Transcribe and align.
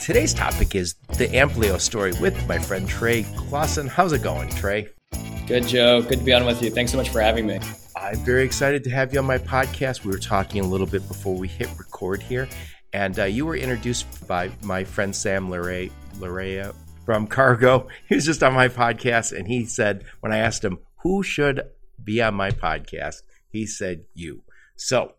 Today's 0.00 0.32
topic 0.32 0.74
is 0.74 0.94
the 1.18 1.28
Amplio 1.28 1.78
story 1.78 2.12
with 2.22 2.48
my 2.48 2.58
friend 2.58 2.88
Trey 2.88 3.22
Closson. 3.22 3.86
How's 3.86 4.14
it 4.14 4.22
going, 4.22 4.48
Trey? 4.48 4.88
Good, 5.46 5.66
Joe. 5.66 6.00
Good 6.00 6.20
to 6.20 6.24
be 6.24 6.32
on 6.32 6.46
with 6.46 6.62
you. 6.62 6.70
Thanks 6.70 6.90
so 6.90 6.96
much 6.96 7.10
for 7.10 7.20
having 7.20 7.46
me. 7.46 7.60
I'm 7.94 8.16
very 8.24 8.42
excited 8.42 8.82
to 8.84 8.90
have 8.90 9.12
you 9.12 9.18
on 9.18 9.26
my 9.26 9.36
podcast. 9.36 10.02
We 10.02 10.10
were 10.10 10.18
talking 10.18 10.62
a 10.62 10.66
little 10.66 10.86
bit 10.86 11.06
before 11.06 11.36
we 11.36 11.48
hit 11.48 11.68
record 11.78 12.22
here, 12.22 12.48
and 12.94 13.18
uh, 13.18 13.24
you 13.24 13.44
were 13.44 13.56
introduced 13.56 14.26
by 14.26 14.50
my 14.62 14.84
friend 14.84 15.14
Sam 15.14 15.50
Lurye 15.50 16.74
from 17.04 17.26
Kargo. 17.28 17.86
He 18.08 18.14
was 18.14 18.24
just 18.24 18.42
on 18.42 18.54
my 18.54 18.68
podcast, 18.68 19.36
and 19.36 19.46
he 19.46 19.66
said, 19.66 20.04
when 20.20 20.32
I 20.32 20.38
asked 20.38 20.64
him, 20.64 20.78
who 21.02 21.22
should 21.22 21.60
be 22.02 22.22
on 22.22 22.34
my 22.34 22.52
podcast, 22.52 23.16
he 23.50 23.66
said, 23.66 24.04
you. 24.14 24.44
So, 24.76 25.12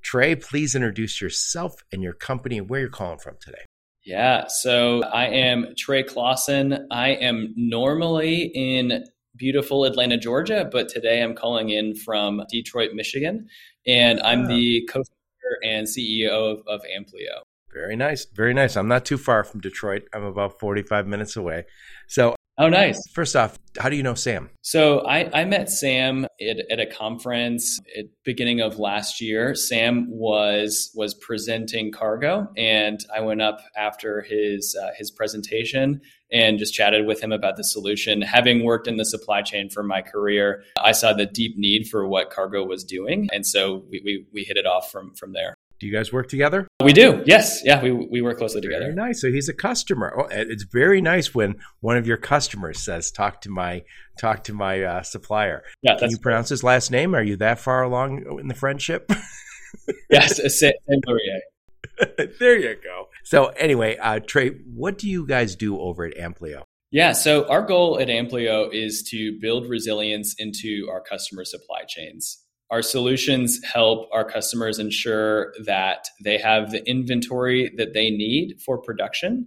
Trey, 0.00 0.36
please 0.36 0.76
introduce 0.76 1.20
yourself 1.20 1.82
and 1.90 2.04
your 2.04 2.12
company 2.12 2.58
and 2.58 2.70
where 2.70 2.78
you're 2.78 2.88
calling 2.88 3.18
from 3.18 3.34
today. 3.40 3.64
Yeah, 4.04 4.46
so 4.48 5.04
I 5.04 5.26
am 5.26 5.74
Trey 5.78 6.02
Closson. 6.02 6.86
I 6.90 7.10
am 7.10 7.54
normally 7.56 8.50
in 8.52 9.04
beautiful 9.36 9.84
Atlanta, 9.84 10.16
Georgia, 10.16 10.68
but 10.70 10.88
today 10.88 11.22
I'm 11.22 11.34
calling 11.36 11.70
in 11.70 11.94
from 11.94 12.42
Detroit, 12.50 12.90
Michigan, 12.94 13.46
and 13.86 14.20
I'm 14.22 14.44
ah. 14.44 14.48
the 14.48 14.88
co-founder 14.90 15.58
and 15.62 15.86
CEO 15.86 16.30
of, 16.30 16.62
of 16.66 16.80
Amplio. 16.82 17.42
Very 17.72 17.94
nice, 17.94 18.26
very 18.26 18.52
nice. 18.52 18.76
I'm 18.76 18.88
not 18.88 19.04
too 19.04 19.16
far 19.16 19.44
from 19.44 19.60
Detroit. 19.60 20.02
I'm 20.12 20.24
about 20.24 20.58
45 20.58 21.06
minutes 21.06 21.36
away. 21.36 21.64
So 22.08 22.34
Oh, 22.62 22.68
nice. 22.68 23.02
First 23.12 23.34
off, 23.34 23.58
how 23.76 23.88
do 23.88 23.96
you 23.96 24.04
know 24.04 24.14
Sam? 24.14 24.48
So 24.60 25.00
I, 25.00 25.40
I 25.40 25.44
met 25.44 25.68
Sam 25.68 26.26
at, 26.40 26.58
at, 26.70 26.78
a 26.78 26.86
conference 26.86 27.80
at 27.98 28.04
beginning 28.24 28.60
of 28.60 28.78
last 28.78 29.20
year. 29.20 29.56
Sam 29.56 30.06
was 30.08 30.92
was 30.94 31.12
presenting 31.12 31.90
Kargo, 31.90 32.46
and 32.56 33.04
I 33.12 33.20
went 33.20 33.42
up 33.42 33.60
after 33.76 34.22
his 34.22 34.76
uh, 34.80 34.90
his 34.96 35.10
presentation 35.10 36.02
and 36.30 36.60
just 36.60 36.72
chatted 36.72 37.04
with 37.04 37.20
him 37.20 37.32
about 37.32 37.56
the 37.56 37.64
solution. 37.64 38.22
Having 38.22 38.62
worked 38.64 38.86
in 38.86 38.96
the 38.96 39.04
supply 39.04 39.42
chain 39.42 39.68
for 39.68 39.82
my 39.82 40.00
career, 40.00 40.62
I 40.78 40.92
saw 40.92 41.12
the 41.12 41.26
deep 41.26 41.58
need 41.58 41.88
for 41.88 42.06
what 42.06 42.30
Kargo 42.30 42.64
was 42.64 42.84
doing, 42.84 43.28
and 43.32 43.44
so 43.44 43.84
we, 43.90 44.00
we, 44.04 44.26
we 44.32 44.44
hit 44.44 44.56
it 44.56 44.66
off 44.66 44.92
from 44.92 45.14
from 45.14 45.32
there. 45.32 45.56
Do 45.82 45.88
you 45.88 45.92
guys 45.92 46.12
work 46.12 46.28
together? 46.28 46.68
We 46.80 46.92
do. 46.92 47.24
Yes. 47.26 47.60
Yeah. 47.64 47.82
We, 47.82 47.90
we 47.90 48.22
work 48.22 48.38
closely 48.38 48.60
together. 48.60 48.84
Very 48.84 48.94
nice. 48.94 49.20
So 49.20 49.32
he's 49.32 49.48
a 49.48 49.52
customer. 49.52 50.14
Oh, 50.16 50.28
it's 50.30 50.62
very 50.62 51.00
nice 51.00 51.34
when 51.34 51.56
one 51.80 51.96
of 51.96 52.06
your 52.06 52.18
customers 52.18 52.80
says, 52.80 53.10
"Talk 53.10 53.40
to 53.40 53.50
my 53.50 53.82
talk 54.16 54.44
to 54.44 54.52
my 54.52 54.80
uh, 54.80 55.02
supplier." 55.02 55.64
Yeah. 55.82 55.96
Can 55.98 56.12
you 56.12 56.18
pronounce 56.18 56.50
his 56.50 56.62
last 56.62 56.92
name? 56.92 57.16
Are 57.16 57.22
you 57.22 57.34
that 57.38 57.58
far 57.58 57.82
along 57.82 58.38
in 58.38 58.46
the 58.46 58.54
friendship? 58.54 59.10
yes. 60.08 60.40
Saint 60.56 60.76
there 62.38 62.56
you 62.56 62.76
go. 62.76 63.08
So 63.24 63.46
anyway, 63.46 63.96
uh, 63.96 64.20
Trey, 64.20 64.50
what 64.50 64.98
do 64.98 65.08
you 65.08 65.26
guys 65.26 65.56
do 65.56 65.80
over 65.80 66.04
at 66.04 66.16
Amplio? 66.16 66.62
Yeah, 66.92 67.10
so 67.10 67.48
our 67.48 67.62
goal 67.62 67.98
at 67.98 68.06
Amplio 68.06 68.72
is 68.72 69.02
to 69.10 69.36
build 69.40 69.68
resilience 69.68 70.36
into 70.38 70.88
our 70.92 71.00
customer 71.00 71.44
supply 71.44 71.82
chains. 71.88 72.41
Our 72.72 72.80
solutions 72.80 73.60
help 73.62 74.08
our 74.12 74.24
customers 74.24 74.78
ensure 74.78 75.52
that 75.66 76.08
they 76.24 76.38
have 76.38 76.70
the 76.70 76.82
inventory 76.88 77.70
that 77.76 77.92
they 77.92 78.08
need 78.08 78.62
for 78.64 78.78
production 78.78 79.46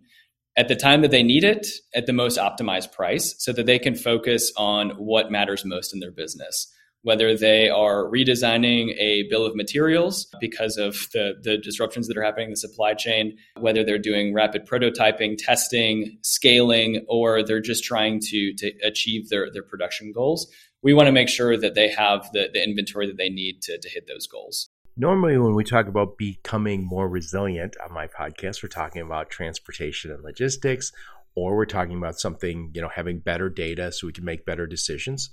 at 0.56 0.68
the 0.68 0.76
time 0.76 1.02
that 1.02 1.10
they 1.10 1.24
need 1.24 1.44
it 1.44 1.66
at 1.96 2.06
the 2.06 2.14
most 2.14 2.38
optimized 2.38 2.92
price 2.92 3.34
so 3.40 3.52
that 3.54 3.66
they 3.66 3.80
can 3.80 3.96
focus 3.96 4.54
on 4.58 4.92
what 4.92 5.32
matters 5.32 5.66
most 5.66 5.92
in 5.92 6.00
their 6.02 6.12
business. 6.12 6.72
Whether 7.02 7.36
they 7.36 7.68
are 7.68 8.06
redesigning 8.06 8.96
a 9.00 9.24
bill 9.28 9.46
of 9.46 9.56
materials 9.56 10.28
because 10.40 10.78
of 10.78 11.08
the, 11.12 11.34
the 11.42 11.58
disruptions 11.58 12.08
that 12.08 12.18
are 12.18 12.24
happening 12.24 12.50
in 12.50 12.52
the 12.52 12.58
supply 12.58 12.94
chain, 12.94 13.38
whether 13.60 13.84
they're 13.84 13.98
doing 13.98 14.36
rapid 14.36 14.68
prototyping, 14.68 15.36
testing, 15.38 16.18
scaling, 16.22 17.06
or 17.08 17.44
they're 17.44 17.60
just 17.60 17.84
trying 17.84 18.20
to, 18.20 18.54
to 18.56 18.72
achieve 18.84 19.30
their, 19.30 19.52
their 19.52 19.64
production 19.64 20.12
goals, 20.12 20.48
we 20.82 20.94
want 20.94 21.08
to 21.08 21.12
make 21.12 21.30
sure 21.30 21.58
that 21.58 21.76
they 21.76 21.90
have 21.90 22.32
the, 22.32 22.50
the 22.54 22.64
inventory 22.64 23.08
that 23.08 23.18
they 23.18 23.30
need 23.30 23.62
to, 23.64 23.78
to 23.78 23.90
hit 23.90 24.08
those 24.08 24.28
goals. 24.28 24.70
Normally, 24.98 25.38
when 25.38 25.56
we 25.56 25.66
talk 25.66 25.88
about 25.88 26.18
becoming 26.18 26.86
more 26.86 27.10
resilient 27.10 27.76
on 27.84 27.94
my 27.94 28.08
podcast, 28.08 28.64
we're 28.64 28.70
talking 28.70 29.02
about 29.02 29.30
transportation 29.30 30.10
and 30.10 30.24
logistics, 30.24 30.94
or 31.36 31.58
we're 31.58 31.66
talking 31.66 31.98
about 31.98 32.18
something, 32.18 32.72
you 32.74 32.82
know, 32.82 32.88
having 32.88 33.20
better 33.20 33.50
data 33.50 33.92
so 33.92 34.08
we 34.08 34.14
can 34.14 34.24
make 34.24 34.46
better 34.46 34.66
decisions. 34.66 35.30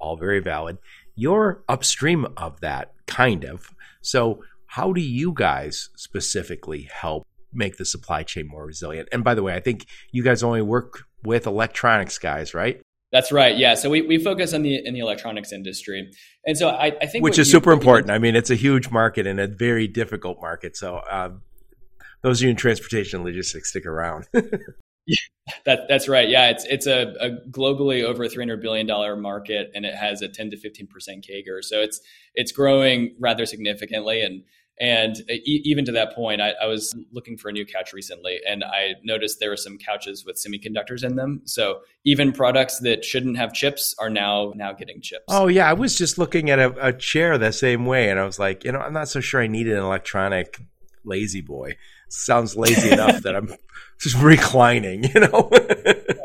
All 0.00 0.16
very 0.16 0.40
valid. 0.40 0.78
You're 1.14 1.62
upstream 1.68 2.26
of 2.36 2.60
that, 2.60 2.92
kind 3.06 3.44
of. 3.44 3.72
So, 4.00 4.42
how 4.66 4.92
do 4.92 5.00
you 5.00 5.32
guys 5.32 5.90
specifically 5.94 6.88
help 6.92 7.24
make 7.52 7.76
the 7.76 7.84
supply 7.84 8.24
chain 8.24 8.48
more 8.48 8.66
resilient? 8.66 9.08
And 9.12 9.22
by 9.22 9.36
the 9.36 9.44
way, 9.44 9.54
I 9.54 9.60
think 9.60 9.86
you 10.10 10.24
guys 10.24 10.42
only 10.42 10.62
work 10.62 11.04
with 11.22 11.46
electronics 11.46 12.18
guys, 12.18 12.52
right? 12.52 12.82
That's 13.14 13.30
right. 13.30 13.56
Yeah. 13.56 13.74
So 13.74 13.90
we, 13.90 14.02
we 14.02 14.18
focus 14.18 14.52
on 14.54 14.62
the 14.62 14.84
in 14.84 14.92
the 14.92 14.98
electronics 14.98 15.52
industry, 15.52 16.10
and 16.44 16.58
so 16.58 16.70
I, 16.70 16.86
I 17.00 17.06
think 17.06 17.22
which 17.22 17.38
is 17.38 17.46
you, 17.46 17.52
super 17.52 17.70
important. 17.70 18.10
I 18.10 18.18
mean, 18.18 18.34
it's 18.34 18.50
a 18.50 18.56
huge 18.56 18.90
market 18.90 19.24
and 19.24 19.38
a 19.38 19.46
very 19.46 19.86
difficult 19.86 20.40
market. 20.40 20.76
So 20.76 21.00
um, 21.08 21.42
those 22.22 22.40
of 22.40 22.46
you 22.46 22.50
in 22.50 22.56
transportation 22.56 23.18
and 23.18 23.24
logistics, 23.24 23.70
stick 23.70 23.86
around. 23.86 24.26
yeah, 24.34 24.42
that, 25.64 25.82
that's 25.88 26.08
right. 26.08 26.28
Yeah, 26.28 26.50
it's 26.50 26.64
it's 26.64 26.88
a, 26.88 27.14
a 27.20 27.30
globally 27.52 28.02
over 28.02 28.28
three 28.28 28.42
hundred 28.42 28.60
billion 28.60 28.84
dollar 28.84 29.14
market, 29.14 29.70
and 29.76 29.86
it 29.86 29.94
has 29.94 30.20
a 30.20 30.26
ten 30.26 30.50
to 30.50 30.56
fifteen 30.56 30.88
percent 30.88 31.24
CAGR. 31.24 31.62
So 31.62 31.82
it's 31.82 32.00
it's 32.34 32.50
growing 32.50 33.14
rather 33.20 33.46
significantly, 33.46 34.22
and 34.22 34.42
and 34.80 35.16
even 35.28 35.84
to 35.84 35.92
that 35.92 36.14
point, 36.14 36.40
I, 36.40 36.52
I, 36.60 36.66
was 36.66 36.92
looking 37.12 37.36
for 37.36 37.48
a 37.48 37.52
new 37.52 37.64
couch 37.64 37.92
recently, 37.92 38.40
and 38.48 38.64
I 38.64 38.94
noticed 39.04 39.38
there 39.38 39.50
were 39.50 39.56
some 39.56 39.78
couches 39.78 40.24
with 40.26 40.36
semiconductors 40.36 41.04
in 41.04 41.14
them. 41.14 41.42
So 41.44 41.82
even 42.04 42.32
products 42.32 42.80
that 42.80 43.04
shouldn't 43.04 43.36
have 43.36 43.52
chips 43.52 43.94
are 44.00 44.10
now 44.10 44.52
now 44.56 44.72
getting 44.72 45.00
chips. 45.00 45.24
Oh 45.28 45.46
yeah, 45.46 45.70
I 45.70 45.74
was 45.74 45.96
just 45.96 46.18
looking 46.18 46.50
at 46.50 46.58
a, 46.58 46.88
a 46.88 46.92
chair 46.92 47.38
the 47.38 47.52
same 47.52 47.86
way, 47.86 48.10
and 48.10 48.18
I 48.18 48.24
was 48.24 48.40
like, 48.40 48.64
you 48.64 48.72
know, 48.72 48.80
I'm 48.80 48.92
not 48.92 49.08
so 49.08 49.20
sure 49.20 49.40
I 49.40 49.46
need 49.46 49.68
an 49.68 49.78
electronic 49.78 50.60
lazy 51.04 51.40
boy. 51.40 51.76
Sounds 52.08 52.56
lazy 52.56 52.90
enough 52.90 53.22
that 53.22 53.36
I'm 53.36 53.54
just 54.00 54.16
reclining, 54.16 55.04
you 55.04 55.20
know. 55.20 55.50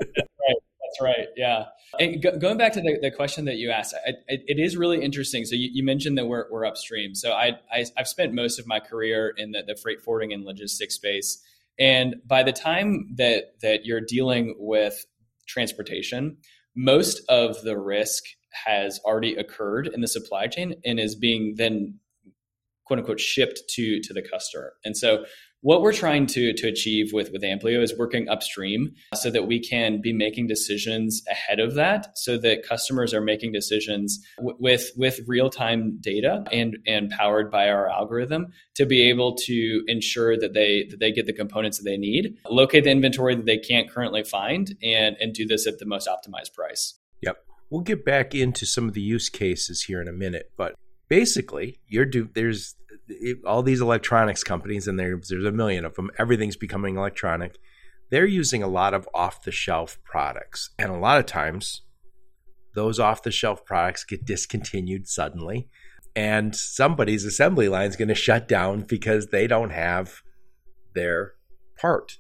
Right. 1.01 1.27
Yeah. 1.35 1.65
And 1.99 2.21
go, 2.21 2.37
going 2.37 2.57
back 2.57 2.73
to 2.73 2.81
the, 2.81 2.99
the 3.01 3.11
question 3.11 3.45
that 3.45 3.55
you 3.55 3.71
asked, 3.71 3.95
I, 4.05 4.11
it, 4.27 4.43
it 4.47 4.59
is 4.59 4.77
really 4.77 5.03
interesting. 5.03 5.45
So 5.45 5.55
you, 5.55 5.69
you, 5.71 5.83
mentioned 5.83 6.17
that 6.17 6.27
we're, 6.27 6.45
we're 6.51 6.65
upstream. 6.65 7.15
So 7.15 7.31
I, 7.31 7.59
I, 7.71 7.85
have 7.97 8.07
spent 8.07 8.33
most 8.33 8.59
of 8.59 8.67
my 8.67 8.79
career 8.79 9.33
in 9.35 9.51
the, 9.51 9.63
the 9.65 9.75
freight 9.75 10.01
forwarding 10.01 10.33
and 10.33 10.45
logistics 10.45 10.95
space. 10.95 11.41
And 11.79 12.17
by 12.25 12.43
the 12.43 12.51
time 12.51 13.15
that, 13.15 13.59
that 13.61 13.85
you're 13.85 14.01
dealing 14.01 14.55
with 14.59 15.05
transportation, 15.47 16.37
most 16.75 17.21
of 17.29 17.61
the 17.63 17.77
risk 17.77 18.23
has 18.65 18.99
already 19.05 19.35
occurred 19.35 19.87
in 19.87 20.01
the 20.01 20.07
supply 20.07 20.47
chain 20.47 20.75
and 20.85 20.99
is 20.99 21.15
being 21.15 21.55
then 21.57 21.99
quote 22.89 22.97
unquote 22.97 23.19
shipped 23.19 23.61
to 23.69 24.01
to 24.01 24.13
the 24.13 24.21
customer. 24.23 24.73
And 24.83 24.97
so 24.97 25.25
what 25.61 25.81
we're 25.81 25.93
trying 25.93 26.25
to, 26.25 26.53
to 26.53 26.67
achieve 26.67 27.11
with, 27.11 27.31
with 27.31 27.43
Amplio 27.43 27.83
is 27.83 27.93
working 27.97 28.29
upstream 28.29 28.93
so 29.13 29.29
that 29.29 29.45
we 29.45 29.59
can 29.59 30.01
be 30.01 30.13
making 30.13 30.47
decisions 30.47 31.21
ahead 31.29 31.59
of 31.59 31.75
that 31.75 32.17
so 32.17 32.37
that 32.37 32.63
customers 32.63 33.13
are 33.13 33.21
making 33.21 33.51
decisions 33.51 34.25
w- 34.37 34.55
with, 34.57 34.89
with 34.95 35.19
real-time 35.27 35.97
data 35.99 36.45
and, 36.51 36.77
and 36.87 37.09
powered 37.09 37.51
by 37.51 37.67
our 37.67 37.89
algorithm 37.89 38.47
to 38.75 38.85
be 38.85 39.09
able 39.09 39.35
to 39.35 39.83
ensure 39.87 40.37
that 40.39 40.53
they, 40.53 40.87
that 40.89 41.01
they 41.01 41.11
get 41.11 41.25
the 41.25 41.33
components 41.33 41.77
that 41.77 41.83
they 41.83 41.97
need, 41.97 42.37
locate 42.49 42.85
the 42.85 42.91
inventory 42.91 43.35
that 43.35 43.45
they 43.45 43.57
can't 43.57 43.91
currently 43.91 44.23
find, 44.23 44.75
and, 44.81 45.17
and 45.19 45.33
do 45.33 45.45
this 45.45 45.67
at 45.67 45.77
the 45.77 45.85
most 45.85 46.07
optimized 46.07 46.53
price. 46.53 46.97
Yep. 47.21 47.37
We'll 47.69 47.81
get 47.81 48.05
back 48.05 48.33
into 48.33 48.65
some 48.65 48.87
of 48.87 48.93
the 48.93 49.01
use 49.01 49.27
cases 49.27 49.83
here 49.83 50.01
in 50.01 50.07
a 50.07 50.13
minute, 50.13 50.51
but 50.55 50.75
basically 51.09 51.81
you're 51.87 52.05
do 52.05 52.29
there's 52.33 52.75
all 53.45 53.63
these 53.63 53.81
electronics 53.81 54.43
companies, 54.43 54.87
and 54.87 54.99
there's 54.99 55.29
there's 55.29 55.45
a 55.45 55.51
million 55.51 55.85
of 55.85 55.95
them. 55.95 56.11
Everything's 56.17 56.55
becoming 56.55 56.97
electronic. 56.97 57.57
They're 58.11 58.25
using 58.25 58.63
a 58.63 58.67
lot 58.67 58.93
of 58.93 59.07
off 59.13 59.43
the 59.43 59.51
shelf 59.51 59.97
products, 60.03 60.71
and 60.77 60.91
a 60.91 60.97
lot 60.97 61.19
of 61.19 61.25
times, 61.25 61.83
those 62.75 62.99
off 62.99 63.23
the 63.23 63.31
shelf 63.31 63.65
products 63.65 64.03
get 64.03 64.25
discontinued 64.25 65.07
suddenly, 65.07 65.69
and 66.15 66.55
somebody's 66.55 67.25
assembly 67.25 67.69
line 67.69 67.87
is 67.87 67.95
going 67.95 68.07
to 68.07 68.15
shut 68.15 68.47
down 68.47 68.81
because 68.81 69.27
they 69.27 69.47
don't 69.47 69.71
have 69.71 70.21
their 70.95 71.33
part. 71.79 72.17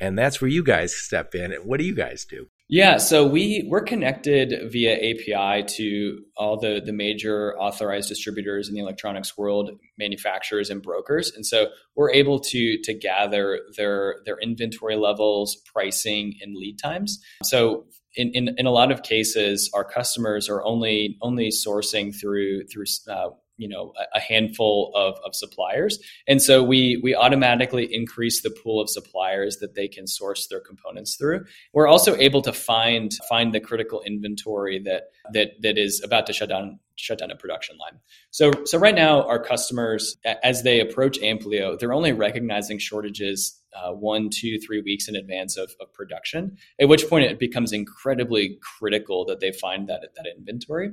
And 0.00 0.18
that's 0.18 0.40
where 0.40 0.50
you 0.50 0.64
guys 0.64 0.94
step 0.94 1.34
in. 1.34 1.52
And 1.52 1.64
What 1.64 1.78
do 1.78 1.84
you 1.84 1.94
guys 1.94 2.24
do? 2.24 2.46
Yeah, 2.72 2.98
so 2.98 3.26
we 3.26 3.66
we're 3.66 3.82
connected 3.82 4.70
via 4.70 4.94
API 4.94 5.64
to 5.74 6.20
all 6.36 6.56
the 6.56 6.80
the 6.84 6.92
major 6.92 7.58
authorized 7.58 8.08
distributors 8.08 8.68
in 8.68 8.74
the 8.74 8.80
electronics 8.80 9.36
world, 9.36 9.72
manufacturers 9.98 10.70
and 10.70 10.80
brokers, 10.80 11.32
and 11.34 11.44
so 11.44 11.70
we're 11.96 12.12
able 12.12 12.38
to 12.38 12.78
to 12.84 12.94
gather 12.94 13.58
their 13.76 14.20
their 14.24 14.38
inventory 14.38 14.94
levels, 14.94 15.56
pricing, 15.72 16.34
and 16.40 16.54
lead 16.54 16.78
times. 16.80 17.20
So 17.42 17.86
in, 18.14 18.30
in, 18.34 18.54
in 18.56 18.66
a 18.66 18.70
lot 18.70 18.92
of 18.92 19.02
cases, 19.02 19.68
our 19.74 19.84
customers 19.84 20.48
are 20.48 20.62
only 20.64 21.18
only 21.22 21.48
sourcing 21.48 22.14
through 22.14 22.66
through 22.68 22.84
uh, 23.08 23.30
you 23.60 23.68
know 23.68 23.92
a 24.14 24.18
handful 24.18 24.90
of, 24.94 25.18
of 25.24 25.34
suppliers. 25.34 25.98
And 26.26 26.40
so 26.40 26.62
we 26.62 26.98
we 27.02 27.14
automatically 27.14 27.86
increase 27.92 28.40
the 28.40 28.50
pool 28.50 28.80
of 28.80 28.88
suppliers 28.88 29.58
that 29.58 29.74
they 29.74 29.86
can 29.86 30.06
source 30.06 30.46
their 30.48 30.60
components 30.60 31.16
through. 31.16 31.44
We're 31.74 31.86
also 31.86 32.16
able 32.16 32.40
to 32.42 32.52
find 32.54 33.12
find 33.28 33.54
the 33.54 33.60
critical 33.60 34.00
inventory 34.00 34.80
that 34.84 35.10
that 35.34 35.60
that 35.60 35.76
is 35.76 36.02
about 36.02 36.26
to 36.26 36.32
shut 36.32 36.48
down 36.48 36.80
shut 36.96 37.18
down 37.18 37.30
a 37.30 37.36
production 37.36 37.76
line. 37.76 38.00
So 38.30 38.50
so 38.64 38.78
right 38.78 38.94
now 38.94 39.26
our 39.26 39.42
customers 39.42 40.16
as 40.42 40.62
they 40.62 40.80
approach 40.80 41.18
amplio 41.20 41.78
they're 41.78 41.92
only 41.92 42.12
recognizing 42.12 42.78
shortages 42.78 43.59
uh, 43.74 43.92
one, 43.92 44.30
two, 44.30 44.58
three 44.58 44.80
weeks 44.80 45.08
in 45.08 45.16
advance 45.16 45.56
of, 45.56 45.72
of, 45.80 45.92
production. 45.92 46.56
At 46.80 46.88
which 46.88 47.08
point 47.08 47.26
it 47.26 47.38
becomes 47.38 47.72
incredibly 47.72 48.58
critical 48.78 49.24
that 49.26 49.40
they 49.40 49.52
find 49.52 49.88
that 49.88 50.00
that 50.16 50.26
inventory. 50.36 50.90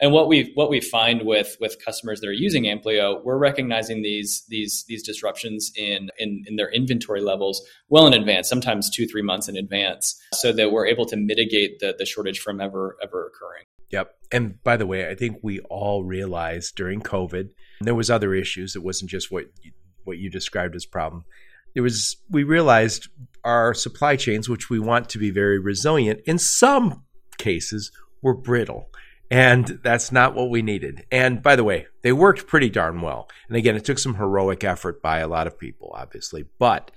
And 0.00 0.12
what 0.12 0.28
we 0.28 0.52
what 0.54 0.70
we 0.70 0.80
find 0.80 1.22
with 1.22 1.56
with 1.60 1.82
customers 1.84 2.20
that 2.20 2.28
are 2.28 2.32
using 2.32 2.64
Amplio, 2.64 3.22
we're 3.24 3.38
recognizing 3.38 4.02
these 4.02 4.44
these 4.48 4.84
these 4.88 5.02
disruptions 5.02 5.72
in, 5.76 6.10
in 6.18 6.44
in 6.46 6.56
their 6.56 6.70
inventory 6.70 7.20
levels 7.20 7.62
well 7.88 8.06
in 8.06 8.14
advance, 8.14 8.48
sometimes 8.48 8.90
two 8.90 9.06
three 9.06 9.22
months 9.22 9.48
in 9.48 9.56
advance, 9.56 10.20
so 10.34 10.52
that 10.52 10.72
we're 10.72 10.86
able 10.86 11.06
to 11.06 11.16
mitigate 11.16 11.80
the 11.80 11.94
the 11.98 12.06
shortage 12.06 12.40
from 12.40 12.60
ever 12.60 12.96
ever 13.02 13.26
occurring. 13.26 13.64
Yep. 13.90 14.14
And 14.32 14.62
by 14.62 14.76
the 14.76 14.86
way, 14.86 15.08
I 15.08 15.14
think 15.14 15.38
we 15.42 15.60
all 15.68 16.04
realized 16.04 16.76
during 16.76 17.00
COVID 17.00 17.48
there 17.80 17.94
was 17.94 18.10
other 18.10 18.34
issues. 18.34 18.76
It 18.76 18.82
wasn't 18.82 19.10
just 19.10 19.30
what 19.30 19.46
what 20.04 20.18
you 20.18 20.30
described 20.30 20.74
as 20.74 20.86
problem. 20.86 21.24
It 21.74 21.80
was 21.80 22.16
we 22.30 22.42
realized 22.42 23.08
our 23.44 23.74
supply 23.74 24.16
chains, 24.16 24.48
which 24.48 24.70
we 24.70 24.78
want 24.78 25.08
to 25.10 25.18
be 25.18 25.30
very 25.30 25.58
resilient, 25.58 26.20
in 26.26 26.38
some 26.38 27.04
cases 27.38 27.90
were 28.22 28.34
brittle. 28.34 28.90
And 29.30 29.78
that's 29.84 30.10
not 30.10 30.34
what 30.34 30.50
we 30.50 30.60
needed. 30.60 31.06
And 31.12 31.40
by 31.40 31.54
the 31.54 31.62
way, 31.62 31.86
they 32.02 32.12
worked 32.12 32.48
pretty 32.48 32.68
darn 32.68 33.00
well. 33.00 33.28
And 33.46 33.56
again, 33.56 33.76
it 33.76 33.84
took 33.84 33.98
some 33.98 34.16
heroic 34.16 34.64
effort 34.64 35.00
by 35.00 35.20
a 35.20 35.28
lot 35.28 35.46
of 35.46 35.56
people, 35.56 35.92
obviously, 35.94 36.46
but 36.58 36.90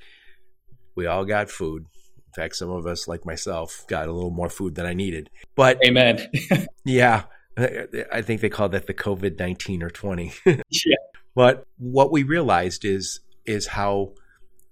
we 0.95 1.05
all 1.05 1.25
got 1.25 1.51
food. 1.51 1.85
In 2.27 2.33
fact, 2.33 2.55
some 2.55 2.71
of 2.71 2.87
us, 2.87 3.07
like 3.07 3.23
myself, 3.23 3.85
got 3.87 4.07
a 4.07 4.11
little 4.11 4.31
more 4.31 4.49
food 4.49 4.73
than 4.73 4.87
I 4.87 4.93
needed. 4.93 5.29
But 5.55 5.77
amen. 5.85 6.27
yeah, 6.85 7.23
I 7.55 8.23
think 8.23 8.41
they 8.41 8.49
call 8.49 8.69
that 8.69 8.87
the 8.87 8.95
COVID 8.95 9.37
nineteen 9.37 9.83
or 9.83 9.91
twenty. 9.91 10.33
yeah. 10.45 10.95
But 11.35 11.67
what 11.77 12.11
we 12.11 12.23
realized 12.23 12.85
is 12.85 13.19
is 13.45 13.67
how 13.67 14.13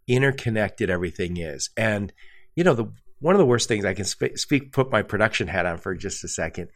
interconnected 0.08 0.90
everything 0.90 1.38
is, 1.38 1.70
and 1.78 2.14
you 2.56 2.64
know 2.64 2.74
the 2.74 2.92
one 3.20 3.36
of 3.36 3.40
the 3.40 3.46
worst 3.46 3.68
things 3.68 3.86
I 3.86 3.94
can 3.94 4.06
speak, 4.06 4.38
speak 4.38 4.72
put 4.72 4.92
my 4.92 5.04
production 5.04 5.48
hat 5.48 5.66
on 5.66 5.78
for 5.78 5.94
just 5.96 6.24
a 6.24 6.28
second 6.28 6.70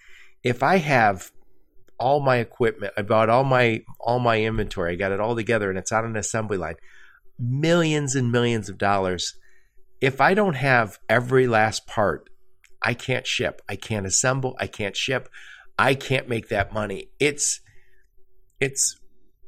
if 0.46 0.62
I 0.62 0.78
have 0.78 1.32
all 2.00 2.20
my 2.20 2.38
equipment, 2.38 2.94
I 2.96 3.02
bought 3.02 3.30
all 3.30 3.44
my 3.44 3.82
all 4.00 4.20
my 4.20 4.40
inventory, 4.40 4.94
I 4.94 4.96
got 4.96 5.12
it 5.12 5.20
all 5.20 5.36
together 5.36 5.70
and 5.70 5.78
it's 5.78 5.92
on 5.92 6.06
an 6.06 6.16
assembly 6.16 6.58
line, 6.58 6.76
millions 7.40 8.16
and 8.16 8.32
millions 8.32 8.70
of 8.70 8.78
dollars. 8.78 9.34
If 10.00 10.22
I 10.22 10.36
don't 10.36 10.54
have 10.54 11.00
every 11.10 11.48
last 11.48 11.88
part, 11.88 12.30
I 12.82 12.94
can't 12.94 13.26
ship. 13.26 13.62
I 13.68 13.76
can't 13.76 14.06
assemble, 14.06 14.56
I 14.60 14.68
can't 14.68 14.96
ship. 14.96 15.30
I 15.80 15.96
can't 15.96 16.30
make 16.30 16.50
that 16.50 16.72
money. 16.72 17.10
It's 17.20 17.60
it's 18.60 19.00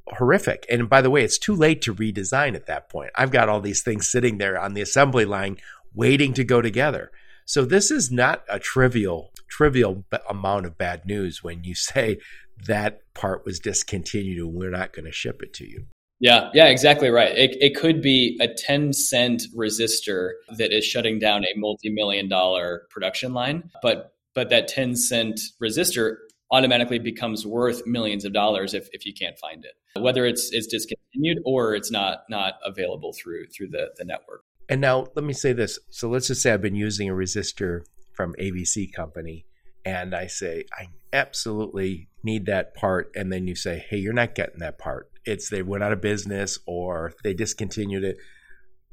horrific. 0.10 0.66
And 0.70 0.90
by 0.90 1.02
the 1.02 1.10
way, 1.10 1.24
it's 1.24 1.38
too 1.38 1.56
late 1.56 1.82
to 1.84 1.96
redesign 1.96 2.56
at 2.56 2.68
that 2.68 2.90
point. 2.90 3.12
I've 3.16 3.32
got 3.32 3.50
all 3.50 3.62
these 3.62 3.84
things 3.84 4.10
sitting 4.10 4.38
there 4.38 4.60
on 4.60 4.74
the 4.74 4.82
assembly 4.82 5.26
line 5.26 5.58
waiting 5.94 6.34
to 6.34 6.44
go 6.44 6.62
together. 6.62 7.12
So 7.46 7.66
this 7.66 7.92
is 7.92 8.12
not 8.12 8.44
a 8.50 8.60
trivial 8.60 9.32
trivial 9.50 10.04
amount 10.30 10.66
of 10.66 10.78
bad 10.78 11.06
news 11.06 11.42
when 11.44 11.64
you 11.64 11.74
say 11.76 12.20
that 12.68 13.02
part 13.14 13.46
was 13.46 13.60
discontinued 13.60 14.40
and 14.40 14.54
we're 14.54 14.70
not 14.70 14.94
going 14.94 15.06
to 15.06 15.12
ship 15.12 15.42
it 15.42 15.54
to 15.54 15.66
you. 15.66 15.86
Yeah, 16.20 16.50
yeah, 16.54 16.66
exactly 16.66 17.10
right. 17.10 17.38
It, 17.38 17.58
it 17.62 17.76
could 17.76 18.02
be 18.02 18.40
a 18.42 18.48
10 18.48 18.92
cent 18.94 19.44
resistor 19.56 20.32
that 20.58 20.76
is 20.76 20.84
shutting 20.84 21.20
down 21.20 21.46
a 21.46 21.56
multi-million 21.56 22.28
dollar 22.28 22.88
production 22.90 23.34
line, 23.34 23.70
but 23.82 24.14
but 24.34 24.50
that 24.50 24.68
10 24.68 24.96
cent 24.96 25.40
resistor 25.62 26.18
automatically 26.52 27.00
becomes 27.00 27.46
worth 27.46 27.86
millions 27.86 28.26
of 28.26 28.34
dollars 28.34 28.74
if, 28.74 28.88
if 28.94 29.06
you 29.06 29.14
can't 29.14 29.38
find 29.40 29.66
it. 29.66 30.02
Whether 30.02 30.26
it's 30.26 30.52
it's 30.52 30.68
discontinued 30.68 31.40
or 31.46 31.76
it's 31.76 31.92
not 31.92 32.24
not 32.30 32.54
available 32.64 33.14
through 33.14 33.48
through 33.48 33.70
the, 33.70 33.90
the 33.98 34.06
network. 34.06 34.44
And 34.70 34.82
now 34.82 35.08
let 35.16 35.24
me 35.24 35.34
say 35.34 35.54
this. 35.54 35.80
So 35.90 36.10
let's 36.10 36.28
just 36.28 36.42
say 36.42 36.54
I've 36.54 36.62
been 36.62 36.76
using 36.76 37.10
a 37.10 37.14
resistor 37.14 37.82
from 38.14 38.34
ABC 38.40 38.92
company 38.94 39.46
and 39.86 40.14
I 40.14 40.28
say, 40.28 40.66
I 40.78 40.88
absolutely 41.14 42.10
need 42.24 42.48
that 42.48 42.76
part. 42.76 43.12
And 43.16 43.32
then 43.32 43.48
you 43.48 43.56
say, 43.56 43.86
hey, 43.90 43.98
you're 43.98 44.12
not 44.12 44.36
getting 44.36 44.60
that 44.60 44.78
part. 44.78 45.10
It's 45.26 45.50
they 45.50 45.62
went 45.62 45.84
out 45.84 45.94
of 45.94 46.02
business 46.02 46.60
or 46.66 47.14
they 47.24 47.34
discontinued 47.34 48.04
it. 48.04 48.18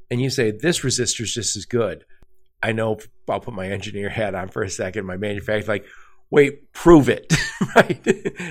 And 0.09 0.21
you 0.21 0.29
say, 0.29 0.51
this 0.51 0.81
resistor 0.81 1.21
is 1.21 1.33
just 1.33 1.57
as 1.57 1.65
good. 1.65 2.05
I 2.63 2.71
know 2.71 2.97
I'll 3.29 3.41
put 3.41 3.53
my 3.53 3.69
engineer 3.69 4.09
hat 4.09 4.35
on 4.35 4.47
for 4.47 4.63
a 4.63 4.69
second. 4.69 5.05
My 5.05 5.17
manufacturer, 5.17 5.73
like, 5.73 5.85
wait, 6.35 6.73
prove 6.73 7.07
it. 7.07 7.33
right? 7.75 8.03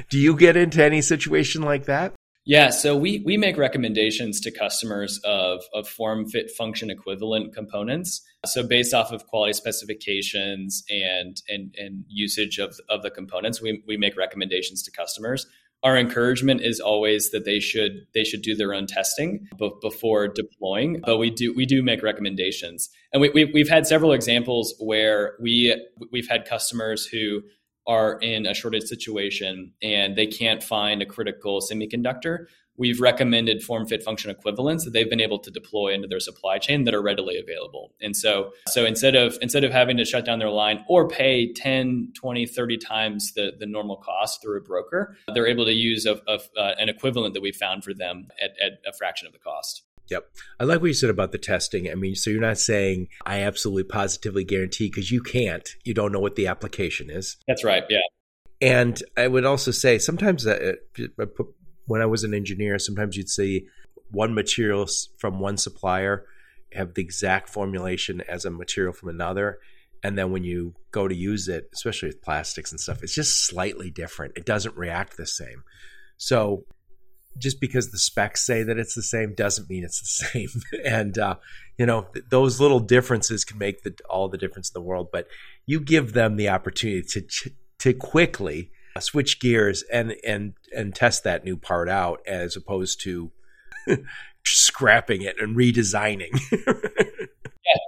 Do 0.08 0.18
you 0.18 0.36
get 0.36 0.56
into 0.56 0.82
any 0.82 1.02
situation 1.02 1.62
like 1.62 1.84
that? 1.84 2.14
Yeah, 2.46 2.70
so 2.70 2.94
we 2.96 3.22
we 3.24 3.38
make 3.38 3.56
recommendations 3.56 4.40
to 4.40 4.50
customers 4.50 5.18
of 5.24 5.62
of 5.72 5.88
form 5.88 6.26
fit 6.28 6.50
function 6.50 6.90
equivalent 6.90 7.54
components. 7.54 8.22
So 8.44 8.66
based 8.66 8.92
off 8.92 9.12
of 9.12 9.26
quality 9.26 9.54
specifications 9.54 10.82
and 10.90 11.40
and 11.48 11.74
and 11.78 12.04
usage 12.08 12.58
of 12.58 12.78
of 12.90 13.02
the 13.02 13.10
components, 13.10 13.62
we 13.62 13.82
we 13.86 13.96
make 13.96 14.16
recommendations 14.16 14.82
to 14.82 14.90
customers. 14.90 15.46
Our 15.82 15.98
encouragement 15.98 16.62
is 16.62 16.80
always 16.80 17.30
that 17.30 17.44
they 17.46 17.60
should 17.60 18.06
they 18.12 18.24
should 18.24 18.42
do 18.42 18.54
their 18.54 18.74
own 18.74 18.86
testing 18.86 19.48
before 19.80 20.28
deploying, 20.28 21.00
but 21.04 21.16
we 21.18 21.30
do 21.30 21.54
we 21.54 21.64
do 21.64 21.82
make 21.82 22.02
recommendations, 22.02 22.90
and 23.12 23.22
we, 23.22 23.30
we 23.30 23.44
we've 23.46 23.70
had 23.70 23.86
several 23.86 24.12
examples 24.12 24.74
where 24.78 25.34
we 25.40 25.74
we've 26.10 26.28
had 26.28 26.46
customers 26.46 27.06
who 27.06 27.42
are 27.86 28.18
in 28.20 28.46
a 28.46 28.54
shortage 28.54 28.84
situation 28.84 29.72
and 29.82 30.16
they 30.16 30.26
can't 30.26 30.62
find 30.62 31.02
a 31.02 31.06
critical 31.06 31.60
semiconductor, 31.60 32.46
we've 32.76 33.00
recommended 33.00 33.62
form 33.62 33.86
fit 33.86 34.02
function 34.02 34.30
equivalents 34.30 34.84
that 34.84 34.92
they've 34.92 35.10
been 35.10 35.20
able 35.20 35.38
to 35.38 35.50
deploy 35.50 35.92
into 35.92 36.08
their 36.08 36.20
supply 36.20 36.58
chain 36.58 36.84
that 36.84 36.94
are 36.94 37.02
readily 37.02 37.38
available. 37.38 37.92
And 38.00 38.16
so 38.16 38.52
so 38.68 38.84
instead 38.84 39.14
of 39.14 39.38
instead 39.40 39.64
of 39.64 39.72
having 39.72 39.96
to 39.98 40.04
shut 40.04 40.24
down 40.24 40.38
their 40.38 40.50
line 40.50 40.84
or 40.88 41.08
pay 41.08 41.52
10, 41.52 42.12
20, 42.14 42.46
30 42.46 42.78
times 42.78 43.32
the, 43.34 43.52
the 43.58 43.66
normal 43.66 43.96
cost 43.96 44.42
through 44.42 44.58
a 44.58 44.62
broker, 44.62 45.16
they're 45.34 45.46
able 45.46 45.64
to 45.64 45.72
use 45.72 46.06
a, 46.06 46.20
a, 46.26 46.40
uh, 46.58 46.74
an 46.78 46.88
equivalent 46.88 47.34
that 47.34 47.42
we 47.42 47.52
found 47.52 47.84
for 47.84 47.94
them 47.94 48.28
at, 48.42 48.50
at 48.60 48.72
a 48.86 48.92
fraction 48.92 49.26
of 49.26 49.32
the 49.32 49.38
cost. 49.38 49.82
Yep. 50.10 50.24
I 50.60 50.64
like 50.64 50.80
what 50.80 50.88
you 50.88 50.94
said 50.94 51.10
about 51.10 51.32
the 51.32 51.38
testing. 51.38 51.90
I 51.90 51.94
mean, 51.94 52.14
so 52.14 52.30
you're 52.30 52.40
not 52.40 52.58
saying 52.58 53.08
I 53.24 53.40
absolutely 53.40 53.84
positively 53.84 54.44
guarantee 54.44 54.88
because 54.88 55.10
you 55.10 55.22
can't. 55.22 55.68
You 55.84 55.94
don't 55.94 56.12
know 56.12 56.20
what 56.20 56.36
the 56.36 56.46
application 56.46 57.10
is. 57.10 57.36
That's 57.48 57.64
right. 57.64 57.84
Yeah. 57.88 58.00
And 58.60 59.02
I 59.16 59.28
would 59.28 59.44
also 59.44 59.70
say 59.70 59.98
sometimes 59.98 60.46
uh, 60.46 60.72
when 61.86 62.00
I 62.00 62.06
was 62.06 62.24
an 62.24 62.34
engineer, 62.34 62.78
sometimes 62.78 63.16
you'd 63.16 63.28
see 63.28 63.66
one 64.10 64.34
material 64.34 64.86
from 65.18 65.40
one 65.40 65.56
supplier 65.56 66.26
have 66.72 66.94
the 66.94 67.02
exact 67.02 67.48
formulation 67.48 68.20
as 68.28 68.44
a 68.44 68.50
material 68.50 68.92
from 68.92 69.08
another. 69.08 69.58
And 70.02 70.18
then 70.18 70.32
when 70.32 70.44
you 70.44 70.74
go 70.90 71.08
to 71.08 71.14
use 71.14 71.48
it, 71.48 71.70
especially 71.72 72.08
with 72.08 72.22
plastics 72.22 72.70
and 72.70 72.80
stuff, 72.80 73.02
it's 73.02 73.14
just 73.14 73.46
slightly 73.46 73.90
different. 73.90 74.36
It 74.36 74.44
doesn't 74.44 74.76
react 74.76 75.16
the 75.16 75.26
same. 75.26 75.62
So 76.16 76.64
just 77.38 77.60
because 77.60 77.90
the 77.90 77.98
specs 77.98 78.44
say 78.44 78.62
that 78.62 78.78
it's 78.78 78.94
the 78.94 79.02
same 79.02 79.34
doesn't 79.34 79.68
mean 79.68 79.84
it's 79.84 80.00
the 80.00 80.28
same. 80.28 80.62
and 80.84 81.18
uh, 81.18 81.36
you 81.78 81.86
know 81.86 82.06
th- 82.12 82.26
those 82.30 82.60
little 82.60 82.80
differences 82.80 83.44
can 83.44 83.58
make 83.58 83.82
the, 83.82 83.94
all 84.08 84.28
the 84.28 84.38
difference 84.38 84.70
in 84.70 84.80
the 84.80 84.86
world. 84.86 85.08
But 85.12 85.26
you 85.66 85.80
give 85.80 86.12
them 86.12 86.36
the 86.36 86.48
opportunity 86.48 87.02
to 87.02 87.22
ch- 87.22 87.48
to 87.78 87.92
quickly 87.92 88.70
switch 89.00 89.40
gears 89.40 89.82
and 89.92 90.14
and 90.26 90.54
and 90.76 90.94
test 90.94 91.24
that 91.24 91.44
new 91.44 91.56
part 91.56 91.88
out 91.88 92.20
as 92.26 92.56
opposed 92.56 93.00
to 93.02 93.32
scrapping 94.46 95.22
it 95.22 95.36
and 95.40 95.56
redesigning. 95.56 96.38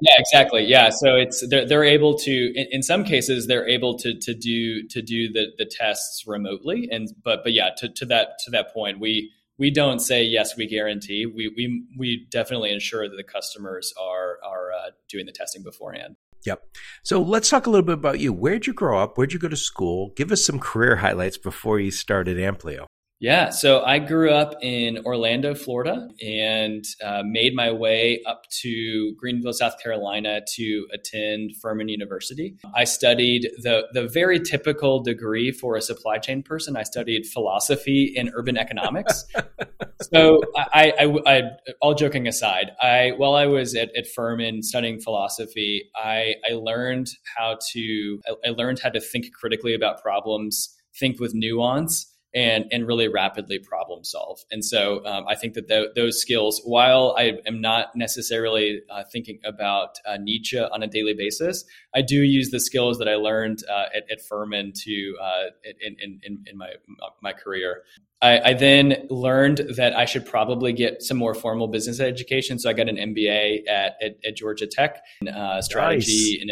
yeah, 0.03 0.15
exactly. 0.19 0.65
Yeah, 0.65 0.91
so 0.91 1.17
it's 1.17 1.47
they're, 1.49 1.67
they're 1.67 1.85
able 1.85 2.17
to 2.19 2.53
in, 2.55 2.67
in, 2.71 2.83
some 2.83 3.05
cases 3.05 3.47
they're 3.47 3.69
able 3.69 3.99
to 3.99 4.19
to 4.19 4.35
do 4.35 4.87
to 4.89 5.03
do 5.03 5.33
the 5.33 5.47
the 5.59 5.65
tests 5.65 6.25
remotely 6.27 6.89
and 6.91 7.09
but 7.25 7.43
but 7.43 7.53
yeah 7.53 7.71
to, 7.77 7.89
to 7.89 8.05
that 8.07 8.39
to 8.45 8.51
that 8.51 8.73
point 8.73 9.01
we 9.01 9.33
we 9.59 9.71
don't 9.71 10.01
say 10.01 10.23
yes 10.23 10.57
we 10.57 10.67
guarantee 10.67 11.27
we 11.27 11.49
we 11.57 11.85
we 11.99 12.27
definitely 12.31 12.71
ensure 12.71 13.09
that 13.09 13.17
the 13.17 13.25
customers 13.25 13.93
are 14.01 14.39
are 14.45 14.73
uh, 14.73 14.91
doing 15.09 15.27
the 15.27 15.33
testing 15.33 15.63
beforehand 15.63 16.17
Yep. 16.45 16.63
So 17.03 17.23
let's 17.23 17.51
talk 17.51 17.67
a 17.67 17.71
little 17.71 17.85
bit 17.85 17.95
about 17.95 18.21
you. 18.21 18.33
Where'd 18.33 18.69
you 18.69 18.73
grow 18.73 19.01
up? 19.01 19.19
Where'd 19.19 19.33
you 19.33 19.39
go 19.41 19.49
to 19.49 19.57
school? 19.57 20.13
Give 20.15 20.31
us 20.31 20.45
some 20.45 20.61
career 20.61 20.95
highlights 20.95 21.37
before 21.37 21.81
you 21.81 21.91
started 21.91 22.37
Amplio. 22.37 22.87
Yeah, 23.19 23.49
so 23.49 23.83
I 23.83 23.99
grew 23.99 24.31
up 24.31 24.57
in 24.61 24.99
Orlando, 25.07 25.55
Florida, 25.55 26.07
and 26.23 26.85
uh, 27.03 27.23
made 27.25 27.55
my 27.55 27.71
way 27.71 28.23
up 28.27 28.43
to 28.61 29.15
Greenville, 29.17 29.55
South 29.55 29.83
Carolina 29.83 30.43
to 30.57 30.87
attend 30.93 31.57
Furman 31.57 31.89
University. 31.89 32.57
I 32.75 32.85
studied 32.85 33.49
the, 33.63 33.87
the 33.95 34.07
very 34.07 34.39
typical 34.39 35.03
degree 35.03 35.51
for 35.51 35.77
a 35.77 35.81
supply 35.81 36.19
chain 36.19 36.43
person. 36.43 36.77
I 36.77 36.83
studied 36.83 37.25
philosophy 37.25 38.15
and 38.19 38.31
urban 38.35 38.59
economics. 38.59 39.25
so, 40.13 40.43
I, 40.55 40.93
I, 40.99 41.17
I, 41.27 41.43
all 41.81 41.95
joking 41.95 42.29
aside, 42.29 42.73
I 42.83 43.13
while 43.17 43.35
I 43.35 43.47
was 43.47 43.75
at, 43.75 43.97
at 43.97 44.07
Furman 44.09 44.63
studying 44.63 45.01
philosophy, 45.01 45.89
I, 45.97 46.35
I 46.51 46.53
learned 46.53 47.09
how 47.35 47.57
to 47.73 48.21
I 48.45 48.51
learned 48.51 48.81
how 48.81 48.91
to 48.91 49.01
think 49.01 49.33
critically 49.33 49.73
about 49.75 50.03
problems, 50.03 50.77
think 50.99 51.19
with 51.19 51.33
nuance 51.35 52.13
and 52.37 52.67
and 52.71 52.87
really 52.87 53.09
rapidly 53.09 53.59
problem 53.59 54.05
solve. 54.05 54.45
And 54.53 54.63
so 54.65 55.05
um, 55.07 55.25
I 55.27 55.35
think 55.35 55.55
that 55.55 55.69
those 55.97 56.21
skills, 56.21 56.61
while 56.65 57.17
I 57.19 57.39
am 57.47 57.61
not 57.61 57.97
necessarily 57.97 58.83
uh, 58.91 59.03
thinking 59.11 59.41
about 59.45 59.97
uh, 60.07 60.19
Nietzsche 60.19 60.61
on 60.61 60.83
a 60.83 60.87
daily 60.87 61.15
basis, 61.15 61.65
I 61.95 62.03
do 62.03 62.23
use 62.23 62.51
the 62.51 62.61
skills 62.61 62.99
that 62.99 63.09
I 63.09 63.15
learned 63.15 63.65
uh, 63.69 63.87
at, 63.97 64.05
at 64.11 64.21
Furman 64.21 64.73
to 64.85 65.17
uh, 65.21 65.45
in, 65.81 66.21
in, 66.23 66.45
in 66.47 66.59
my 66.59 66.75
my 67.23 67.33
career. 67.33 67.83
I, 68.23 68.41
I, 68.41 68.53
then 68.55 69.07
learned 69.11 69.59
that 69.77 69.95
I 69.95 70.07
should 70.07 70.25
probably 70.25 70.73
get 70.73 71.03
some 71.03 71.19
more 71.19 71.35
formal 71.35 71.69
business 71.69 72.01
education. 72.01 72.59
So 72.59 72.71
I 72.71 72.73
got 72.73 72.89
an 72.89 72.97
MBA 72.97 73.69
at, 73.69 73.97
at, 74.03 74.17
at 74.25 74.37
Georgia 74.37 74.67
Tech, 74.67 75.03
uh, 75.31 75.61
strategy 75.61 76.39
nice. 76.39 76.41
and 76.41 76.51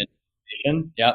yeah. 0.97 1.13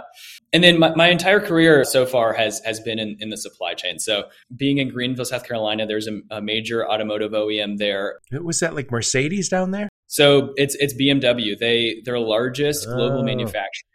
And 0.54 0.64
then 0.64 0.80
my, 0.80 0.94
my 0.96 1.10
entire 1.10 1.40
career 1.40 1.84
so 1.84 2.06
far 2.06 2.34
has 2.34 2.62
has 2.66 2.80
been 2.80 3.00
in, 3.00 3.18
in 3.20 3.30
the 3.30 3.38
supply 3.38 3.74
chain. 3.74 4.00
So 4.00 4.26
being 4.56 4.78
in 4.78 4.90
Greenville, 4.90 5.26
South 5.26 5.48
Carolina, 5.48 5.86
there's 5.86 6.08
a, 6.08 6.20
a 6.32 6.42
major 6.42 6.90
automotive 6.90 7.32
OEM 7.32 7.78
there. 7.78 8.20
Was 8.32 8.60
that 8.60 8.76
like 8.76 8.92
Mercedes 8.92 9.50
down 9.50 9.72
there? 9.72 9.90
So 10.08 10.54
it's 10.58 10.76
it's 10.76 10.94
BMW. 10.94 11.58
They 11.58 12.02
their 12.06 12.20
largest 12.20 12.88
oh. 12.88 12.96
global 12.96 13.24
manufacturing 13.24 13.86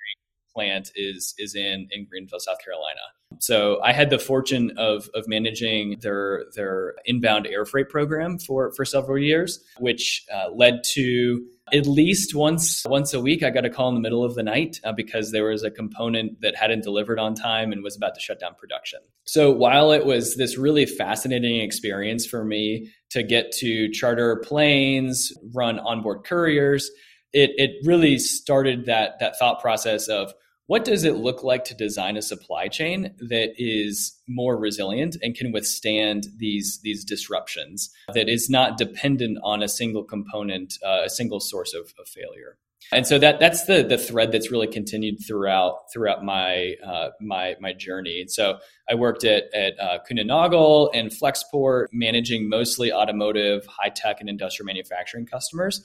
plant 0.54 0.90
is 0.94 1.34
is 1.38 1.54
in 1.54 1.88
in 1.90 2.06
Greenville, 2.08 2.40
South 2.40 2.58
Carolina. 2.64 3.00
So 3.40 3.80
I 3.82 3.92
had 3.92 4.11
the 4.11 4.18
fortune 4.18 4.73
of 4.76 5.08
of 5.14 5.26
managing 5.26 5.99
their 6.00 6.44
their 6.54 6.94
inbound 7.04 7.46
air 7.46 7.64
freight 7.64 7.88
program 7.88 8.38
for 8.38 8.73
for 8.73 8.84
several 8.84 9.18
years, 9.18 9.62
which 9.78 10.25
uh, 10.32 10.50
led 10.54 10.82
to 10.92 11.44
at 11.73 11.87
least 11.87 12.35
once 12.35 12.85
once 12.85 13.14
a 13.14 13.21
week 13.21 13.42
i 13.42 13.49
got 13.49 13.64
a 13.64 13.71
call 13.71 13.88
in 13.88 13.94
the 13.94 14.00
middle 14.00 14.23
of 14.23 14.35
the 14.35 14.42
night 14.42 14.80
uh, 14.85 14.92
because 14.92 15.33
there 15.33 15.44
was 15.44 15.62
a 15.62 15.71
component 15.71 16.40
that 16.42 16.54
hadn't 16.54 16.83
delivered 16.83 17.18
on 17.18 17.35
time 17.35 17.73
and 17.73 17.83
was 17.83 17.97
about 17.97 18.14
to 18.14 18.21
shut 18.21 18.38
down 18.38 18.54
production. 18.54 19.00
So 19.25 19.50
while 19.50 19.90
it 19.90 20.04
was 20.04 20.37
this 20.37 20.59
really 20.59 20.85
fascinating 20.85 21.61
experience 21.61 22.26
for 22.26 22.44
me 22.44 22.90
to 23.11 23.23
get 23.23 23.52
to 23.52 23.90
charter 23.90 24.37
planes 24.37 25.33
run 25.54 25.78
onboard 25.78 26.25
couriers 26.25 26.90
it, 27.35 27.50
it 27.56 27.85
really 27.85 28.18
started 28.18 28.87
that 28.87 29.18
that 29.18 29.38
thought 29.38 29.61
process 29.61 30.09
of 30.09 30.33
what 30.66 30.85
does 30.85 31.04
it 31.04 31.16
look 31.16 31.42
like 31.42 31.64
to 31.64 31.75
design 31.75 32.16
a 32.16 32.23
supply 32.23 32.68
chain 32.68 33.14
that 33.28 33.52
is 33.59 34.18
more 34.26 34.56
resilient 34.56 35.16
and 35.23 35.35
can 35.35 35.52
withstand 35.52 36.28
these 36.38 36.80
these 36.83 37.04
disruptions 37.04 37.90
that 38.14 38.28
is 38.28 38.49
not 38.49 38.78
dependent 38.78 39.38
on 39.42 39.62
a 39.62 39.68
single 39.68 40.04
component 40.04 40.75
uh, 40.85 41.02
a 41.04 41.11
single 41.11 41.40
source 41.40 41.75
of, 41.75 41.92
of, 41.99 42.09
failure? 42.09 42.56
And 42.92 43.06
so 43.06 43.18
that 43.18 43.40
that's 43.40 43.64
the 43.64 43.83
the 43.83 43.99
thread 43.99 44.33
that's 44.33 44.50
really 44.50 44.66
continued 44.66 45.16
throughout 45.26 45.92
throughout 45.92 46.25
my 46.25 46.75
uh, 46.85 47.11
my 47.21 47.56
my 47.61 47.73
journey. 47.73 48.21
And 48.21 48.30
so 48.30 48.59
I 48.88 48.94
worked 48.94 49.25
at 49.25 49.44
at 49.54 49.78
uh, 49.78 49.99
and 50.09 51.11
Flexport 51.11 51.87
managing 51.92 52.49
mostly 52.49 52.92
automotive 52.92 53.66
high 53.66 53.90
tech 53.90 54.21
and 54.21 54.28
industrial 54.28 54.66
manufacturing 54.66 55.26
customers 55.26 55.83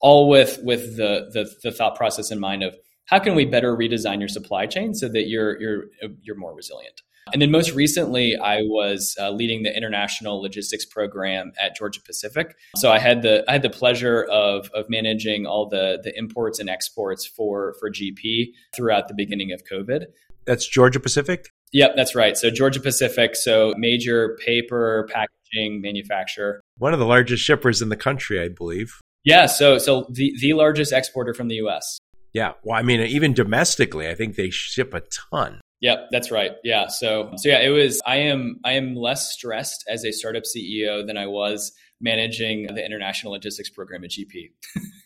all 0.00 0.28
with 0.28 0.58
with 0.62 0.96
the, 0.96 1.30
the 1.32 1.50
the 1.62 1.70
thought 1.70 1.94
process 1.96 2.30
in 2.30 2.40
mind 2.40 2.62
of 2.62 2.74
how 3.10 3.18
can 3.18 3.34
we 3.34 3.44
better 3.44 3.76
redesign 3.76 4.20
your 4.20 4.28
supply 4.28 4.66
chain 4.66 4.94
so 4.94 5.08
that 5.08 5.28
you're 5.28 5.60
you're 5.60 5.84
you're 6.22 6.36
more 6.36 6.54
resilient? 6.54 7.02
And 7.32 7.42
then 7.42 7.50
most 7.50 7.72
recently 7.72 8.36
i 8.36 8.62
was 8.62 9.14
uh, 9.20 9.30
leading 9.30 9.62
the 9.62 9.76
international 9.76 10.40
logistics 10.40 10.84
program 10.84 11.52
at 11.60 11.76
georgia 11.76 12.00
pacific. 12.00 12.56
So 12.76 12.90
i 12.90 12.98
had 12.98 13.22
the 13.22 13.44
i 13.48 13.52
had 13.52 13.62
the 13.62 13.70
pleasure 13.70 14.24
of 14.24 14.70
of 14.74 14.86
managing 14.88 15.44
all 15.44 15.68
the 15.68 16.00
the 16.02 16.16
imports 16.16 16.58
and 16.58 16.70
exports 16.70 17.26
for 17.26 17.74
for 17.78 17.90
gp 17.90 18.52
throughout 18.74 19.08
the 19.08 19.14
beginning 19.14 19.52
of 19.52 19.62
covid. 19.70 20.06
That's 20.46 20.66
georgia 20.66 21.00
pacific? 21.00 21.50
Yep 21.72 21.96
that's 21.96 22.14
right. 22.14 22.36
So 22.36 22.50
georgia 22.50 22.80
pacific 22.80 23.36
so 23.36 23.74
major 23.76 24.38
paper 24.44 25.08
packaging 25.12 25.80
manufacturer 25.80 26.60
one 26.78 26.92
of 26.92 27.00
the 27.00 27.06
largest 27.06 27.42
shippers 27.42 27.82
in 27.82 27.88
the 27.88 27.96
country 27.96 28.40
i 28.40 28.48
believe. 28.48 29.00
Yeah 29.24 29.46
so 29.46 29.78
so 29.78 30.06
the 30.08 30.32
the 30.40 30.52
largest 30.54 30.92
exporter 30.92 31.34
from 31.34 31.48
the 31.48 31.56
us 31.56 31.98
yeah. 32.32 32.52
Well, 32.62 32.78
I 32.78 32.82
mean, 32.82 33.00
even 33.00 33.34
domestically, 33.34 34.08
I 34.08 34.14
think 34.14 34.36
they 34.36 34.50
ship 34.50 34.94
a 34.94 35.02
ton. 35.30 35.60
Yep, 35.80 36.08
that's 36.10 36.30
right. 36.30 36.52
Yeah. 36.62 36.88
So 36.88 37.32
so 37.36 37.48
yeah, 37.48 37.60
it 37.60 37.70
was 37.70 38.00
I 38.06 38.16
am 38.16 38.60
I 38.64 38.72
am 38.72 38.94
less 38.94 39.32
stressed 39.32 39.84
as 39.88 40.04
a 40.04 40.12
startup 40.12 40.42
CEO 40.44 41.06
than 41.06 41.16
I 41.16 41.26
was 41.26 41.72
managing 42.00 42.66
the 42.66 42.84
international 42.84 43.32
logistics 43.32 43.70
program 43.70 44.04
at 44.04 44.10
GP. 44.10 44.50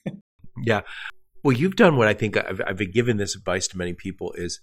yeah. 0.65 0.81
Well, 1.43 1.57
you've 1.57 1.77
done 1.77 1.97
what 1.97 2.09
I 2.09 2.15
think 2.15 2.37
I've, 2.37 2.61
I've 2.67 2.77
been 2.77 2.91
given 2.91 3.19
this 3.19 3.37
advice 3.37 3.69
to 3.69 3.79
many 3.79 3.93
people 3.93 4.33
is 4.33 4.61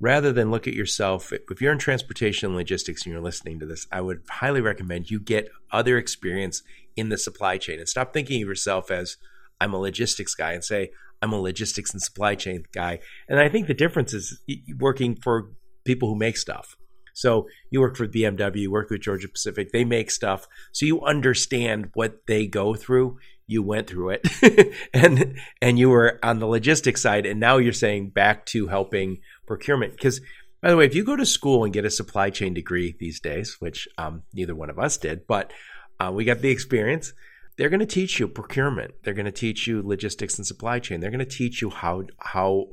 rather 0.00 0.32
than 0.32 0.50
look 0.50 0.66
at 0.66 0.74
yourself, 0.74 1.32
if 1.32 1.60
you're 1.60 1.72
in 1.72 1.78
transportation 1.78 2.46
and 2.46 2.56
logistics 2.56 3.04
and 3.04 3.12
you're 3.12 3.22
listening 3.22 3.60
to 3.60 3.66
this, 3.66 3.86
I 3.92 4.00
would 4.00 4.22
highly 4.28 4.60
recommend 4.60 5.10
you 5.10 5.20
get 5.20 5.48
other 5.70 5.98
experience 5.98 6.62
in 6.96 7.10
the 7.10 7.18
supply 7.18 7.58
chain 7.58 7.78
and 7.78 7.88
stop 7.88 8.12
thinking 8.12 8.42
of 8.42 8.48
yourself 8.48 8.90
as 8.90 9.16
I'm 9.60 9.74
a 9.74 9.78
logistics 9.78 10.34
guy 10.34 10.52
and 10.52 10.64
say, 10.64 10.90
I'm 11.24 11.32
a 11.32 11.40
logistics 11.40 11.92
and 11.92 12.02
supply 12.02 12.34
chain 12.34 12.64
guy. 12.72 13.00
And 13.28 13.40
I 13.40 13.48
think 13.48 13.66
the 13.66 13.74
difference 13.74 14.12
is 14.12 14.40
working 14.78 15.16
for 15.16 15.50
people 15.84 16.10
who 16.10 16.16
make 16.16 16.36
stuff. 16.36 16.76
So 17.14 17.48
you 17.70 17.80
work 17.80 17.96
for 17.96 18.06
BMW, 18.06 18.56
you 18.56 18.70
work 18.70 18.90
with 18.90 19.00
Georgia 19.00 19.28
Pacific, 19.28 19.72
they 19.72 19.84
make 19.84 20.10
stuff. 20.10 20.46
So 20.72 20.84
you 20.84 21.00
understand 21.00 21.90
what 21.94 22.26
they 22.26 22.46
go 22.46 22.74
through. 22.74 23.18
You 23.46 23.62
went 23.62 23.88
through 23.88 24.18
it 24.18 24.74
and 24.94 25.38
and 25.60 25.78
you 25.78 25.90
were 25.90 26.18
on 26.22 26.38
the 26.38 26.46
logistics 26.46 27.02
side 27.02 27.26
and 27.26 27.38
now 27.38 27.58
you're 27.58 27.74
saying 27.74 28.10
back 28.10 28.46
to 28.46 28.68
helping 28.68 29.20
procurement 29.46 29.92
because 29.92 30.20
by 30.62 30.70
the 30.70 30.78
way, 30.78 30.86
if 30.86 30.94
you 30.94 31.04
go 31.04 31.14
to 31.14 31.26
school 31.26 31.62
and 31.62 31.74
get 31.74 31.84
a 31.84 31.90
supply 31.90 32.30
chain 32.30 32.54
degree 32.54 32.96
these 32.98 33.20
days, 33.20 33.56
which 33.60 33.86
um, 33.98 34.22
neither 34.32 34.54
one 34.54 34.70
of 34.70 34.78
us 34.78 34.96
did, 34.96 35.26
but 35.26 35.52
uh, 36.00 36.10
we 36.10 36.24
got 36.24 36.40
the 36.40 36.48
experience, 36.48 37.12
they're 37.56 37.68
going 37.68 37.80
to 37.80 37.86
teach 37.86 38.18
you 38.18 38.28
procurement. 38.28 38.94
They're 39.02 39.14
going 39.14 39.26
to 39.26 39.32
teach 39.32 39.66
you 39.66 39.82
logistics 39.82 40.36
and 40.36 40.46
supply 40.46 40.78
chain. 40.78 41.00
They're 41.00 41.10
going 41.10 41.18
to 41.20 41.24
teach 41.24 41.62
you 41.62 41.70
how 41.70 42.04
how 42.18 42.68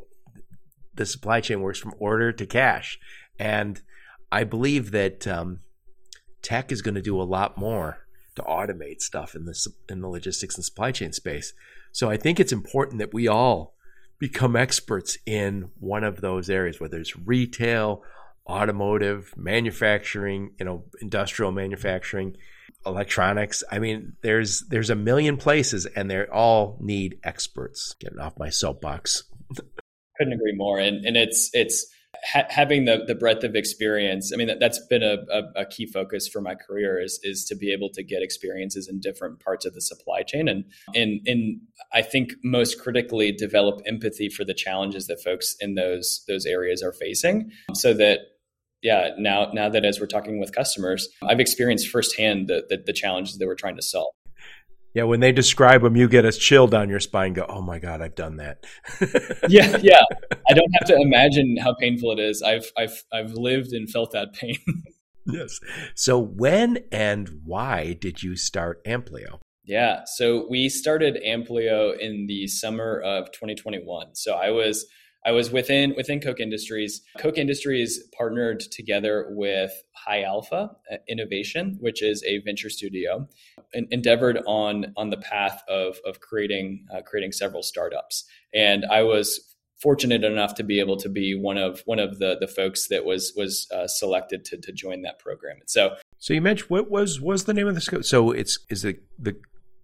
the 0.94 1.06
supply 1.06 1.42
chain 1.42 1.62
works 1.62 1.80
from 1.80 1.94
order 2.00 2.32
to 2.32 2.46
cash. 2.46 3.00
And 3.40 3.82
I 4.32 4.44
believe 4.44 4.92
that 4.92 5.28
um, 5.28 5.60
tech 6.42 6.72
is 6.72 6.82
going 6.82 6.96
to 6.96 7.02
do 7.02 7.22
a 7.22 7.24
lot 7.24 7.58
more 7.58 8.06
to 8.36 8.42
automate 8.44 9.02
stuff 9.02 9.36
in 9.36 9.46
the 9.46 9.56
in 9.90 10.02
the 10.02 10.08
logistics 10.08 10.56
and 10.56 10.66
supply 10.66 10.92
chain 10.92 11.14
space. 11.14 11.54
So 11.92 12.10
I 12.10 12.18
think 12.18 12.40
it's 12.40 12.54
important 12.54 13.00
that 13.00 13.14
we 13.14 13.28
all 13.28 13.76
become 14.18 14.56
experts 14.56 15.18
in 15.26 15.72
one 15.80 16.04
of 16.04 16.22
those 16.22 16.50
areas, 16.50 16.80
whether 16.80 17.00
it's 17.00 17.18
retail, 17.18 18.04
automotive, 18.48 19.34
manufacturing, 19.36 20.54
you 20.60 20.66
know, 20.66 20.86
industrial 21.02 21.52
manufacturing 21.52 22.38
electronics. 22.86 23.64
I 23.72 23.80
mean, 23.80 24.14
there's 24.22 24.62
there's 24.70 24.90
a 24.90 24.96
million 24.96 25.38
places, 25.38 25.86
and 25.86 26.10
they 26.10 26.26
all 26.26 26.78
need 26.80 27.20
experts. 27.24 27.96
Getting 28.00 28.20
off 28.20 28.38
my 28.38 28.50
soapbox. 28.50 29.24
Couldn't 30.18 30.34
agree 30.34 30.56
more. 30.56 30.80
And 30.80 31.06
and 31.06 31.18
it's 31.18 31.50
it's 31.54 31.86
ha- 32.24 32.48
having 32.50 32.86
the 32.86 33.04
the 33.06 33.16
breadth 33.16 33.44
of 33.44 33.56
experience. 33.56 34.32
I 34.34 34.38
mean, 34.38 34.48
that, 34.48 34.60
that's 34.60 34.80
been 34.88 35.04
a, 35.04 35.18
a, 35.32 35.62
a, 35.62 35.66
key 35.66 35.86
focus 35.86 36.28
for 36.28 36.42
my 36.42 36.56
career 36.56 37.02
is 37.02 37.20
is 37.24 37.46
to 37.46 37.56
be 37.56 37.72
able 37.74 37.90
to 37.92 38.04
get 38.04 38.22
experiences 38.22 38.88
in 38.88 39.00
different 39.00 39.40
parts 39.40 39.66
of 39.66 39.74
the 39.74 39.82
supply 39.82 40.24
chain, 40.24 40.48
and 40.48 40.66
and 40.94 41.22
and 41.26 41.62
I 41.94 42.02
think 42.02 42.34
most 42.44 42.82
critically 42.82 43.32
develop 43.32 43.82
empathy 43.86 44.30
for 44.30 44.44
the 44.44 44.54
challenges 44.54 45.08
that 45.08 45.22
folks 45.22 45.56
in 45.60 45.76
those 45.76 46.24
those 46.28 46.46
areas 46.46 46.84
are 46.84 46.94
facing, 46.94 47.52
so 47.74 47.94
that 47.94 48.20
yeah, 48.82 49.12
now 49.18 49.52
now 49.54 49.70
that 49.70 49.86
as 49.86 50.00
we're 50.00 50.08
talking 50.08 50.40
with 50.40 50.54
customers, 50.54 51.08
I've 51.24 51.40
experienced 51.40 51.90
firsthand 51.90 52.48
the, 52.48 52.66
the, 52.70 52.84
the 52.86 52.94
challenges 52.94 53.38
that 53.38 53.48
we're 53.48 53.56
trying 53.56 53.76
to 53.76 53.82
solve. 53.82 54.14
Yeah, 54.94 55.04
when 55.04 55.22
they 55.22 55.32
describe 55.32 55.84
them, 55.84 55.96
you 55.96 56.10
get 56.10 56.26
a 56.26 56.32
chill 56.34 56.68
down 56.68 56.90
your 56.90 57.00
spine. 57.00 57.34
Go, 57.34 57.46
oh 57.48 57.62
my 57.62 57.80
god, 57.80 58.02
I've 58.02 58.16
done 58.16 58.38
that. 58.38 58.66
yeah, 59.50 59.78
yeah. 59.82 60.02
I 60.50 60.54
don't 60.54 60.72
have 60.80 60.88
to 60.88 60.98
imagine 60.98 61.58
how 61.58 61.74
painful 61.76 62.12
it 62.12 62.20
is. 62.20 62.42
I've 62.42 62.72
I've 62.78 63.04
I've 63.14 63.32
lived 63.32 63.72
and 63.72 63.90
felt 63.90 64.12
that 64.12 64.34
pain. 64.34 64.58
yes. 65.26 65.60
So 65.96 66.20
when 66.20 66.80
and 66.92 67.30
why 67.46 67.94
did 67.94 68.22
you 68.22 68.36
start 68.36 68.84
Amplio? 68.86 69.40
Yeah, 69.64 70.02
so 70.06 70.48
we 70.50 70.68
started 70.68 71.22
Amplio 71.26 71.98
in 71.98 72.26
the 72.28 72.48
summer 72.48 73.00
of 73.00 73.32
2021. 73.32 74.16
So 74.16 74.34
I 74.34 74.50
was 74.50 74.86
I 75.26 75.32
was 75.32 75.52
within 75.52 75.94
within 75.96 76.20
Koch 76.20 76.40
Industries. 76.40 77.02
Koch 77.20 77.38
Industries 77.38 78.04
partnered 78.18 78.60
together 78.60 79.28
with 79.30 79.72
High 79.94 80.24
Alpha 80.24 80.72
uh, 80.92 80.96
Innovation, 81.08 81.78
which 81.80 82.02
is 82.02 82.24
a 82.24 82.40
venture 82.40 82.70
studio, 82.70 83.28
and 83.74 83.88
endeavored 83.92 84.40
on 84.48 84.94
on 84.98 85.10
the 85.10 85.18
path 85.18 85.62
of 85.68 85.98
of 86.06 86.20
creating 86.20 86.86
uh, 86.94 87.02
creating 87.02 87.32
several 87.32 87.64
startups. 87.64 88.26
And 88.54 88.86
I 88.86 89.04
was 89.04 89.56
fortunate 89.82 90.24
enough 90.24 90.54
to 90.56 90.64
be 90.64 90.80
able 90.80 90.96
to 90.96 91.10
be 91.10 91.36
one 91.36 91.58
of 91.58 91.82
one 91.86 92.00
of 92.00 92.20
the 92.20 92.38
the 92.40 92.48
folks 92.48 92.88
that 92.88 93.06
was 93.06 93.34
was 93.36 93.68
uh, 93.72 93.88
selected 93.88 94.44
to 94.46 94.58
to 94.58 94.72
join 94.72 95.02
that 95.04 95.20
program. 95.20 95.58
And 95.60 95.70
so, 95.70 95.96
so 96.18 96.34
you 96.34 96.42
mentioned 96.42 96.70
what 96.70 96.90
was 96.90 97.22
was 97.22 97.46
the 97.46 97.54
name 97.54 97.68
of 97.68 97.76
the? 97.76 98.04
So 98.04 98.32
it's 98.32 98.60
is 98.70 98.86
it 98.86 99.04
the 99.20 99.36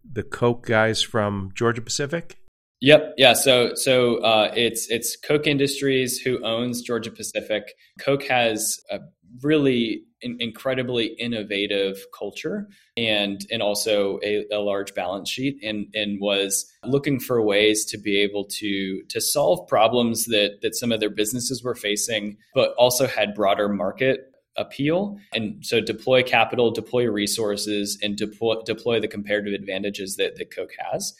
the 0.09 0.23
Koch 0.23 0.65
guys 0.65 1.01
from 1.01 1.51
Georgia 1.53 1.81
Pacific? 1.81 2.39
Yep. 2.81 3.15
Yeah. 3.17 3.33
So 3.33 3.71
so 3.73 4.17
uh, 4.17 4.51
it's 4.55 4.89
it's 4.89 5.15
Koch 5.15 5.47
Industries 5.47 6.19
who 6.19 6.43
owns 6.43 6.81
Georgia 6.81 7.11
Pacific. 7.11 7.73
Koch 7.99 8.23
has 8.27 8.79
a 8.91 8.99
really 9.41 10.03
in, 10.21 10.37
incredibly 10.39 11.07
innovative 11.19 11.97
culture 12.17 12.67
and 12.95 13.45
and 13.51 13.61
also 13.61 14.19
a, 14.23 14.45
a, 14.51 14.59
large 14.59 14.93
balance 14.93 15.29
sheet 15.29 15.57
and 15.63 15.87
and 15.93 16.19
was 16.21 16.71
looking 16.83 17.19
for 17.19 17.41
ways 17.41 17.85
to 17.85 17.97
be 17.97 18.19
able 18.19 18.45
to 18.45 19.01
to 19.09 19.19
solve 19.19 19.67
problems 19.67 20.25
that 20.25 20.59
that 20.61 20.75
some 20.75 20.91
of 20.91 20.99
their 20.99 21.09
businesses 21.09 21.63
were 21.63 21.75
facing, 21.75 22.37
but 22.53 22.73
also 22.77 23.07
had 23.07 23.33
broader 23.33 23.67
market 23.69 24.31
appeal 24.55 25.17
and 25.33 25.63
so 25.63 25.79
deploy 25.79 26.23
capital 26.23 26.71
deploy 26.71 27.05
resources 27.05 27.99
and 28.01 28.17
deploy 28.17 28.55
deploy 28.65 28.99
the 28.99 29.07
comparative 29.07 29.53
advantages 29.53 30.15
that, 30.15 30.35
that 30.35 30.49
Koch 30.55 30.71
has 30.91 31.13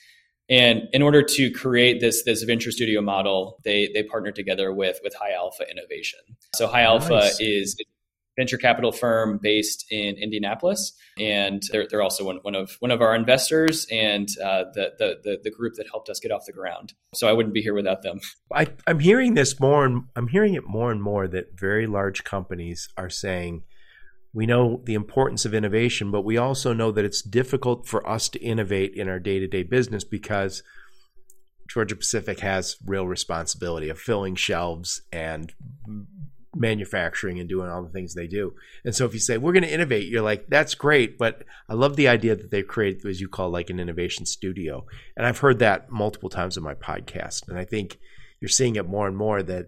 and 0.49 0.83
in 0.93 1.01
order 1.01 1.21
to 1.21 1.51
create 1.51 1.99
this 1.99 2.23
this 2.23 2.43
venture 2.43 2.71
studio 2.71 3.01
model, 3.01 3.59
they 3.63 3.89
they 3.93 4.03
partnered 4.03 4.35
together 4.35 4.73
with 4.73 4.99
with 5.03 5.13
High 5.15 5.33
Alpha 5.33 5.69
Innovation. 5.69 6.19
So 6.55 6.67
High 6.67 6.83
Alpha 6.83 7.15
nice. 7.15 7.39
is 7.39 7.75
venture 8.37 8.57
capital 8.57 8.91
firm 8.91 9.39
based 9.41 9.85
in 9.89 10.15
Indianapolis, 10.15 10.93
and 11.17 11.63
they're, 11.71 11.87
they're 11.89 12.03
also 12.03 12.23
one, 12.23 12.37
one 12.43 12.55
of 12.55 12.77
one 12.79 12.91
of 12.91 13.01
our 13.01 13.15
investors 13.15 13.87
and 13.91 14.29
uh, 14.41 14.65
the, 14.73 14.93
the, 14.97 15.17
the 15.23 15.39
the 15.43 15.51
group 15.51 15.73
that 15.75 15.87
helped 15.91 16.07
us 16.07 16.19
get 16.19 16.31
off 16.31 16.45
the 16.45 16.53
ground. 16.53 16.93
So 17.13 17.27
I 17.27 17.33
wouldn't 17.33 17.53
be 17.53 17.61
here 17.61 17.73
without 17.73 18.03
them. 18.03 18.19
I, 18.53 18.67
I'm 18.85 18.99
hearing 18.99 19.33
this 19.33 19.59
more, 19.59 19.85
and 19.85 20.03
I'm 20.15 20.27
hearing 20.27 20.53
it 20.53 20.65
more 20.65 20.91
and 20.91 21.01
more 21.01 21.27
that 21.27 21.59
very 21.59 21.87
large 21.87 22.23
companies 22.23 22.87
are 22.95 23.09
saying 23.09 23.63
we 24.33 24.45
know 24.45 24.81
the 24.85 24.93
importance 24.93 25.45
of 25.45 25.53
innovation, 25.53 26.11
but 26.11 26.25
we 26.25 26.37
also 26.37 26.73
know 26.73 26.91
that 26.91 27.05
it's 27.05 27.21
difficult 27.21 27.87
for 27.87 28.07
us 28.07 28.29
to 28.29 28.39
innovate 28.39 28.93
in 28.93 29.07
our 29.07 29.19
day 29.19 29.39
to 29.39 29.47
day 29.47 29.63
business 29.63 30.03
because 30.03 30.63
Georgia 31.67 31.95
Pacific 31.95 32.39
has 32.39 32.77
real 32.85 33.07
responsibility 33.07 33.89
of 33.89 33.99
filling 33.99 34.35
shelves 34.35 35.01
and 35.11 35.53
manufacturing 36.55 37.39
and 37.39 37.47
doing 37.47 37.69
all 37.69 37.83
the 37.83 37.89
things 37.89 38.13
they 38.13 38.27
do. 38.27 38.53
And 38.83 38.95
so 38.95 39.05
if 39.05 39.13
you 39.13 39.19
say 39.19 39.37
we're 39.37 39.53
going 39.53 39.63
to 39.63 39.73
innovate, 39.73 40.07
you're 40.07 40.21
like 40.21 40.47
that's 40.47 40.75
great, 40.75 41.17
but 41.17 41.43
I 41.69 41.73
love 41.73 41.95
the 41.95 42.07
idea 42.07 42.35
that 42.35 42.51
they 42.51 42.63
create 42.63 43.05
as 43.05 43.21
you 43.21 43.27
call 43.27 43.49
like 43.49 43.69
an 43.69 43.79
innovation 43.79 44.25
studio. 44.25 44.85
And 45.15 45.25
I've 45.25 45.39
heard 45.39 45.59
that 45.59 45.91
multiple 45.91 46.29
times 46.29 46.57
in 46.57 46.63
my 46.63 46.73
podcast, 46.73 47.47
and 47.47 47.57
I 47.57 47.65
think 47.65 47.99
you're 48.39 48.49
seeing 48.49 48.75
it 48.75 48.87
more 48.87 49.07
and 49.07 49.17
more 49.17 49.43
that 49.43 49.67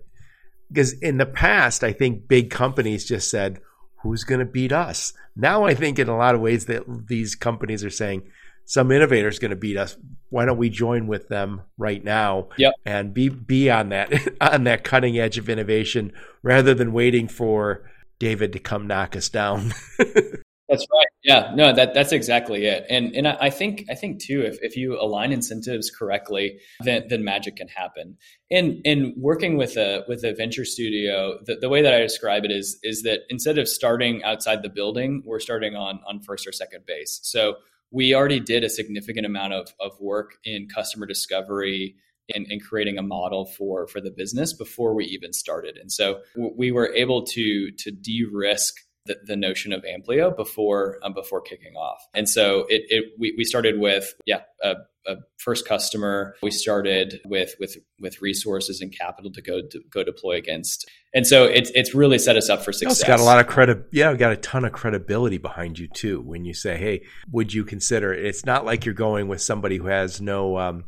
because 0.67 0.93
in 0.93 1.17
the 1.17 1.25
past 1.25 1.83
I 1.83 1.91
think 1.91 2.27
big 2.27 2.49
companies 2.49 3.05
just 3.05 3.29
said 3.29 3.59
who's 4.01 4.23
going 4.23 4.39
to 4.39 4.45
beat 4.45 4.71
us? 4.71 5.13
Now 5.35 5.63
I 5.65 5.73
think 5.73 5.99
in 5.99 6.07
a 6.07 6.17
lot 6.17 6.35
of 6.35 6.41
ways 6.41 6.65
that 6.65 7.07
these 7.07 7.35
companies 7.35 7.83
are 7.83 7.89
saying 7.89 8.23
some 8.65 8.91
innovator 8.91 9.27
is 9.27 9.39
going 9.39 9.49
to 9.49 9.57
beat 9.57 9.77
us. 9.77 9.97
Why 10.29 10.45
don't 10.45 10.57
we 10.57 10.69
join 10.69 11.07
with 11.07 11.27
them 11.27 11.61
right 11.77 12.03
now 12.03 12.49
yep. 12.55 12.73
and 12.85 13.13
be 13.13 13.29
be 13.29 13.69
on 13.69 13.89
that 13.89 14.13
on 14.41 14.65
that 14.65 14.83
cutting 14.83 15.17
edge 15.17 15.37
of 15.37 15.49
innovation 15.49 16.13
rather 16.43 16.73
than 16.73 16.93
waiting 16.93 17.27
for 17.27 17.89
David 18.19 18.53
to 18.53 18.59
come 18.59 18.85
knock 18.85 19.15
us 19.15 19.29
down. 19.29 19.73
That's 20.69 20.85
right. 20.93 21.07
Yeah. 21.23 21.51
No, 21.55 21.73
that 21.73 21.95
that's 21.95 22.11
exactly 22.11 22.65
it. 22.65 22.85
And 22.89 23.15
and 23.15 23.27
I 23.27 23.49
think 23.49 23.85
I 23.89 23.95
think 23.95 24.21
too, 24.21 24.41
if, 24.41 24.59
if 24.61 24.77
you 24.77 25.01
align 25.01 25.31
incentives 25.31 25.89
correctly, 25.89 26.59
then 26.81 27.05
then 27.09 27.23
magic 27.23 27.55
can 27.55 27.67
happen. 27.67 28.17
And 28.51 28.79
in 28.85 29.15
working 29.17 29.57
with 29.57 29.77
a 29.77 30.03
with 30.07 30.23
a 30.23 30.33
venture 30.33 30.65
studio, 30.65 31.39
the, 31.43 31.55
the 31.55 31.69
way 31.69 31.81
that 31.81 31.93
I 31.93 31.99
describe 31.99 32.45
it 32.45 32.51
is 32.51 32.79
is 32.83 33.01
that 33.01 33.21
instead 33.29 33.57
of 33.57 33.67
starting 33.67 34.23
outside 34.23 34.61
the 34.61 34.69
building, 34.69 35.23
we're 35.25 35.39
starting 35.39 35.75
on 35.75 36.01
on 36.07 36.21
first 36.21 36.47
or 36.47 36.51
second 36.51 36.85
base. 36.85 37.19
So 37.23 37.55
we 37.91 38.13
already 38.13 38.39
did 38.39 38.63
a 38.63 38.69
significant 38.69 39.25
amount 39.25 39.53
of, 39.53 39.73
of 39.79 39.99
work 39.99 40.35
in 40.43 40.67
customer 40.67 41.07
discovery 41.07 41.95
and, 42.35 42.45
and, 42.51 42.63
creating 42.63 42.99
a 42.99 43.01
model 43.01 43.45
for 43.45 43.87
for 43.87 43.99
the 43.99 44.11
business 44.11 44.53
before 44.53 44.93
we 44.93 45.05
even 45.05 45.33
started. 45.33 45.77
And 45.77 45.91
so 45.91 46.19
we 46.35 46.71
were 46.71 46.93
able 46.93 47.23
to 47.25 47.71
to 47.71 47.89
de-risk 47.89 48.75
the, 49.05 49.17
the 49.25 49.35
notion 49.35 49.73
of 49.73 49.83
Amplio 49.83 50.35
before 50.35 50.99
um, 51.03 51.13
before 51.13 51.41
kicking 51.41 51.75
off. 51.75 51.99
And 52.13 52.27
so 52.29 52.65
it, 52.69 52.83
it 52.89 53.05
we, 53.17 53.33
we 53.37 53.43
started 53.43 53.79
with 53.79 54.13
yeah 54.25 54.41
a, 54.63 54.75
a, 55.07 55.15
first 55.37 55.67
customer. 55.67 56.35
We 56.43 56.51
started 56.51 57.19
with 57.25 57.55
with 57.59 57.77
with 57.99 58.21
resources 58.21 58.81
and 58.81 58.95
capital 58.95 59.31
to 59.31 59.41
go 59.41 59.61
to 59.69 59.79
go 59.89 60.03
deploy 60.03 60.35
against. 60.35 60.89
And 61.13 61.25
so 61.25 61.45
it's 61.45 61.71
it's 61.73 61.95
really 61.95 62.19
set 62.19 62.37
us 62.37 62.49
up 62.49 62.63
for 62.63 62.71
success. 62.71 62.99
It's 62.99 63.07
got 63.07 63.19
a 63.19 63.23
lot 63.23 63.39
of 63.39 63.47
credit. 63.47 63.85
Yeah, 63.91 64.11
We 64.11 64.17
got 64.17 64.31
a 64.31 64.37
ton 64.37 64.65
of 64.65 64.73
credibility 64.73 65.37
behind 65.37 65.79
you 65.79 65.87
too. 65.87 66.21
When 66.21 66.45
you 66.45 66.53
say, 66.53 66.77
"Hey, 66.77 67.01
would 67.31 67.53
you 67.53 67.63
consider?" 67.63 68.13
It? 68.13 68.25
It's 68.25 68.45
not 68.45 68.65
like 68.65 68.85
you're 68.85 68.93
going 68.93 69.27
with 69.27 69.41
somebody 69.41 69.77
who 69.77 69.87
has 69.87 70.21
no 70.21 70.57
um, 70.57 70.85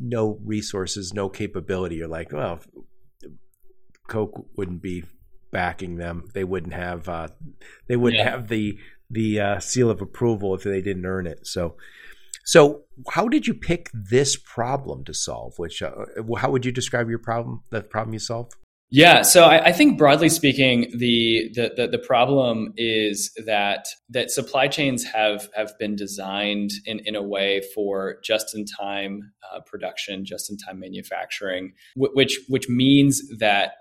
no 0.00 0.38
resources, 0.44 1.12
no 1.12 1.28
capability. 1.28 1.96
You're 1.96 2.08
like, 2.08 2.32
well, 2.32 2.60
Koch 4.08 4.46
wouldn't 4.56 4.82
be 4.82 5.04
backing 5.52 5.96
them. 5.96 6.28
They 6.34 6.44
wouldn't 6.44 6.74
have 6.74 7.08
uh, 7.08 7.28
they 7.86 7.96
wouldn't 7.96 8.22
yeah. 8.22 8.30
have 8.30 8.48
the 8.48 8.78
the 9.10 9.40
uh, 9.40 9.60
seal 9.60 9.90
of 9.90 10.00
approval 10.00 10.54
if 10.54 10.62
they 10.62 10.80
didn't 10.80 11.06
earn 11.06 11.26
it. 11.26 11.46
So 11.46 11.76
so 12.44 12.82
how 13.10 13.28
did 13.28 13.46
you 13.46 13.54
pick 13.54 13.90
this 13.94 14.36
problem 14.36 15.04
to 15.04 15.14
solve? 15.14 15.58
Which 15.58 15.82
uh, 15.82 15.92
how 16.36 16.50
would 16.50 16.64
you 16.64 16.72
describe 16.72 17.08
your 17.08 17.18
problem? 17.18 17.62
The 17.70 17.82
problem 17.82 18.12
you 18.14 18.18
solve? 18.18 18.52
Yeah, 18.94 19.22
so 19.22 19.44
I, 19.44 19.68
I 19.68 19.72
think 19.72 19.96
broadly 19.96 20.28
speaking, 20.28 20.90
the, 20.94 21.50
the, 21.54 21.72
the 21.74 21.88
the 21.92 21.98
problem 21.98 22.74
is 22.76 23.32
that 23.46 23.86
that 24.10 24.30
supply 24.30 24.68
chains 24.68 25.02
have 25.04 25.48
have 25.56 25.72
been 25.78 25.96
designed 25.96 26.72
in, 26.84 27.00
in 27.06 27.16
a 27.16 27.22
way 27.22 27.62
for 27.74 28.16
just 28.22 28.54
in 28.54 28.66
time 28.66 29.32
uh, 29.50 29.60
production, 29.60 30.26
just 30.26 30.50
in 30.50 30.58
time 30.58 30.78
manufacturing, 30.78 31.72
which 31.96 32.38
which 32.48 32.68
means 32.68 33.22
that 33.38 33.72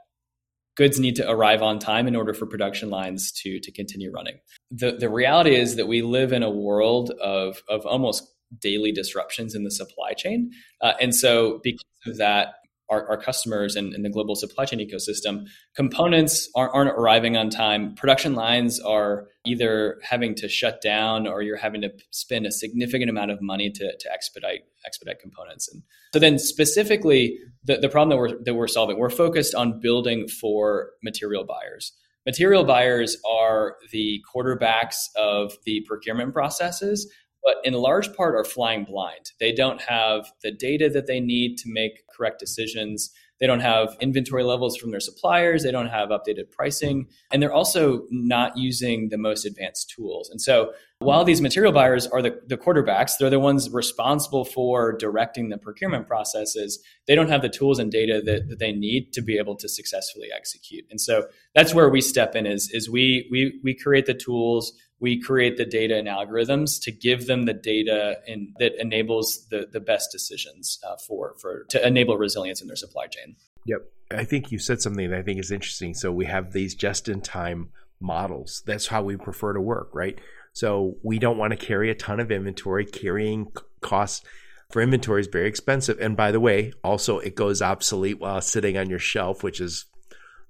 goods 0.76 1.00
need 1.00 1.16
to 1.18 1.30
arrive 1.30 1.62
on 1.62 1.80
time 1.80 2.08
in 2.08 2.16
order 2.16 2.34
for 2.34 2.46
production 2.46 2.90
lines 2.90 3.32
to 3.32 3.60
to 3.60 3.72
continue 3.72 4.12
running. 4.12 4.40
The 4.70 4.94
the 4.94 5.10
reality 5.10 5.56
is 5.56 5.76
that 5.76 5.88
we 5.88 6.02
live 6.02 6.32
in 6.34 6.44
a 6.44 6.50
world 6.50 7.12
of 7.22 7.62
of 7.70 7.86
almost 7.86 8.28
daily 8.60 8.92
disruptions 8.92 9.56
in 9.56 9.64
the 9.64 9.72
supply 9.72 10.14
chain, 10.14 10.52
uh, 10.82 10.94
and 11.00 11.16
so 11.16 11.60
because 11.64 11.86
of 12.06 12.18
that, 12.18 12.56
our, 12.92 13.08
our 13.10 13.18
customers 13.18 13.76
and, 13.76 13.94
and, 13.94 14.04
the 14.04 14.10
global 14.10 14.36
supply 14.36 14.66
chain 14.66 14.80
ecosystem, 14.80 15.46
components 15.76 16.50
aren't, 16.56 16.76
aren't, 16.76 16.90
arriving 16.92 17.38
on 17.38 17.50
time. 17.50 17.96
Production 17.96 18.36
lines 18.36 18.80
are 18.82 19.28
either 19.46 19.98
having 20.04 20.36
to 20.36 20.50
shut 20.50 20.82
down 20.82 21.26
or 21.26 21.42
you're 21.42 21.58
having 21.58 21.82
to 21.82 21.90
spend 22.12 22.46
a 22.46 22.52
significant 22.52 23.10
amount 23.10 23.32
of 23.32 23.42
money 23.42 23.72
to, 23.72 23.98
to 23.98 24.12
expedite 24.12 24.62
expedite 24.86 25.20
components. 25.20 25.72
And 25.72 25.84
so 26.14 26.20
then 26.20 26.38
specifically 26.38 27.40
the, 27.64 27.78
the 27.78 27.90
problem 27.90 28.10
that 28.10 28.18
we're 28.18 28.44
that 28.44 28.54
we're 28.54 28.68
solving, 28.68 29.00
we're 29.00 29.10
focused 29.10 29.56
on 29.56 29.80
building 29.80 30.28
for 30.28 30.92
material 31.02 31.46
buyers. 31.46 31.94
Material 32.26 32.64
buyers 32.64 33.18
are 33.28 33.78
the 33.92 34.22
quarterbacks 34.36 34.98
of 35.16 35.54
the 35.66 35.84
procurement 35.88 36.34
processes 36.34 37.12
but 37.44 37.56
in 37.64 37.74
large 37.74 38.14
part 38.14 38.36
are 38.36 38.44
flying 38.44 38.84
blind. 38.84 39.32
They 39.40 39.52
don't 39.52 39.82
have 39.82 40.32
the 40.44 40.52
data 40.52 40.90
that 40.90 41.08
they 41.08 41.20
need 41.20 41.58
to 41.58 41.64
make 41.68 42.08
correct 42.08 42.40
decisions. 42.40 43.12
They 43.40 43.48
don't 43.48 43.62
have 43.62 43.98
inventory 44.00 44.44
levels 44.44 44.78
from 44.78 44.92
their 44.92 45.00
suppliers. 45.00 45.64
They 45.64 45.72
don't 45.72 45.88
have 45.88 46.10
updated 46.10 46.52
pricing. 46.52 47.08
And 47.32 47.42
they're 47.42 47.52
also 47.52 48.06
not 48.12 48.56
using 48.56 49.10
the 49.10 49.18
most 49.18 49.46
advanced 49.46 49.90
tools. 49.90 50.30
And 50.30 50.40
so 50.40 50.74
while 51.00 51.24
these 51.24 51.42
material 51.42 51.72
buyers 51.74 52.06
are 52.06 52.22
the, 52.22 52.40
the 52.46 52.58
quarterbacks, 52.58 53.14
they're 53.18 53.32
the 53.32 53.40
ones 53.40 53.72
responsible 53.72 54.46
for 54.46 54.96
directing 54.96 55.50
the 55.50 55.58
procurement 55.58 56.08
processes. 56.08 56.80
They 57.08 57.16
don't 57.16 57.30
have 57.30 57.42
the 57.42 57.50
tools 57.50 57.80
and 57.80 57.92
data 57.92 58.22
that, 58.24 58.48
that 58.50 58.60
they 58.60 58.72
need 58.72 59.12
to 59.14 59.24
be 59.24 59.40
able 59.40 59.56
to 59.56 59.68
successfully 59.68 60.28
execute. 60.32 60.86
And 60.92 61.02
so 61.02 61.26
that's 61.56 61.74
where 61.74 61.90
we 61.90 62.02
step 62.02 62.36
in 62.36 62.46
is, 62.46 62.70
is 62.72 62.92
we, 62.92 63.28
we, 63.32 63.60
we 63.64 63.74
create 63.74 64.06
the 64.06 64.14
tools, 64.14 64.72
we 65.02 65.20
create 65.20 65.58
the 65.58 65.66
data 65.66 65.98
and 65.98 66.08
algorithms 66.08 66.82
to 66.84 66.92
give 66.92 67.26
them 67.26 67.46
the 67.46 67.54
data 67.54 68.20
and 68.28 68.56
that 68.60 68.80
enables 68.80 69.48
the, 69.50 69.68
the 69.70 69.80
best 69.80 70.12
decisions 70.12 70.80
uh, 70.88 70.96
for, 70.96 71.36
for 71.40 71.66
to 71.70 71.86
enable 71.86 72.18
resilience 72.18 72.62
in 72.62 72.68
their 72.68 72.76
supply 72.76 73.08
chain. 73.08 73.36
Yep. 73.66 73.80
I 74.12 74.24
think 74.24 74.52
you 74.52 74.60
said 74.60 74.80
something 74.80 75.10
that 75.10 75.18
I 75.18 75.24
think 75.24 75.40
is 75.40 75.52
interesting. 75.52 75.96
So 75.96 76.12
we 76.12 76.26
have 76.26 76.54
these 76.54 76.76
just 76.76 77.10
in 77.10 77.20
time 77.20 77.70
models. 78.00 78.62
That's 78.66 78.88
how 78.88 79.02
we 79.02 79.18
prefer 79.18 79.54
to 79.54 79.62
work, 79.62 79.90
right? 79.94 80.20
So 80.54 80.98
we 81.02 81.18
don't 81.18 81.38
want 81.38 81.52
to 81.52 81.58
carry 81.58 81.90
a 81.90 81.96
ton 81.96 82.20
of 82.20 82.32
inventory. 82.32 82.86
Carrying 82.86 83.52
costs 83.82 84.24
for 84.70 84.84
inventory 84.84 85.22
is 85.22 85.28
very 85.28 85.48
expensive. 85.48 86.00
And 86.00 86.16
by 86.16 86.32
the 86.32 86.40
way, 86.40 86.74
also 86.84 87.18
it 87.18 87.36
goes 87.36 87.62
obsolete 87.62 88.20
while 88.20 88.42
sitting 88.42 88.78
on 88.78 88.90
your 88.90 89.00
shelf, 89.00 89.42
which 89.42 89.60
is 89.60 89.86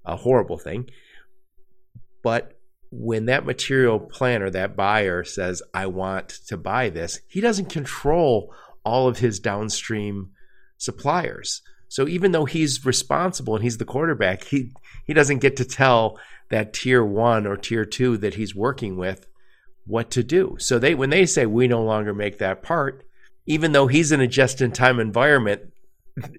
a 0.04 0.16
horrible 0.16 0.58
thing. 0.58 0.90
But 2.22 2.58
when 2.92 3.24
that 3.24 3.46
material 3.46 3.98
planner, 3.98 4.50
that 4.50 4.76
buyer 4.76 5.24
says, 5.24 5.62
I 5.72 5.86
want 5.86 6.28
to 6.48 6.58
buy 6.58 6.90
this, 6.90 7.20
he 7.26 7.40
doesn't 7.40 7.70
control 7.70 8.54
all 8.84 9.08
of 9.08 9.18
his 9.18 9.40
downstream 9.40 10.30
suppliers. 10.76 11.62
So 11.88 12.06
even 12.06 12.32
though 12.32 12.44
he's 12.44 12.84
responsible 12.84 13.54
and 13.54 13.64
he's 13.64 13.78
the 13.78 13.86
quarterback, 13.86 14.44
he, 14.44 14.72
he 15.06 15.14
doesn't 15.14 15.38
get 15.38 15.56
to 15.56 15.64
tell 15.64 16.18
that 16.50 16.74
tier 16.74 17.02
one 17.02 17.46
or 17.46 17.56
tier 17.56 17.86
two 17.86 18.18
that 18.18 18.34
he's 18.34 18.54
working 18.54 18.96
with 18.96 19.26
what 19.86 20.10
to 20.10 20.22
do. 20.22 20.56
So 20.58 20.78
they 20.78 20.94
when 20.94 21.10
they 21.10 21.26
say 21.26 21.46
we 21.46 21.66
no 21.66 21.82
longer 21.82 22.12
make 22.12 22.38
that 22.38 22.62
part, 22.62 23.04
even 23.46 23.72
though 23.72 23.86
he's 23.86 24.12
in 24.12 24.20
a 24.20 24.26
just-in-time 24.26 25.00
environment, 25.00 25.72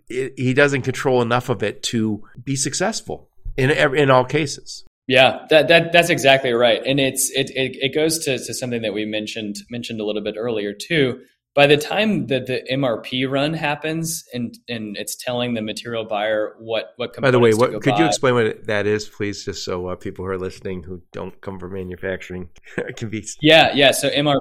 it, 0.07 0.33
he 0.37 0.53
doesn't 0.53 0.83
control 0.83 1.21
enough 1.21 1.49
of 1.49 1.63
it 1.63 1.83
to 1.83 2.23
be 2.41 2.55
successful 2.55 3.29
in 3.57 3.71
in 3.71 4.09
all 4.11 4.23
cases. 4.23 4.85
Yeah, 5.07 5.45
that, 5.49 5.67
that 5.67 5.91
that's 5.91 6.09
exactly 6.09 6.53
right, 6.53 6.81
and 6.85 6.99
it's 6.99 7.29
it 7.31 7.49
it, 7.51 7.75
it 7.81 7.93
goes 7.93 8.19
to, 8.19 8.37
to 8.37 8.53
something 8.53 8.81
that 8.83 8.93
we 8.93 9.05
mentioned 9.05 9.57
mentioned 9.69 9.99
a 9.99 10.05
little 10.05 10.23
bit 10.23 10.35
earlier 10.37 10.73
too. 10.73 11.21
By 11.55 11.67
the 11.67 11.77
time 11.77 12.27
that 12.27 12.47
the 12.47 12.63
MRP 12.71 13.29
run 13.29 13.53
happens, 13.53 14.23
and 14.33 14.57
and 14.69 14.95
it's 14.95 15.15
telling 15.15 15.55
the 15.55 15.61
material 15.61 16.05
buyer 16.05 16.55
what 16.59 16.93
what 16.95 17.13
By 17.21 17.31
the 17.31 17.39
way, 17.39 17.53
what 17.53 17.71
could 17.81 17.91
buy. 17.91 17.99
you 17.99 18.05
explain 18.05 18.33
what 18.33 18.65
that 18.65 18.87
is, 18.87 19.09
please, 19.09 19.43
just 19.43 19.65
so 19.65 19.87
uh, 19.87 19.95
people 19.95 20.23
who 20.23 20.31
are 20.31 20.37
listening 20.37 20.83
who 20.83 21.01
don't 21.11 21.39
come 21.41 21.59
from 21.59 21.73
manufacturing 21.73 22.49
can 22.95 23.09
be. 23.09 23.27
Yeah, 23.41 23.73
yeah. 23.75 23.91
So 23.91 24.09
MRP, 24.09 24.39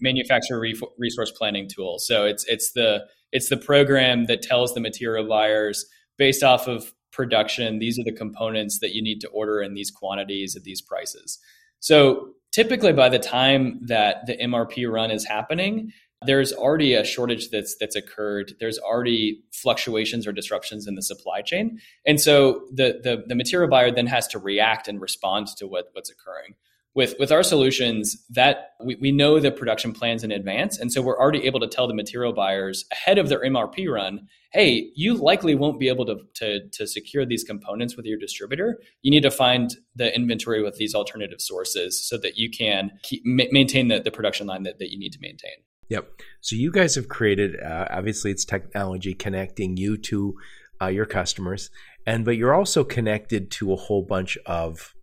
manufacturer 0.00 0.60
resource 0.98 1.32
planning 1.32 1.68
tool. 1.74 1.98
So 1.98 2.26
it's 2.26 2.44
it's 2.44 2.72
the 2.72 3.06
it's 3.32 3.48
the 3.48 3.56
program 3.56 4.26
that 4.26 4.42
tells 4.42 4.74
the 4.74 4.80
material 4.80 5.26
buyers 5.26 5.86
based 6.16 6.42
off 6.42 6.68
of 6.68 6.92
production. 7.16 7.78
These 7.78 7.98
are 7.98 8.04
the 8.04 8.12
components 8.12 8.78
that 8.80 8.94
you 8.94 9.02
need 9.02 9.20
to 9.22 9.28
order 9.28 9.62
in 9.62 9.72
these 9.72 9.90
quantities 9.90 10.54
at 10.54 10.64
these 10.64 10.82
prices. 10.82 11.38
So 11.80 12.34
typically 12.52 12.92
by 12.92 13.08
the 13.08 13.18
time 13.18 13.80
that 13.86 14.26
the 14.26 14.36
MRP 14.36 14.90
run 14.92 15.10
is 15.10 15.24
happening, 15.24 15.92
there's 16.24 16.52
already 16.52 16.94
a 16.94 17.04
shortage 17.04 17.50
that's 17.50 17.76
that's 17.78 17.96
occurred. 17.96 18.54
There's 18.60 18.78
already 18.78 19.42
fluctuations 19.52 20.26
or 20.26 20.32
disruptions 20.32 20.86
in 20.86 20.94
the 20.94 21.02
supply 21.02 21.40
chain. 21.42 21.78
And 22.06 22.20
so 22.20 22.62
the 22.70 23.00
the, 23.02 23.24
the 23.26 23.34
material 23.34 23.68
buyer 23.68 23.90
then 23.90 24.06
has 24.06 24.26
to 24.28 24.38
react 24.38 24.88
and 24.88 25.00
respond 25.00 25.48
to 25.58 25.66
what, 25.66 25.88
what's 25.92 26.10
occurring 26.10 26.54
with 26.96 27.14
with 27.20 27.30
our 27.30 27.44
solutions 27.44 28.16
that 28.30 28.70
we, 28.84 28.96
we 28.96 29.12
know 29.12 29.38
the 29.38 29.52
production 29.52 29.92
plans 29.92 30.24
in 30.24 30.32
advance 30.32 30.78
and 30.78 30.92
so 30.92 31.00
we're 31.00 31.18
already 31.18 31.46
able 31.46 31.60
to 31.60 31.68
tell 31.68 31.86
the 31.86 31.94
material 31.94 32.32
buyers 32.32 32.84
ahead 32.90 33.18
of 33.18 33.28
their 33.28 33.42
mrp 33.42 33.88
run 33.88 34.26
hey 34.56 34.90
you 34.94 35.14
likely 35.14 35.54
won't 35.54 35.78
be 35.78 35.88
able 35.88 36.06
to, 36.06 36.16
to, 36.34 36.66
to 36.70 36.86
secure 36.86 37.26
these 37.26 37.44
components 37.44 37.94
with 37.94 38.06
your 38.06 38.18
distributor. 38.18 38.78
You 39.02 39.10
need 39.10 39.22
to 39.22 39.30
find 39.30 39.76
the 39.94 40.14
inventory 40.16 40.62
with 40.62 40.76
these 40.76 40.94
alternative 40.94 41.42
sources 41.42 42.02
so 42.02 42.16
that 42.18 42.38
you 42.38 42.50
can 42.50 42.92
keep, 43.02 43.20
ma- 43.26 43.44
maintain 43.50 43.88
the, 43.88 44.00
the 44.00 44.10
production 44.10 44.46
line 44.46 44.62
that, 44.62 44.78
that 44.78 44.90
you 44.90 44.98
need 44.98 45.12
to 45.12 45.18
maintain. 45.20 45.52
Yep. 45.90 46.08
So 46.40 46.56
you 46.56 46.72
guys 46.72 46.94
have 46.94 47.08
created 47.08 47.60
uh, 47.62 47.86
obviously 47.90 48.30
it's 48.30 48.46
technology 48.46 49.12
connecting 49.12 49.76
you 49.76 49.98
to 49.98 50.34
uh, 50.80 50.86
your 50.86 51.06
customers 51.06 51.70
and 52.06 52.24
but 52.24 52.38
you're 52.38 52.54
also 52.54 52.82
connected 52.82 53.50
to 53.50 53.74
a 53.74 53.76
whole 53.76 54.02
bunch 54.02 54.38
of 54.46 54.94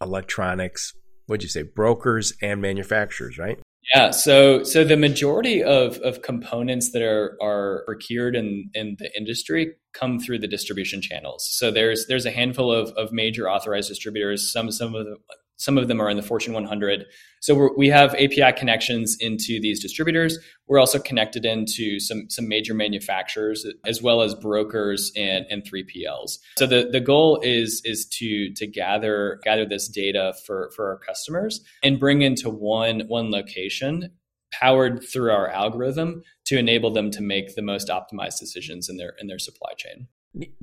electronics, 0.00 0.92
what'd 1.26 1.42
you 1.42 1.48
say, 1.48 1.62
brokers 1.62 2.32
and 2.42 2.60
manufacturers, 2.60 3.38
right? 3.38 3.58
Yeah, 3.94 4.10
so 4.10 4.64
so 4.64 4.82
the 4.82 4.96
majority 4.96 5.62
of, 5.62 5.98
of 5.98 6.22
components 6.22 6.90
that 6.92 7.02
are 7.02 7.36
are 7.40 7.84
procured 7.86 8.34
in, 8.34 8.70
in 8.74 8.96
the 8.98 9.16
industry 9.16 9.74
come 9.92 10.18
through 10.18 10.40
the 10.40 10.48
distribution 10.48 11.00
channels. 11.00 11.46
So 11.48 11.70
there's 11.70 12.06
there's 12.08 12.26
a 12.26 12.32
handful 12.32 12.72
of, 12.72 12.90
of 12.90 13.12
major 13.12 13.48
authorized 13.48 13.88
distributors. 13.88 14.52
Some 14.52 14.72
some 14.72 14.94
of 14.96 15.04
the 15.06 15.16
some 15.56 15.78
of 15.78 15.88
them 15.88 16.00
are 16.00 16.10
in 16.10 16.16
the 16.16 16.22
Fortune 16.22 16.52
100. 16.52 17.04
So 17.40 17.70
we 17.76 17.88
have 17.88 18.14
API 18.14 18.52
connections 18.56 19.16
into 19.20 19.60
these 19.60 19.80
distributors. 19.80 20.38
We're 20.66 20.78
also 20.78 20.98
connected 20.98 21.44
into 21.44 22.00
some, 22.00 22.28
some 22.28 22.48
major 22.48 22.74
manufacturers 22.74 23.66
as 23.84 24.02
well 24.02 24.22
as 24.22 24.34
brokers 24.34 25.12
and, 25.16 25.46
and 25.50 25.62
3PLs. 25.62 26.38
So 26.58 26.66
the, 26.66 26.88
the 26.90 27.00
goal 27.00 27.40
is, 27.42 27.82
is 27.84 28.06
to, 28.18 28.52
to 28.54 28.66
gather, 28.66 29.40
gather 29.44 29.66
this 29.66 29.88
data 29.88 30.34
for, 30.46 30.70
for 30.74 30.88
our 30.88 30.98
customers 30.98 31.62
and 31.82 32.00
bring 32.00 32.22
into 32.22 32.50
one, 32.50 33.00
one 33.08 33.30
location 33.30 34.10
powered 34.52 35.02
through 35.02 35.30
our 35.30 35.48
algorithm 35.48 36.22
to 36.46 36.58
enable 36.58 36.90
them 36.90 37.10
to 37.10 37.20
make 37.20 37.54
the 37.54 37.62
most 37.62 37.88
optimized 37.88 38.38
decisions 38.38 38.88
in 38.88 38.96
their, 38.96 39.14
in 39.20 39.26
their 39.26 39.38
supply 39.38 39.72
chain. 39.76 40.08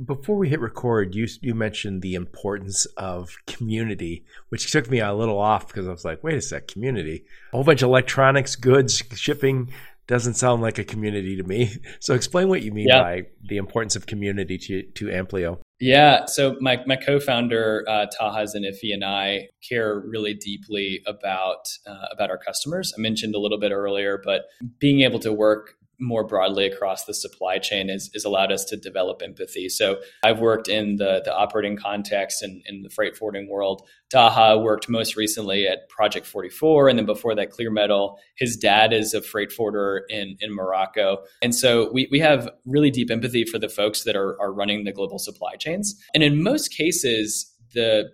Before 0.04 0.38
we 0.38 0.50
hit 0.50 0.60
record, 0.60 1.16
you 1.16 1.28
you 1.42 1.56
mentioned 1.56 2.02
the 2.02 2.16
importance 2.16 2.86
of 2.98 3.36
community, 3.48 4.24
which 4.50 4.72
took 4.72 4.90
me 4.90 5.00
a 5.00 5.14
little 5.14 5.40
off 5.40 5.68
because 5.68 5.88
I 5.88 5.92
was 5.92 6.06
like, 6.06 6.24
"Wait 6.24 6.36
a 6.36 6.42
sec, 6.42 6.68
community? 6.68 7.26
A 7.52 7.58
whole 7.58 7.64
bunch 7.64 7.82
of 7.82 7.88
electronics, 7.88 8.56
goods, 8.56 9.02
shipping 9.16 9.72
doesn't 10.06 10.36
sound 10.36 10.62
like 10.62 10.78
a 10.78 10.84
community 10.84 11.36
to 11.38 11.44
me." 11.44 11.72
So, 12.00 12.14
explain 12.14 12.50
what 12.50 12.62
you 12.62 12.72
mean 12.72 12.88
yeah. 12.90 13.02
by 13.02 13.24
the 13.48 13.58
importance 13.58 13.96
of 13.96 14.06
community 14.06 14.58
to 14.60 14.84
to 14.84 15.06
Amplio. 15.08 15.60
Yeah, 15.80 16.26
so 16.26 16.56
my 16.62 16.82
my 16.86 16.96
co-founder 16.96 17.84
uh, 17.88 18.06
Taha 18.18 18.44
Zinifi 18.44 18.94
and 18.94 19.04
I 19.04 19.50
care 19.68 20.00
really 20.00 20.34
deeply 20.34 21.02
about 21.08 21.68
uh, 21.88 22.06
about 22.12 22.30
our 22.30 22.38
customers. 22.38 22.94
I 22.98 23.02
mentioned 23.02 23.36
a 23.36 23.40
little 23.40 23.60
bit 23.60 23.72
earlier, 23.72 24.22
but 24.24 24.44
being 24.80 25.02
able 25.02 25.20
to 25.20 25.34
work 25.34 25.78
more 26.04 26.24
broadly 26.24 26.66
across 26.66 27.06
the 27.06 27.14
supply 27.14 27.58
chain 27.58 27.90
has, 27.90 28.10
has 28.14 28.26
allowed 28.26 28.52
us 28.52 28.66
to 28.66 28.78
develop 28.78 29.22
empathy. 29.24 29.70
So 29.70 30.00
I've 30.24 30.40
worked 30.40 30.68
in 30.68 30.98
the, 30.98 31.22
the 31.24 31.34
operating 31.34 31.78
context 31.78 32.44
and 32.44 32.62
in 32.66 32.82
the 32.82 32.90
freight 32.90 33.16
forwarding 33.16 33.50
world. 33.50 33.88
Taha 34.12 34.60
worked 34.60 34.90
most 34.90 35.16
recently 35.16 35.68
at 35.68 35.90
Project 35.90 36.26
44, 36.28 36.90
and 36.90 37.00
then 37.00 37.06
before 37.06 37.34
that, 37.36 37.50
Clear 37.50 37.72
Metal. 37.72 38.20
His 38.38 38.56
dad 38.56 38.94
is 38.94 39.14
a 39.14 39.22
freight 39.22 39.52
forwarder 39.52 40.04
in, 40.10 40.38
in 40.40 40.54
Morocco. 40.54 41.24
And 41.42 41.56
so 41.56 41.92
we, 41.92 42.08
we 42.12 42.20
have 42.20 42.50
really 42.66 42.92
deep 42.92 43.10
empathy 43.10 43.46
for 43.46 43.58
the 43.58 43.70
folks 43.70 44.04
that 44.04 44.16
are, 44.16 44.40
are 44.40 44.54
running 44.54 44.84
the 44.84 44.92
global 44.92 45.18
supply 45.18 45.56
chains. 45.56 45.96
And 46.14 46.22
in 46.22 46.44
most 46.44 46.76
cases, 46.76 47.52
the 47.74 48.12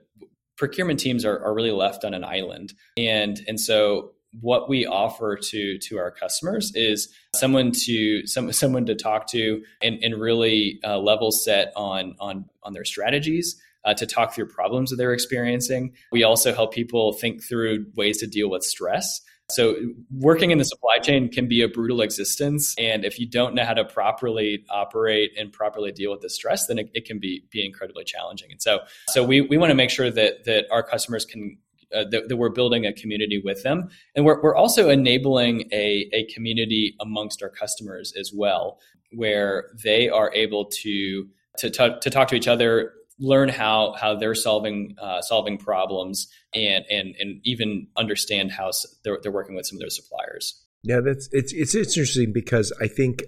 procurement 0.58 0.99
teams 0.99 1.25
are, 1.25 1.43
are 1.43 1.54
really 1.54 1.71
left 1.71 2.04
on 2.06 2.13
an 2.13 2.23
island. 2.23 2.73
And, 2.97 3.41
and 3.47 3.60
so 3.60 4.12
what 4.42 4.70
we 4.70 4.86
offer 4.86 5.36
to 5.36 5.78
to 5.80 5.98
our 5.98 6.12
customers 6.12 6.72
is 6.76 7.10
someone 7.36 7.72
to 7.72 8.26
some 8.28 8.52
someone 8.52 8.86
to 8.86 8.96
talk 8.96 9.28
to 9.28 9.63
and, 9.82 10.00
and 10.04 10.20
really 10.22 10.80
uh, 10.84 10.98
level 10.98 11.32
set 11.32 11.72
on 11.76 12.15
on 12.20 12.46
on 12.63 12.74
their 12.74 12.86
strategies 12.86 13.60
uh, 13.86 13.94
to 13.94 14.06
talk 14.06 14.34
through 14.34 14.48
problems 14.48 14.89
that 14.89 14.98
they're 14.98 15.13
experiencing. 15.13 15.94
We 16.12 16.24
also 16.24 16.54
help 16.54 16.74
people 16.74 17.13
think 17.13 17.44
through 17.44 17.88
ways 17.96 18.20
to 18.20 18.28
deal 18.28 18.50
with 18.50 18.63
stress. 18.63 19.22
So 19.52 19.76
working 20.12 20.52
in 20.52 20.60
the 20.60 20.63
supply 20.63 21.00
chain 21.02 21.28
can 21.28 21.48
be 21.48 21.63
a 21.63 21.68
brutal 21.68 22.02
existence, 22.02 22.76
and 22.78 23.04
if 23.04 23.20
you 23.20 23.28
don't 23.28 23.56
know 23.56 23.65
how 23.65 23.74
to 23.74 23.84
properly 23.84 24.63
operate 24.70 25.32
and 25.39 25.52
properly 25.52 25.92
deal 25.92 26.12
with 26.12 26.22
the 26.22 26.30
stress, 26.30 26.68
then 26.68 26.78
it, 26.78 26.92
it 26.94 27.06
can 27.06 27.18
be 27.18 27.46
be 27.50 27.65
incredibly 27.65 28.04
challenging. 28.04 28.52
And 28.52 28.62
so, 28.62 28.82
so 29.08 29.24
we, 29.24 29.42
we 29.42 29.58
want 29.58 29.72
to 29.72 29.76
make 29.76 29.89
sure 29.89 30.12
that 30.12 30.46
that 30.46 30.65
our 30.72 30.84
customers 30.84 31.26
can 31.26 31.58
uh, 31.93 32.06
that, 32.12 32.30
that, 32.30 32.38
we're 32.38 32.49
building 32.49 32.86
a 32.86 32.93
community 32.93 33.41
with 33.43 33.63
them. 33.63 33.89
And 34.15 34.25
we're, 34.25 34.41
we're 34.41 34.56
also 34.56 34.89
enabling 34.89 35.69
a, 35.71 36.10
a 36.13 36.25
community 36.34 36.95
amongst 36.99 37.41
our 37.41 37.49
customers 37.49 38.13
as 38.19 38.32
well, 38.34 38.80
where 39.12 39.69
they 39.84 40.10
are 40.10 40.32
able 40.34 40.65
to, 40.65 41.28
to, 41.58 41.69
t- 41.69 41.95
to 42.02 42.10
talk 42.10 42.28
to 42.30 42.36
each 42.36 42.47
other, 42.47 42.93
learn 43.19 43.49
how, 43.49 43.95
how 43.99 44.15
they're 44.15 44.36
solving, 44.36 44.95
uh, 45.02 45.21
solving 45.21 45.58
problems, 45.58 46.28
and, 46.54 46.86
and, 46.89 47.15
and 47.19 47.41
even 47.43 47.88
understand 47.97 48.52
how 48.52 48.71
they're, 49.04 49.19
they're 49.21 49.32
working 49.32 49.56
with 49.56 49.65
some 49.65 49.78
of 49.78 49.82
their 49.82 49.89
suppliers. 49.89 50.63
Yeah, 50.82 51.02
that's 51.02 51.28
it's 51.34 51.52
it's 51.52 51.75
interesting 51.75 52.32
because 52.32 52.71
I 52.80 52.88
think 52.88 53.23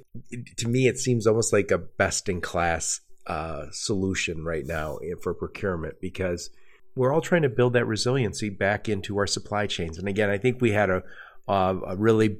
to 0.58 0.70
me 0.70 0.88
it 0.88 0.98
seems 0.98 1.28
almost 1.28 1.52
like 1.52 1.70
a 1.70 1.78
best 1.78 2.30
in 2.30 2.40
class 2.40 3.02
uh, 3.28 3.66
solution 3.72 4.46
right 4.46 4.66
now 4.66 5.00
for 5.22 5.34
procurement 5.34 5.96
because 6.02 6.50
we're 6.96 7.14
all 7.14 7.22
trying 7.22 7.44
to 7.44 7.50
build 7.50 7.74
that 7.74 7.86
resiliency 7.86 8.50
back 8.50 8.90
into 8.90 9.18
our 9.18 9.28
supply 9.28 9.68
chains. 9.68 9.98
And 9.98 10.08
again, 10.08 10.30
I 10.30 10.38
think 10.38 10.62
we 10.62 10.72
had 10.72 10.90
a 10.90 11.04
uh, 11.48 11.76
a 11.88 11.96
really 11.96 12.38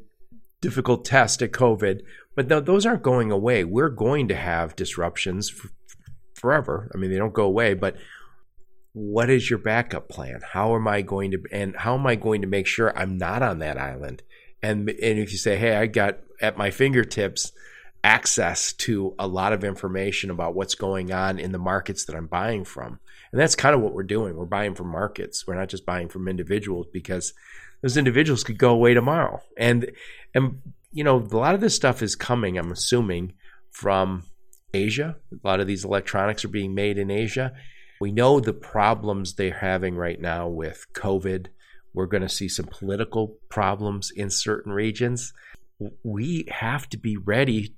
difficult 0.62 1.06
test 1.06 1.42
at 1.42 1.52
COVID, 1.52 2.02
but 2.36 2.48
those 2.66 2.86
aren't 2.86 3.02
going 3.02 3.32
away. 3.32 3.64
We're 3.64 3.90
going 3.90 4.28
to 4.28 4.36
have 4.36 4.76
disruptions 4.76 5.52
f- 5.52 5.72
forever. 6.36 6.90
I 6.94 6.98
mean, 6.98 7.10
they 7.10 7.18
don't 7.18 7.34
go 7.34 7.46
away, 7.46 7.74
but 7.74 7.96
what 8.94 9.30
is 9.30 9.50
your 9.50 9.60
backup 9.60 10.08
plan? 10.08 10.42
How 10.52 10.76
am 10.76 10.88
I 10.88 11.02
going 11.02 11.32
to 11.32 11.44
and 11.52 11.76
how 11.76 11.96
am 11.96 12.06
I 12.06 12.16
going 12.16 12.42
to 12.42 12.48
make 12.48 12.68
sure 12.68 12.98
I'm 12.98 13.18
not 13.18 13.42
on 13.42 13.60
that 13.60 13.78
island? 13.78 14.22
And 14.62 14.90
and 14.90 15.20
if 15.20 15.32
you 15.32 15.38
say, 15.38 15.58
"Hey, 15.58 15.76
I 15.76 15.88
got 15.88 16.20
at 16.42 16.58
my 16.58 16.72
fingertips 16.72 17.52
access 18.04 18.74
to 18.74 19.14
a 19.20 19.28
lot 19.28 19.54
of 19.54 19.64
information 19.64 20.32
about 20.32 20.56
what's 20.56 20.76
going 20.76 21.12
on 21.12 21.40
in 21.40 21.52
the 21.52 21.60
markets 21.60 22.06
that 22.06 22.16
I'm 22.16 22.28
buying 22.28 22.64
from." 22.66 23.00
And 23.32 23.40
that's 23.40 23.56
kind 23.56 23.76
of 23.76 23.82
what 23.82 23.94
we're 23.94 24.04
doing. 24.04 24.36
We're 24.36 24.46
buying 24.46 24.76
from 24.76 24.88
markets. 24.88 25.46
We're 25.48 25.56
not 25.56 25.70
just 25.70 25.86
buying 25.86 26.10
from 26.10 26.28
individuals 26.28 26.88
because 26.92 27.34
those 27.82 27.98
individuals 27.98 28.44
could 28.44 28.58
go 28.58 28.72
away 28.72 28.94
tomorrow. 28.94 29.42
And 29.58 29.92
and 30.34 30.62
you 30.92 31.04
know, 31.04 31.18
a 31.18 31.38
lot 31.38 31.56
of 31.56 31.62
this 31.62 31.76
stuff 31.76 32.02
is 32.02 32.16
coming, 32.16 32.58
I'm 32.58 32.72
assuming, 32.72 33.34
from 33.72 34.24
Asia. 34.74 35.16
A 35.32 35.48
lot 35.48 35.60
of 35.60 35.68
these 35.68 35.86
electronics 35.86 36.44
are 36.46 36.50
being 36.50 36.76
made 36.76 36.98
in 36.98 37.10
Asia. 37.10 37.54
We 38.00 38.12
know 38.12 38.40
the 38.40 38.54
problems 38.54 39.34
they're 39.36 39.54
having 39.54 39.96
right 39.96 40.20
now 40.20 40.48
with 40.48 40.86
COVID. 40.94 41.48
We're 41.94 42.08
going 42.08 42.24
to 42.24 42.30
see 42.30 42.50
some 42.50 42.66
political 42.66 43.38
problems 43.50 44.12
in 44.12 44.30
certain 44.30 44.72
regions. 44.72 45.34
We 46.04 46.46
have 46.50 46.90
to 46.90 46.98
be 46.98 47.18
ready 47.18 47.76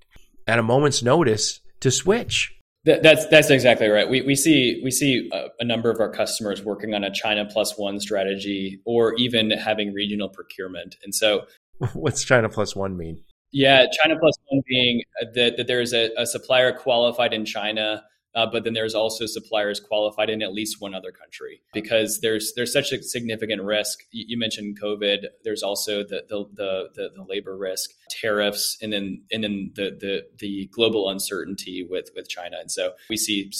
at 0.47 0.60
a 0.60 0.63
moment's 0.63 1.03
notice 1.03 1.60
to 1.79 1.91
switch. 1.91 2.53
That's 2.86 3.25
that's 3.27 3.49
exactly 3.49 3.88
right. 3.88 4.10
We 4.10 4.23
we 4.23 4.36
see 4.36 4.82
we 4.84 4.91
see 4.91 5.29
a, 5.32 5.47
a, 5.62 5.63
number 5.63 5.89
of 5.89 6.01
our 6.01 6.10
customers 6.10 6.62
working 6.62 6.93
on 6.93 7.06
a 7.06 7.12
China 7.12 7.45
plus 7.45 7.77
one 7.77 7.97
strategy, 8.01 8.82
or 8.84 9.13
even 9.15 9.51
having 9.51 9.93
regional 9.93 10.27
procurement. 10.27 10.97
And 11.01 11.15
so, 11.15 11.45
what's 11.93 12.25
China 12.25 12.49
plus 12.49 12.75
one 12.75 12.97
mean? 12.97 13.23
Yeah, 13.53 13.86
China 14.01 14.19
plus 14.19 14.36
one 14.47 14.63
being 14.67 15.03
that 15.34 15.56
that 15.56 15.67
there 15.67 15.79
is 15.79 15.93
a, 15.93 16.12
a 16.17 16.25
supplier 16.25 16.73
qualified 16.73 17.34
in 17.34 17.45
China 17.45 18.03
uh, 18.36 18.48
but 18.52 18.63
then 18.63 18.74
there's 18.74 18.96
also 18.96 19.26
suppliers 19.26 19.80
qualified 19.80 20.30
in 20.30 20.41
at 20.41 20.54
least 20.54 20.78
one 20.80 20.93
other 20.93 21.12
country 21.12 21.62
because 21.74 22.19
there's 22.22 22.54
there's 22.56 22.74
such 22.74 22.91
a 22.91 23.02
significant 23.02 23.62
risk. 23.62 24.00
You, 24.12 24.38
mentioned 24.38 24.80
COVID. 24.82 25.26
There's 25.43 25.63
also 25.63 26.04
the 26.04 26.24
the, 26.28 26.46
the 26.54 26.89
the, 26.96 27.10
the 27.15 27.24
labor 27.28 27.58
risk, 27.58 27.91
tariffs, 28.10 28.78
and 28.82 28.91
then 28.91 29.24
and 29.32 29.43
then 29.43 29.72
the 29.76 29.98
the 30.00 30.24
the 30.39 30.69
global 30.74 31.10
uncertainty 31.10 31.86
with 31.88 32.10
with 32.15 32.28
China. 32.28 32.58
And 32.60 32.72
so 32.72 32.93
we 33.10 33.17
see 33.17 33.52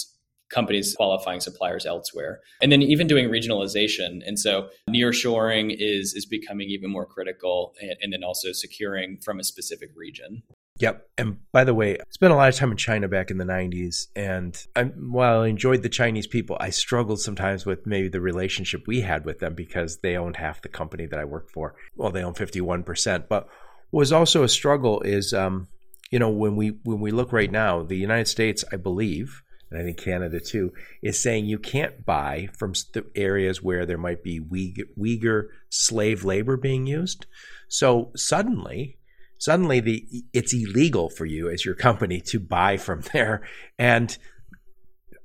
companies 0.50 0.94
qualifying 0.94 1.40
suppliers 1.40 1.86
elsewhere 1.86 2.40
and 2.60 2.70
then 2.70 2.82
even 2.82 3.06
doing 3.06 3.28
regionalization 3.28 4.20
and 4.26 4.38
so 4.38 4.68
nearshoring 4.88 5.74
is 5.76 6.12
is 6.14 6.26
becoming 6.26 6.68
even 6.68 6.90
more 6.90 7.06
critical 7.06 7.74
and, 7.80 7.96
and 8.02 8.12
then 8.12 8.22
also 8.22 8.52
securing 8.52 9.18
from 9.24 9.40
a 9.40 9.44
specific 9.44 9.90
region 9.96 10.42
Yep. 10.84 11.08
And 11.16 11.38
by 11.50 11.64
the 11.64 11.72
way, 11.72 11.94
I 11.98 12.02
spent 12.10 12.34
a 12.34 12.36
lot 12.36 12.50
of 12.50 12.56
time 12.56 12.70
in 12.70 12.76
China 12.76 13.08
back 13.08 13.30
in 13.30 13.38
the 13.38 13.46
90s. 13.46 14.08
And 14.14 14.54
I, 14.76 14.82
while 14.82 15.40
I 15.40 15.46
enjoyed 15.46 15.82
the 15.82 15.88
Chinese 15.88 16.26
people, 16.26 16.58
I 16.60 16.68
struggled 16.68 17.22
sometimes 17.22 17.64
with 17.64 17.86
maybe 17.86 18.08
the 18.08 18.20
relationship 18.20 18.86
we 18.86 19.00
had 19.00 19.24
with 19.24 19.38
them 19.38 19.54
because 19.54 20.00
they 20.02 20.14
owned 20.14 20.36
half 20.36 20.60
the 20.60 20.68
company 20.68 21.06
that 21.06 21.18
I 21.18 21.24
worked 21.24 21.52
for. 21.52 21.74
Well, 21.96 22.10
they 22.10 22.22
own 22.22 22.34
51%. 22.34 23.28
But 23.30 23.48
what 23.92 24.00
was 24.00 24.12
also 24.12 24.42
a 24.42 24.48
struggle 24.48 25.00
is, 25.00 25.32
um, 25.32 25.68
you 26.10 26.18
know, 26.18 26.28
when 26.28 26.54
we 26.54 26.78
when 26.84 27.00
we 27.00 27.12
look 27.12 27.32
right 27.32 27.50
now, 27.50 27.82
the 27.82 27.96
United 27.96 28.28
States, 28.28 28.62
I 28.70 28.76
believe, 28.76 29.40
and 29.70 29.80
I 29.80 29.84
think 29.84 29.96
Canada 29.96 30.38
too, 30.38 30.74
is 31.02 31.18
saying 31.18 31.46
you 31.46 31.58
can't 31.58 32.04
buy 32.04 32.50
from 32.58 32.74
the 32.92 33.06
areas 33.16 33.62
where 33.62 33.86
there 33.86 33.96
might 33.96 34.22
be 34.22 34.38
Uyghur, 34.38 34.84
Uyghur 34.98 35.44
slave 35.70 36.24
labor 36.24 36.58
being 36.58 36.86
used. 36.86 37.24
So 37.68 38.12
suddenly, 38.14 38.98
suddenly 39.44 39.80
the 39.80 40.06
it's 40.32 40.54
illegal 40.54 41.10
for 41.10 41.26
you 41.26 41.50
as 41.50 41.64
your 41.64 41.74
company 41.74 42.20
to 42.20 42.40
buy 42.40 42.76
from 42.76 43.02
there 43.12 43.42
and 43.78 44.16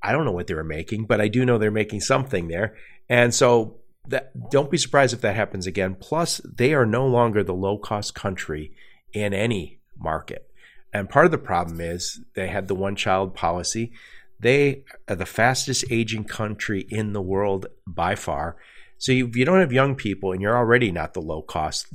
I 0.01 0.12
don't 0.12 0.25
know 0.25 0.32
what 0.32 0.47
they 0.47 0.53
were 0.53 0.63
making, 0.63 1.05
but 1.05 1.19
I 1.19 1.27
do 1.27 1.45
know 1.45 1.58
they're 1.58 1.71
making 1.71 2.01
something 2.01 2.47
there. 2.47 2.75
And 3.10 3.34
so 3.34 3.79
that 4.08 4.49
don't 4.49 4.71
be 4.71 4.77
surprised 4.77 5.13
if 5.13 5.21
that 5.21 5.36
happens 5.36 5.67
again. 5.67 5.95
Plus, 5.99 6.39
they 6.45 6.73
are 6.73 6.86
no 6.86 7.05
longer 7.05 7.43
the 7.43 7.53
low 7.53 7.77
cost 7.77 8.15
country 8.15 8.71
in 9.13 9.34
any 9.34 9.79
market. 9.97 10.49
And 10.93 11.10
part 11.10 11.25
of 11.25 11.32
the 11.32 11.38
problem 11.38 11.82
is 11.82 12.21
they 12.34 12.47
had 12.47 12.67
the 12.67 12.75
one 12.75 12.95
child 12.95 13.36
policy. 13.36 13.91
They 14.39 14.84
are 15.08 15.15
the 15.15 15.25
fastest 15.25 15.86
aging 15.91 16.23
country 16.25 16.88
in 16.89 17.13
the 17.13 17.21
world 17.21 17.67
by 17.86 18.15
far. 18.15 18.55
So 18.97 19.12
if 19.12 19.36
you 19.36 19.45
don't 19.45 19.60
have 19.60 19.73
young 19.73 19.95
people 19.95 20.32
and 20.32 20.41
you're 20.41 20.58
already 20.58 20.91
not 20.91 21.13
the 21.13 21.21
low 21.21 21.41
cost, 21.41 21.88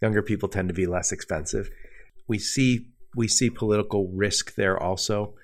younger 0.00 0.22
people 0.22 0.48
tend 0.48 0.68
to 0.68 0.74
be 0.74 0.86
less 0.86 1.12
expensive. 1.12 1.70
We 2.26 2.38
see 2.38 2.86
we 3.16 3.28
see 3.28 3.50
political 3.50 4.08
risk 4.08 4.54
there 4.54 4.80
also. 4.80 5.34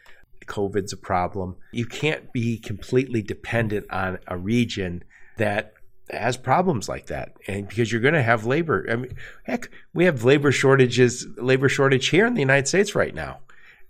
COVID's 0.46 0.92
a 0.92 0.96
problem. 0.96 1.56
You 1.70 1.86
can't 1.86 2.32
be 2.32 2.58
completely 2.58 3.22
dependent 3.22 3.86
on 3.90 4.18
a 4.26 4.36
region 4.36 5.04
that 5.36 5.74
has 6.12 6.36
problems 6.36 6.88
like 6.88 7.06
that 7.06 7.34
and 7.46 7.68
because 7.68 7.92
you're 7.92 8.00
going 8.00 8.14
to 8.14 8.22
have 8.22 8.44
labor 8.44 8.84
i 8.90 8.96
mean 8.96 9.14
heck 9.44 9.70
we 9.94 10.06
have 10.06 10.24
labor 10.24 10.50
shortages 10.50 11.24
labor 11.36 11.68
shortage 11.68 12.08
here 12.08 12.26
in 12.26 12.34
the 12.34 12.40
united 12.40 12.66
states 12.66 12.96
right 12.96 13.14
now 13.14 13.38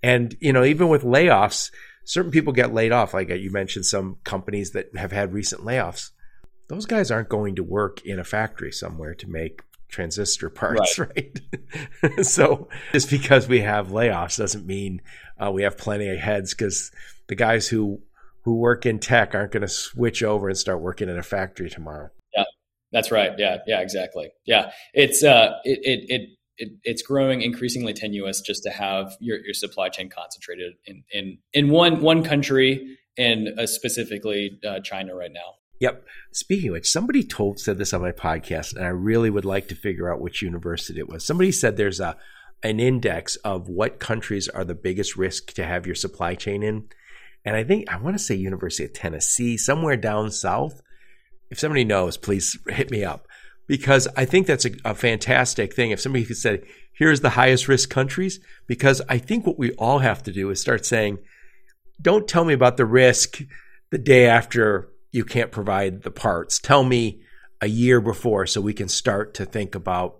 and 0.02 0.36
you 0.38 0.52
know 0.52 0.62
even 0.62 0.88
with 0.88 1.02
layoffs 1.02 1.70
certain 2.04 2.30
people 2.30 2.52
get 2.52 2.74
laid 2.74 2.92
off 2.92 3.14
like 3.14 3.30
uh, 3.30 3.34
you 3.34 3.50
mentioned 3.50 3.86
some 3.86 4.16
companies 4.24 4.72
that 4.72 4.94
have 4.96 5.12
had 5.12 5.32
recent 5.32 5.62
layoffs 5.62 6.10
those 6.68 6.86
guys 6.86 7.10
aren't 7.10 7.28
going 7.28 7.56
to 7.56 7.64
work 7.64 8.04
in 8.04 8.18
a 8.18 8.24
factory 8.24 8.70
somewhere 8.70 9.14
to 9.14 9.28
make 9.28 9.62
transistor 9.90 10.50
parts, 10.50 10.98
right? 10.98 11.40
right? 12.02 12.24
so 12.26 12.68
just 12.92 13.10
because 13.10 13.48
we 13.48 13.60
have 13.60 13.88
layoffs 13.88 14.38
doesn't 14.38 14.66
mean 14.66 15.02
uh, 15.38 15.50
we 15.50 15.62
have 15.62 15.76
plenty 15.76 16.08
of 16.08 16.18
heads 16.18 16.54
because 16.54 16.90
the 17.28 17.34
guys 17.34 17.68
who 17.68 18.00
who 18.44 18.56
work 18.56 18.86
in 18.86 18.98
tech 18.98 19.34
aren't 19.34 19.52
going 19.52 19.60
to 19.60 19.68
switch 19.68 20.22
over 20.22 20.48
and 20.48 20.56
start 20.56 20.80
working 20.80 21.08
in 21.08 21.18
a 21.18 21.22
factory 21.22 21.68
tomorrow. 21.68 22.08
Yeah, 22.34 22.44
that's 22.90 23.10
right. 23.10 23.32
Yeah, 23.36 23.58
yeah, 23.66 23.80
exactly. 23.80 24.30
Yeah, 24.46 24.72
it's 24.94 25.22
uh, 25.22 25.54
it 25.64 25.78
it. 25.82 26.10
it 26.10 26.30
it, 26.62 26.72
it's 26.84 27.00
growing 27.00 27.40
increasingly 27.40 27.94
tenuous 27.94 28.42
just 28.42 28.62
to 28.64 28.68
have 28.68 29.16
your, 29.18 29.38
your 29.38 29.54
supply 29.54 29.88
chain 29.88 30.10
concentrated 30.10 30.74
in, 30.84 31.02
in, 31.10 31.38
in 31.54 31.70
one 31.70 32.02
one 32.02 32.22
country 32.22 32.98
and 33.16 33.48
uh, 33.58 33.66
specifically 33.66 34.58
uh, 34.66 34.80
China 34.80 35.14
right 35.14 35.32
now. 35.32 35.54
Yep. 35.80 36.06
Speaking 36.32 36.68
of 36.68 36.72
which, 36.74 36.90
somebody 36.90 37.24
told 37.24 37.58
said 37.58 37.78
this 37.78 37.92
on 37.92 38.02
my 38.02 38.12
podcast, 38.12 38.76
and 38.76 38.84
I 38.84 38.90
really 38.90 39.30
would 39.30 39.46
like 39.46 39.68
to 39.68 39.74
figure 39.74 40.12
out 40.12 40.20
which 40.20 40.42
university 40.42 41.00
it 41.00 41.08
was. 41.08 41.26
Somebody 41.26 41.50
said 41.50 41.76
there's 41.76 42.00
a 42.00 42.16
an 42.62 42.78
index 42.78 43.36
of 43.36 43.68
what 43.68 43.98
countries 43.98 44.46
are 44.46 44.64
the 44.64 44.74
biggest 44.74 45.16
risk 45.16 45.54
to 45.54 45.64
have 45.64 45.86
your 45.86 45.94
supply 45.94 46.34
chain 46.34 46.62
in. 46.62 46.84
And 47.42 47.56
I 47.56 47.64
think 47.64 47.90
I 47.90 47.96
want 47.96 48.16
to 48.16 48.22
say 48.22 48.34
University 48.34 48.84
of 48.84 48.92
Tennessee, 48.92 49.56
somewhere 49.56 49.96
down 49.96 50.30
south. 50.30 50.82
If 51.50 51.58
somebody 51.58 51.84
knows, 51.84 52.18
please 52.18 52.58
hit 52.68 52.90
me 52.90 53.02
up. 53.02 53.26
Because 53.66 54.08
I 54.16 54.26
think 54.26 54.46
that's 54.46 54.66
a, 54.66 54.72
a 54.84 54.94
fantastic 54.94 55.74
thing. 55.74 55.90
If 55.90 56.00
somebody 56.00 56.26
could 56.26 56.36
say, 56.36 56.60
here's 56.92 57.20
the 57.20 57.30
highest 57.30 57.68
risk 57.68 57.88
countries, 57.88 58.40
because 58.66 59.00
I 59.08 59.16
think 59.16 59.46
what 59.46 59.58
we 59.58 59.72
all 59.72 60.00
have 60.00 60.22
to 60.24 60.32
do 60.32 60.50
is 60.50 60.60
start 60.60 60.84
saying, 60.84 61.18
don't 62.02 62.28
tell 62.28 62.44
me 62.44 62.52
about 62.52 62.76
the 62.76 62.84
risk 62.84 63.40
the 63.90 63.98
day 63.98 64.26
after 64.26 64.90
you 65.12 65.24
can't 65.24 65.50
provide 65.50 66.02
the 66.02 66.10
parts. 66.10 66.58
Tell 66.58 66.84
me 66.84 67.20
a 67.60 67.66
year 67.66 68.00
before 68.00 68.46
so 68.46 68.60
we 68.60 68.74
can 68.74 68.88
start 68.88 69.34
to 69.34 69.44
think 69.44 69.74
about, 69.74 70.16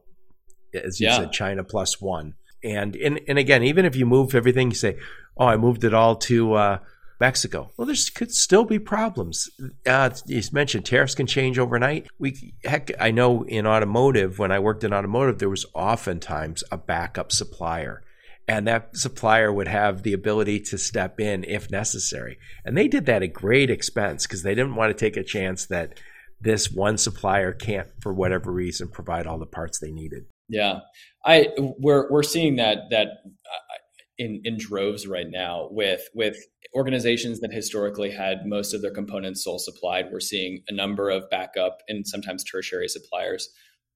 as 0.74 1.00
you 1.00 1.08
yeah. 1.08 1.16
said, 1.16 1.32
China 1.32 1.64
plus 1.64 2.00
one. 2.00 2.34
And, 2.62 2.94
and 2.96 3.20
and 3.26 3.38
again, 3.38 3.62
even 3.62 3.86
if 3.86 3.96
you 3.96 4.04
move 4.04 4.34
everything, 4.34 4.68
you 4.68 4.76
say, 4.76 4.98
"Oh, 5.34 5.46
I 5.46 5.56
moved 5.56 5.82
it 5.82 5.94
all 5.94 6.16
to 6.16 6.52
uh, 6.52 6.78
Mexico." 7.18 7.70
Well, 7.76 7.86
there 7.86 7.96
could 8.14 8.32
still 8.32 8.66
be 8.66 8.78
problems. 8.78 9.48
Uh, 9.86 10.10
you 10.26 10.42
mentioned 10.52 10.84
tariffs 10.84 11.14
can 11.14 11.26
change 11.26 11.58
overnight. 11.58 12.08
We 12.18 12.52
heck, 12.62 12.90
I 13.00 13.12
know 13.12 13.44
in 13.44 13.66
automotive 13.66 14.38
when 14.38 14.52
I 14.52 14.58
worked 14.58 14.84
in 14.84 14.92
automotive, 14.92 15.38
there 15.38 15.48
was 15.48 15.64
oftentimes 15.72 16.62
a 16.70 16.76
backup 16.76 17.32
supplier 17.32 18.02
and 18.48 18.66
that 18.66 18.96
supplier 18.96 19.52
would 19.52 19.68
have 19.68 20.02
the 20.02 20.12
ability 20.12 20.60
to 20.60 20.78
step 20.78 21.20
in 21.20 21.44
if 21.44 21.70
necessary. 21.70 22.38
And 22.64 22.76
they 22.76 22.88
did 22.88 23.06
that 23.06 23.22
at 23.22 23.32
great 23.32 23.70
expense 23.70 24.26
because 24.26 24.42
they 24.42 24.54
didn't 24.54 24.74
want 24.74 24.96
to 24.96 25.04
take 25.04 25.16
a 25.16 25.24
chance 25.24 25.66
that 25.66 26.00
this 26.40 26.70
one 26.70 26.98
supplier 26.98 27.52
can't, 27.52 27.88
for 28.00 28.12
whatever 28.12 28.50
reason, 28.50 28.88
provide 28.88 29.26
all 29.26 29.38
the 29.38 29.46
parts 29.46 29.78
they 29.78 29.92
needed. 29.92 30.24
Yeah, 30.48 30.80
I 31.24 31.48
we're 31.58 32.10
we're 32.10 32.22
seeing 32.22 32.56
that 32.56 32.78
that 32.90 33.06
uh, 33.06 33.76
in 34.18 34.40
in 34.44 34.56
droves 34.58 35.06
right 35.06 35.28
now 35.28 35.68
with 35.70 36.02
with 36.14 36.36
organizations 36.74 37.40
that 37.40 37.52
historically 37.52 38.10
had 38.10 38.46
most 38.46 38.74
of 38.74 38.82
their 38.82 38.92
components 38.92 39.44
sole 39.44 39.58
supplied. 39.58 40.06
We're 40.10 40.20
seeing 40.20 40.62
a 40.68 40.74
number 40.74 41.10
of 41.10 41.28
backup 41.30 41.82
and 41.88 42.06
sometimes 42.06 42.44
tertiary 42.44 42.88
suppliers 42.88 43.48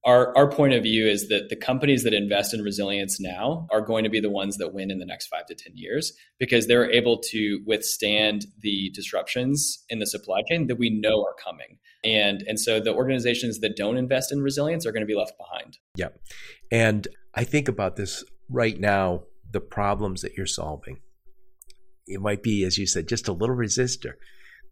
our, 0.05 0.37
our 0.37 0.49
point 0.49 0.73
of 0.73 0.83
view 0.83 1.07
is 1.07 1.29
that 1.29 1.49
the 1.49 1.55
companies 1.55 2.03
that 2.03 2.13
invest 2.13 2.53
in 2.53 2.61
resilience 2.61 3.19
now 3.19 3.67
are 3.71 3.81
going 3.81 4.03
to 4.03 4.09
be 4.09 4.19
the 4.19 4.29
ones 4.29 4.57
that 4.57 4.71
win 4.71 4.91
in 4.91 4.99
the 4.99 5.05
next 5.05 5.27
five 5.27 5.47
to 5.47 5.55
10 5.55 5.73
years 5.75 6.13
because 6.39 6.67
they're 6.67 6.89
able 6.91 7.17
to 7.31 7.61
withstand 7.65 8.45
the 8.59 8.91
disruptions 8.91 9.83
in 9.89 9.97
the 9.97 10.05
supply 10.05 10.41
chain 10.47 10.67
that 10.67 10.77
we 10.77 10.91
know 10.91 11.23
are 11.23 11.33
coming. 11.43 11.79
And, 12.03 12.43
and 12.47 12.59
so 12.59 12.79
the 12.79 12.93
organizations 12.93 13.61
that 13.61 13.75
don't 13.75 13.97
invest 13.97 14.31
in 14.31 14.43
resilience 14.43 14.85
are 14.85 14.91
going 14.91 15.01
to 15.01 15.07
be 15.07 15.17
left 15.17 15.33
behind. 15.39 15.79
Yeah. 15.95 16.09
And 16.71 17.07
I 17.33 17.43
think 17.43 17.67
about 17.67 17.95
this 17.95 18.23
right 18.47 18.79
now 18.79 19.23
the 19.51 19.59
problems 19.59 20.21
that 20.21 20.33
you're 20.37 20.45
solving. 20.45 20.99
It 22.05 22.21
might 22.21 22.43
be, 22.43 22.63
as 22.63 22.77
you 22.77 22.85
said, 22.85 23.07
just 23.07 23.27
a 23.27 23.33
little 23.33 23.55
resistor. 23.55 24.13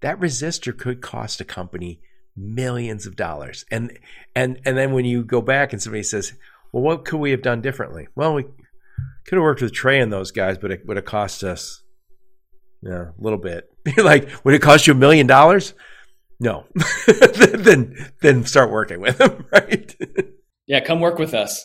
That 0.01 0.19
resistor 0.19 0.77
could 0.77 1.01
cost 1.01 1.41
a 1.41 1.45
company 1.45 2.01
millions 2.35 3.05
of 3.05 3.15
dollars. 3.15 3.65
And 3.71 3.97
and 4.35 4.59
and 4.65 4.77
then 4.77 4.93
when 4.93 5.05
you 5.05 5.23
go 5.23 5.41
back 5.41 5.73
and 5.73 5.81
somebody 5.81 6.03
says, 6.03 6.33
"Well, 6.71 6.83
what 6.83 7.05
could 7.05 7.19
we 7.19 7.31
have 7.31 7.41
done 7.41 7.61
differently?" 7.61 8.07
Well, 8.15 8.33
we 8.33 8.43
could 9.25 9.37
have 9.37 9.43
worked 9.43 9.61
with 9.61 9.73
Trey 9.73 9.99
and 9.99 10.11
those 10.11 10.31
guys, 10.31 10.57
but 10.57 10.71
it 10.71 10.85
would 10.85 10.97
have 10.97 11.05
cost 11.05 11.43
us, 11.43 11.83
yeah, 12.81 13.09
a 13.17 13.21
little 13.21 13.39
bit. 13.39 13.69
like, 13.97 14.29
would 14.43 14.53
it 14.53 14.61
cost 14.61 14.87
you 14.87 14.93
a 14.93 14.97
million 14.97 15.27
dollars? 15.27 15.73
No. 16.39 16.65
then 17.07 17.95
then 18.21 18.45
start 18.45 18.69
working 18.71 18.99
with 18.99 19.17
them, 19.17 19.45
right? 19.51 19.95
yeah, 20.67 20.81
come 20.81 20.99
work 20.99 21.19
with 21.19 21.33
us. 21.33 21.63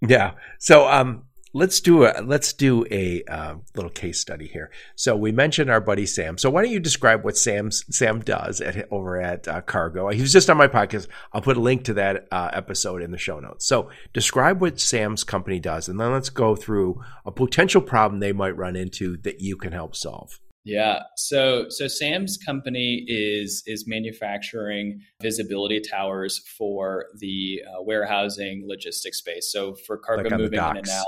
yeah. 0.00 0.32
So 0.58 0.88
um 0.88 1.25
let's 1.56 1.80
do 1.80 2.04
a 2.04 2.22
let's 2.22 2.52
do 2.52 2.84
a 2.90 3.22
uh, 3.24 3.54
little 3.74 3.90
case 3.90 4.20
study 4.20 4.46
here. 4.46 4.70
So 4.94 5.16
we 5.16 5.32
mentioned 5.32 5.70
our 5.70 5.80
buddy 5.80 6.04
Sam. 6.04 6.36
So 6.36 6.50
why 6.50 6.62
don't 6.62 6.70
you 6.70 6.80
describe 6.80 7.24
what 7.24 7.36
Sam 7.36 7.70
Sam 7.70 8.20
does 8.20 8.60
at 8.60 8.86
over 8.92 9.20
at 9.20 9.48
uh, 9.48 9.62
Kargo? 9.62 10.12
He 10.12 10.20
was 10.20 10.32
just 10.32 10.50
on 10.50 10.58
my 10.58 10.68
podcast. 10.68 11.08
I'll 11.32 11.40
put 11.40 11.56
a 11.56 11.60
link 11.60 11.84
to 11.84 11.94
that 11.94 12.28
uh, 12.30 12.50
episode 12.52 13.02
in 13.02 13.10
the 13.10 13.18
show 13.18 13.40
notes. 13.40 13.66
So 13.66 13.88
describe 14.12 14.60
what 14.60 14.78
Sam's 14.78 15.24
company 15.24 15.58
does, 15.58 15.88
and 15.88 15.98
then 15.98 16.12
let's 16.12 16.28
go 16.28 16.56
through 16.56 17.02
a 17.24 17.32
potential 17.32 17.80
problem 17.80 18.20
they 18.20 18.32
might 18.32 18.56
run 18.56 18.76
into 18.76 19.16
that 19.18 19.40
you 19.40 19.56
can 19.56 19.72
help 19.72 19.96
solve. 19.96 20.38
Yeah. 20.64 21.04
So 21.16 21.66
so 21.70 21.88
Sam's 21.88 22.36
company 22.36 23.04
is 23.08 23.62
is 23.66 23.86
manufacturing 23.86 25.00
visibility 25.22 25.80
towers 25.80 26.38
for 26.58 27.06
the 27.18 27.62
uh, 27.66 27.82
warehousing 27.82 28.64
logistics 28.66 29.18
space. 29.18 29.50
So 29.50 29.74
for 29.86 29.96
cargo 29.96 30.28
like 30.28 30.38
moving 30.38 30.58
in 30.58 30.76
and 30.76 30.88
out. 30.88 31.06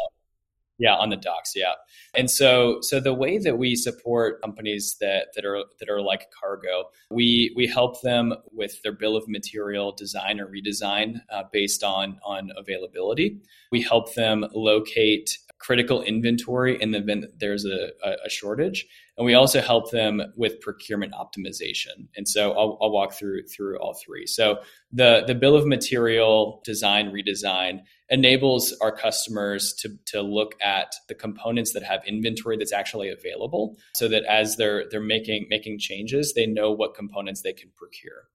Yeah, 0.78 0.94
on 0.94 1.10
the 1.10 1.16
docks, 1.16 1.54
yeah. 1.56 1.72
And 2.14 2.30
so 2.30 2.78
so 2.82 3.00
the 3.00 3.12
way 3.12 3.38
that 3.38 3.58
we 3.58 3.74
support 3.74 4.40
companies 4.40 4.96
that 5.00 5.28
that 5.34 5.44
are 5.44 5.64
that 5.80 5.88
are 5.88 6.00
like 6.00 6.26
Kargo, 6.30 6.84
we 7.10 7.52
we 7.56 7.66
help 7.66 8.00
them 8.02 8.34
with 8.52 8.80
their 8.82 8.92
bill 8.92 9.16
of 9.16 9.26
material 9.26 9.92
design 9.92 10.38
or 10.38 10.46
redesign 10.46 11.20
uh, 11.32 11.42
based 11.52 11.82
on 11.82 12.20
on 12.24 12.52
availability. 12.56 13.40
We 13.72 13.82
help 13.82 14.14
them 14.14 14.46
locate 14.54 15.38
critical 15.58 16.02
inventory 16.02 16.80
in 16.80 16.92
the 16.92 16.98
event 16.98 17.24
there's 17.38 17.64
a, 17.64 17.90
a, 18.24 18.30
shortage. 18.30 18.86
And 19.16 19.26
we 19.26 19.34
also 19.34 19.60
help 19.60 19.90
them 19.90 20.22
with 20.36 20.60
procurement 20.60 21.12
optimization. 21.14 22.06
And 22.16 22.28
so 22.28 22.52
I'll, 22.52 22.78
I'll 22.80 22.92
walk 22.92 23.12
through 23.12 23.42
through 23.48 23.78
all 23.78 23.94
three. 23.94 24.26
So 24.26 24.60
the, 24.92 25.24
the 25.26 25.34
bill 25.34 25.56
of 25.56 25.66
material 25.66 26.62
design, 26.64 27.12
redesign 27.12 27.80
enables 28.08 28.72
our 28.80 28.92
customers 28.92 29.74
to, 29.80 29.90
to 30.06 30.22
look 30.22 30.54
at 30.62 30.94
the 31.08 31.14
components 31.14 31.72
that 31.72 31.82
have 31.82 32.02
inventory 32.06 32.56
that's 32.56 32.72
actually 32.72 33.10
available 33.10 33.76
so 33.94 34.08
that 34.08 34.24
as 34.24 34.56
they're 34.56 34.84
they're 34.90 35.00
making 35.00 35.46
making 35.50 35.78
changes, 35.78 36.34
they 36.34 36.46
know 36.46 36.70
what 36.70 36.94
components 36.94 37.42
they 37.42 37.52
can 37.52 37.70
procure. 37.76 38.28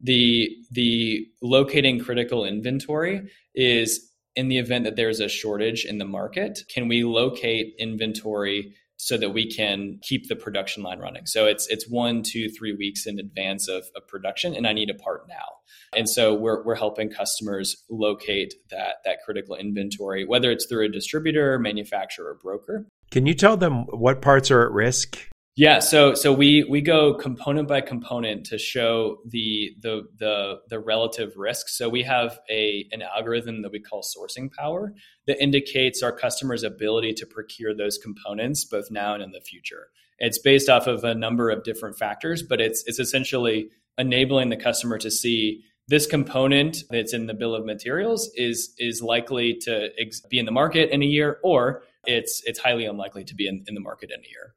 The 0.00 0.50
the 0.70 1.28
locating 1.42 2.00
critical 2.00 2.44
inventory 2.44 3.30
is 3.54 4.11
in 4.34 4.48
the 4.48 4.58
event 4.58 4.84
that 4.84 4.96
there's 4.96 5.20
a 5.20 5.28
shortage 5.28 5.84
in 5.84 5.98
the 5.98 6.04
market, 6.04 6.60
can 6.72 6.88
we 6.88 7.04
locate 7.04 7.74
inventory 7.78 8.74
so 8.96 9.16
that 9.16 9.30
we 9.30 9.50
can 9.50 9.98
keep 10.02 10.28
the 10.28 10.36
production 10.36 10.82
line 10.82 10.98
running? 10.98 11.26
So 11.26 11.46
it's 11.46 11.66
it's 11.68 11.88
one, 11.88 12.22
two, 12.22 12.48
three 12.48 12.72
weeks 12.72 13.06
in 13.06 13.18
advance 13.18 13.68
of, 13.68 13.84
of 13.96 14.06
production, 14.08 14.54
and 14.54 14.66
I 14.66 14.72
need 14.72 14.90
a 14.90 14.94
part 14.94 15.28
now. 15.28 15.56
And 15.94 16.08
so 16.08 16.34
we're 16.34 16.64
we're 16.64 16.76
helping 16.76 17.10
customers 17.10 17.76
locate 17.90 18.54
that 18.70 18.96
that 19.04 19.18
critical 19.24 19.56
inventory, 19.56 20.24
whether 20.24 20.50
it's 20.50 20.66
through 20.66 20.86
a 20.86 20.88
distributor, 20.88 21.58
manufacturer, 21.58 22.30
or 22.30 22.38
broker. 22.42 22.86
Can 23.10 23.26
you 23.26 23.34
tell 23.34 23.56
them 23.56 23.84
what 23.86 24.22
parts 24.22 24.50
are 24.50 24.64
at 24.64 24.72
risk? 24.72 25.28
Yeah, 25.54 25.80
so 25.80 26.14
so 26.14 26.32
we 26.32 26.64
we 26.64 26.80
go 26.80 27.12
component 27.12 27.68
by 27.68 27.82
component 27.82 28.46
to 28.46 28.58
show 28.58 29.18
the 29.26 29.76
the 29.82 30.04
the 30.18 30.60
the 30.70 30.78
relative 30.80 31.36
risk. 31.36 31.68
So 31.68 31.90
we 31.90 32.04
have 32.04 32.38
a 32.50 32.86
an 32.90 33.02
algorithm 33.02 33.60
that 33.60 33.70
we 33.70 33.78
call 33.78 34.02
sourcing 34.02 34.50
power 34.50 34.94
that 35.26 35.42
indicates 35.42 36.02
our 36.02 36.12
customers' 36.12 36.62
ability 36.62 37.12
to 37.14 37.26
procure 37.26 37.74
those 37.74 37.98
components 37.98 38.64
both 38.64 38.90
now 38.90 39.12
and 39.12 39.22
in 39.22 39.32
the 39.32 39.42
future. 39.42 39.88
It's 40.18 40.38
based 40.38 40.70
off 40.70 40.86
of 40.86 41.04
a 41.04 41.14
number 41.14 41.50
of 41.50 41.64
different 41.64 41.98
factors, 41.98 42.42
but 42.42 42.58
it's 42.58 42.82
it's 42.86 42.98
essentially 42.98 43.68
enabling 43.98 44.48
the 44.48 44.56
customer 44.56 44.96
to 44.96 45.10
see 45.10 45.64
this 45.86 46.06
component 46.06 46.84
that's 46.88 47.12
in 47.12 47.26
the 47.26 47.34
bill 47.34 47.54
of 47.54 47.66
materials 47.66 48.30
is 48.36 48.72
is 48.78 49.02
likely 49.02 49.58
to 49.62 49.90
ex- 49.98 50.22
be 50.30 50.38
in 50.38 50.46
the 50.46 50.50
market 50.50 50.88
in 50.88 51.02
a 51.02 51.06
year, 51.06 51.40
or 51.42 51.82
it's 52.06 52.42
it's 52.46 52.58
highly 52.58 52.86
unlikely 52.86 53.24
to 53.24 53.34
be 53.34 53.46
in, 53.46 53.64
in 53.66 53.74
the 53.74 53.82
market 53.82 54.10
in 54.10 54.20
a 54.20 54.28
year. 54.28 54.54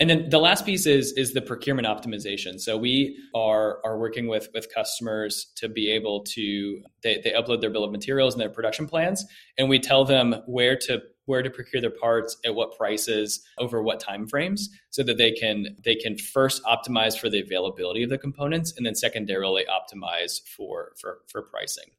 And 0.00 0.10
then 0.10 0.28
the 0.28 0.38
last 0.38 0.66
piece 0.66 0.86
is 0.86 1.12
is 1.12 1.34
the 1.34 1.40
procurement 1.40 1.86
optimization. 1.86 2.60
So 2.60 2.76
we 2.76 3.16
are 3.34 3.78
are 3.84 3.98
working 3.98 4.26
with 4.26 4.48
with 4.52 4.72
customers 4.74 5.52
to 5.56 5.68
be 5.68 5.90
able 5.92 6.24
to 6.34 6.82
they, 7.02 7.20
they 7.22 7.30
upload 7.30 7.60
their 7.60 7.70
bill 7.70 7.84
of 7.84 7.92
materials 7.92 8.34
and 8.34 8.40
their 8.40 8.50
production 8.50 8.86
plans, 8.88 9.24
and 9.56 9.68
we 9.68 9.78
tell 9.78 10.04
them 10.04 10.34
where 10.46 10.76
to 10.78 11.02
where 11.26 11.42
to 11.42 11.50
procure 11.50 11.80
their 11.80 11.90
parts 11.90 12.36
at 12.44 12.54
what 12.54 12.76
prices 12.76 13.40
over 13.58 13.82
what 13.82 14.00
time 14.00 14.26
frames 14.26 14.68
so 14.90 15.02
that 15.02 15.16
they 15.16 15.32
can 15.32 15.76
they 15.84 15.94
can 15.94 16.18
first 16.18 16.62
optimize 16.64 17.18
for 17.18 17.30
the 17.30 17.40
availability 17.40 18.02
of 18.02 18.10
the 18.10 18.18
components 18.18 18.74
and 18.76 18.84
then 18.84 18.94
secondarily 18.94 19.64
optimize 19.64 20.40
for 20.56 20.92
for, 21.00 21.18
for 21.28 21.42
pricing 21.42 21.90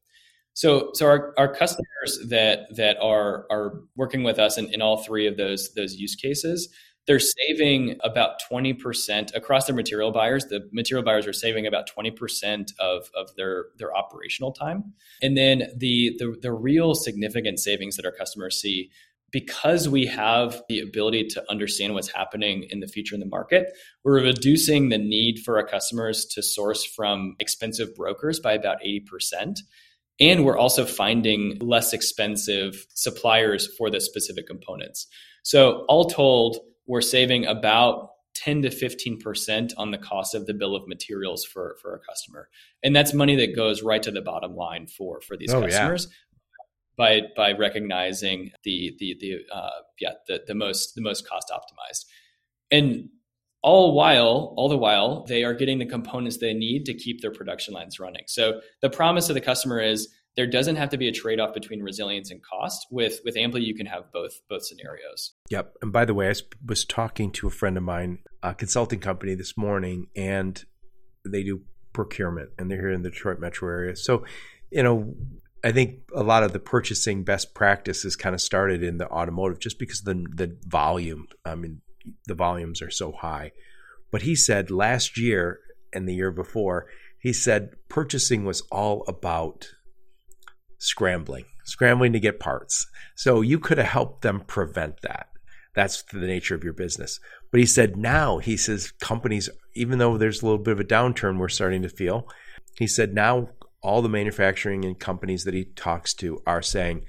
so 0.54 0.92
so 0.94 1.08
our, 1.08 1.34
our 1.38 1.54
customers 1.54 2.20
that 2.28 2.68
that 2.76 2.98
are 3.02 3.46
are 3.50 3.82
working 3.96 4.24
with 4.24 4.38
us 4.38 4.58
in, 4.58 4.72
in 4.74 4.82
all 4.82 4.98
three 4.98 5.28
of 5.28 5.38
those 5.38 5.74
those 5.74 5.96
use 5.96 6.16
cases 6.16 6.70
they're 7.08 7.20
saving 7.20 7.98
about 8.04 8.40
20% 8.52 9.36
across 9.36 9.68
their 9.68 9.76
material 9.76 10.12
buyers. 10.12 10.46
The 10.46 10.68
material 10.72 11.06
buyers 11.06 11.28
are 11.28 11.34
saving 11.34 11.68
about 11.68 11.90
20% 11.90 12.72
of, 12.80 13.10
of 13.16 13.36
their, 13.36 13.66
their 13.78 13.96
operational 13.96 14.52
time. 14.52 14.94
And 15.22 15.38
then 15.38 15.70
the, 15.76 16.16
the, 16.18 16.36
the 16.42 16.52
real 16.52 16.96
significant 16.96 17.60
savings 17.60 17.96
that 17.98 18.06
our 18.06 18.12
customers 18.12 18.60
see 18.60 18.90
because 19.32 19.90
we 19.90 20.06
have 20.06 20.62
the 20.70 20.80
ability 20.80 21.26
to 21.28 21.44
understand 21.50 21.94
what's 21.94 22.10
happening 22.10 22.66
in 22.70 22.80
the 22.80 22.88
future 22.88 23.16
in 23.16 23.20
the 23.20 23.26
market, 23.26 23.74
we're 24.04 24.24
reducing 24.24 24.88
the 24.88 24.98
need 24.98 25.40
for 25.44 25.58
our 25.58 25.68
customers 25.68 26.26
to 26.26 26.42
source 26.42 26.86
from 26.86 27.36
expensive 27.40 27.94
brokers 27.96 28.40
by 28.40 28.54
about 28.54 28.78
80%. 28.82 29.58
And 30.22 30.46
we're 30.46 30.58
also 30.58 30.86
finding 30.86 31.58
less 31.60 31.92
expensive 31.92 32.88
suppliers 32.94 33.68
for 33.78 33.90
the 33.90 34.00
specific 34.00 34.48
components. 34.48 35.08
So, 35.44 35.84
all 35.90 36.06
told, 36.06 36.58
we're 36.88 37.02
saving 37.02 37.46
about 37.46 38.12
10 38.36 38.64
to 38.64 38.70
15% 38.70 39.72
on 39.78 39.92
the 39.92 39.98
cost 39.98 40.36
of 40.36 40.46
the 40.46 40.54
bill 40.54 40.76
of 40.76 40.88
materials 40.88 41.46
for, 41.46 41.78
for 41.82 41.96
a 41.96 42.00
customer. 42.00 42.50
And 42.84 42.96
that's 42.96 43.14
money 43.14 43.36
that 43.38 43.56
goes 43.56 43.82
right 43.82 44.04
to 44.04 44.12
the 44.12 44.22
bottom 44.22 44.56
line 44.56 44.88
for, 44.88 45.22
for 45.22 45.38
these 45.38 45.54
oh, 45.54 45.62
customers. 45.62 46.08
Yeah. 46.10 46.16
By, 46.98 47.22
by 47.36 47.52
recognizing 47.52 48.52
the 48.64 48.96
the 49.00 49.18
the 49.20 49.40
uh, 49.54 49.70
yeah 50.00 50.12
the, 50.30 50.44
the 50.48 50.56
most 50.56 50.96
the 50.96 51.02
most 51.02 51.28
cost 51.28 51.52
optimized, 51.54 52.06
and 52.72 53.10
all 53.62 53.94
while 53.94 54.54
all 54.56 54.70
the 54.70 54.78
while 54.78 55.26
they 55.26 55.44
are 55.44 55.54
getting 55.54 55.78
the 55.78 55.86
components 55.86 56.38
they 56.38 56.54
need 56.54 56.86
to 56.86 56.94
keep 56.94 57.20
their 57.20 57.34
production 57.34 57.74
lines 57.74 58.00
running. 58.00 58.24
So 58.28 58.62
the 58.82 58.90
promise 58.90 59.28
of 59.28 59.34
the 59.34 59.42
customer 59.42 59.82
is 59.82 60.08
there 60.36 60.48
doesn't 60.48 60.76
have 60.76 60.90
to 60.90 60.98
be 60.98 61.08
a 61.08 61.12
trade-off 61.12 61.54
between 61.54 61.82
resilience 61.82 62.30
and 62.30 62.42
cost. 62.44 62.88
With 62.92 63.22
with 63.24 63.36
Amplio, 63.36 63.66
you 63.66 63.76
can 63.76 63.86
have 63.86 64.12
both 64.12 64.42
both 64.50 64.66
scenarios. 64.66 65.34
Yep. 65.50 65.74
And 65.82 65.92
by 65.92 66.06
the 66.06 66.14
way, 66.14 66.30
I 66.30 66.34
was 66.66 66.86
talking 66.86 67.32
to 67.34 67.48
a 67.48 67.52
friend 67.52 67.78
of 67.78 67.84
mine, 67.84 68.20
a 68.44 68.54
consulting 68.54 69.00
company 69.00 69.36
this 69.36 69.58
morning, 69.58 70.08
and 70.16 70.64
they 71.26 71.44
do 71.44 71.62
procurement, 71.94 72.50
and 72.60 72.70
they're 72.70 72.82
here 72.82 72.92
in 72.92 73.02
the 73.02 73.10
Detroit 73.10 73.40
metro 73.40 73.70
area. 73.70 73.96
So, 73.96 74.26
you 74.70 74.84
know, 74.84 75.16
I 75.64 75.72
think 75.72 76.02
a 76.14 76.24
lot 76.24 76.44
of 76.44 76.54
the 76.54 76.60
purchasing 76.60 77.24
best 77.24 77.56
practices 77.56 78.16
kind 78.16 78.36
of 78.36 78.42
started 78.42 78.84
in 78.84 78.98
the 78.98 79.10
automotive 79.10 79.60
just 79.60 79.80
because 79.80 80.02
the 80.02 80.26
the 80.34 80.58
volume. 80.68 81.28
I 81.46 81.56
mean, 81.56 81.82
the 82.28 82.36
volumes 82.36 82.82
are 82.82 82.92
so 82.92 83.12
high. 83.12 83.52
But 84.12 84.22
he 84.22 84.36
said 84.36 84.70
last 84.70 85.18
year 85.18 85.60
and 85.92 86.08
the 86.08 86.14
year 86.14 86.32
before, 86.32 86.88
he 87.20 87.34
said 87.34 87.72
purchasing 87.90 88.46
was 88.46 88.62
all 88.72 89.04
about 89.08 89.72
scrambling, 90.78 91.46
scrambling 91.64 92.14
to 92.14 92.20
get 92.20 92.40
parts. 92.40 92.88
So 93.16 93.42
you 93.42 93.60
could 93.60 93.78
have 93.78 93.88
helped 93.88 94.22
them 94.22 94.42
prevent 94.42 95.02
that. 95.02 95.30
That's 95.74 96.04
the 96.04 96.20
nature 96.20 96.56
of 96.56 96.64
your 96.64 96.74
business. 96.74 97.20
But 97.52 97.60
he 97.60 97.66
said 97.66 97.98
now, 97.98 98.38
he 98.38 98.58
says 98.58 98.92
companies, 99.02 99.50
even 99.74 100.00
though 100.00 100.18
there's 100.18 100.42
a 100.42 100.46
little 100.46 100.64
bit 100.64 100.72
of 100.72 100.80
a 100.80 100.86
downturn 100.86 101.38
we're 101.38 101.50
starting 101.50 101.82
to 101.82 101.90
feel, 101.90 102.30
he 102.78 102.88
said 102.88 103.14
now 103.14 103.50
all 103.82 104.02
the 104.02 104.10
manufacturing 104.10 104.84
and 104.84 105.00
companies 105.00 105.44
that 105.44 105.54
he 105.54 105.66
talks 105.66 106.14
to 106.16 106.42
are 106.48 106.62
saying, 106.62 107.04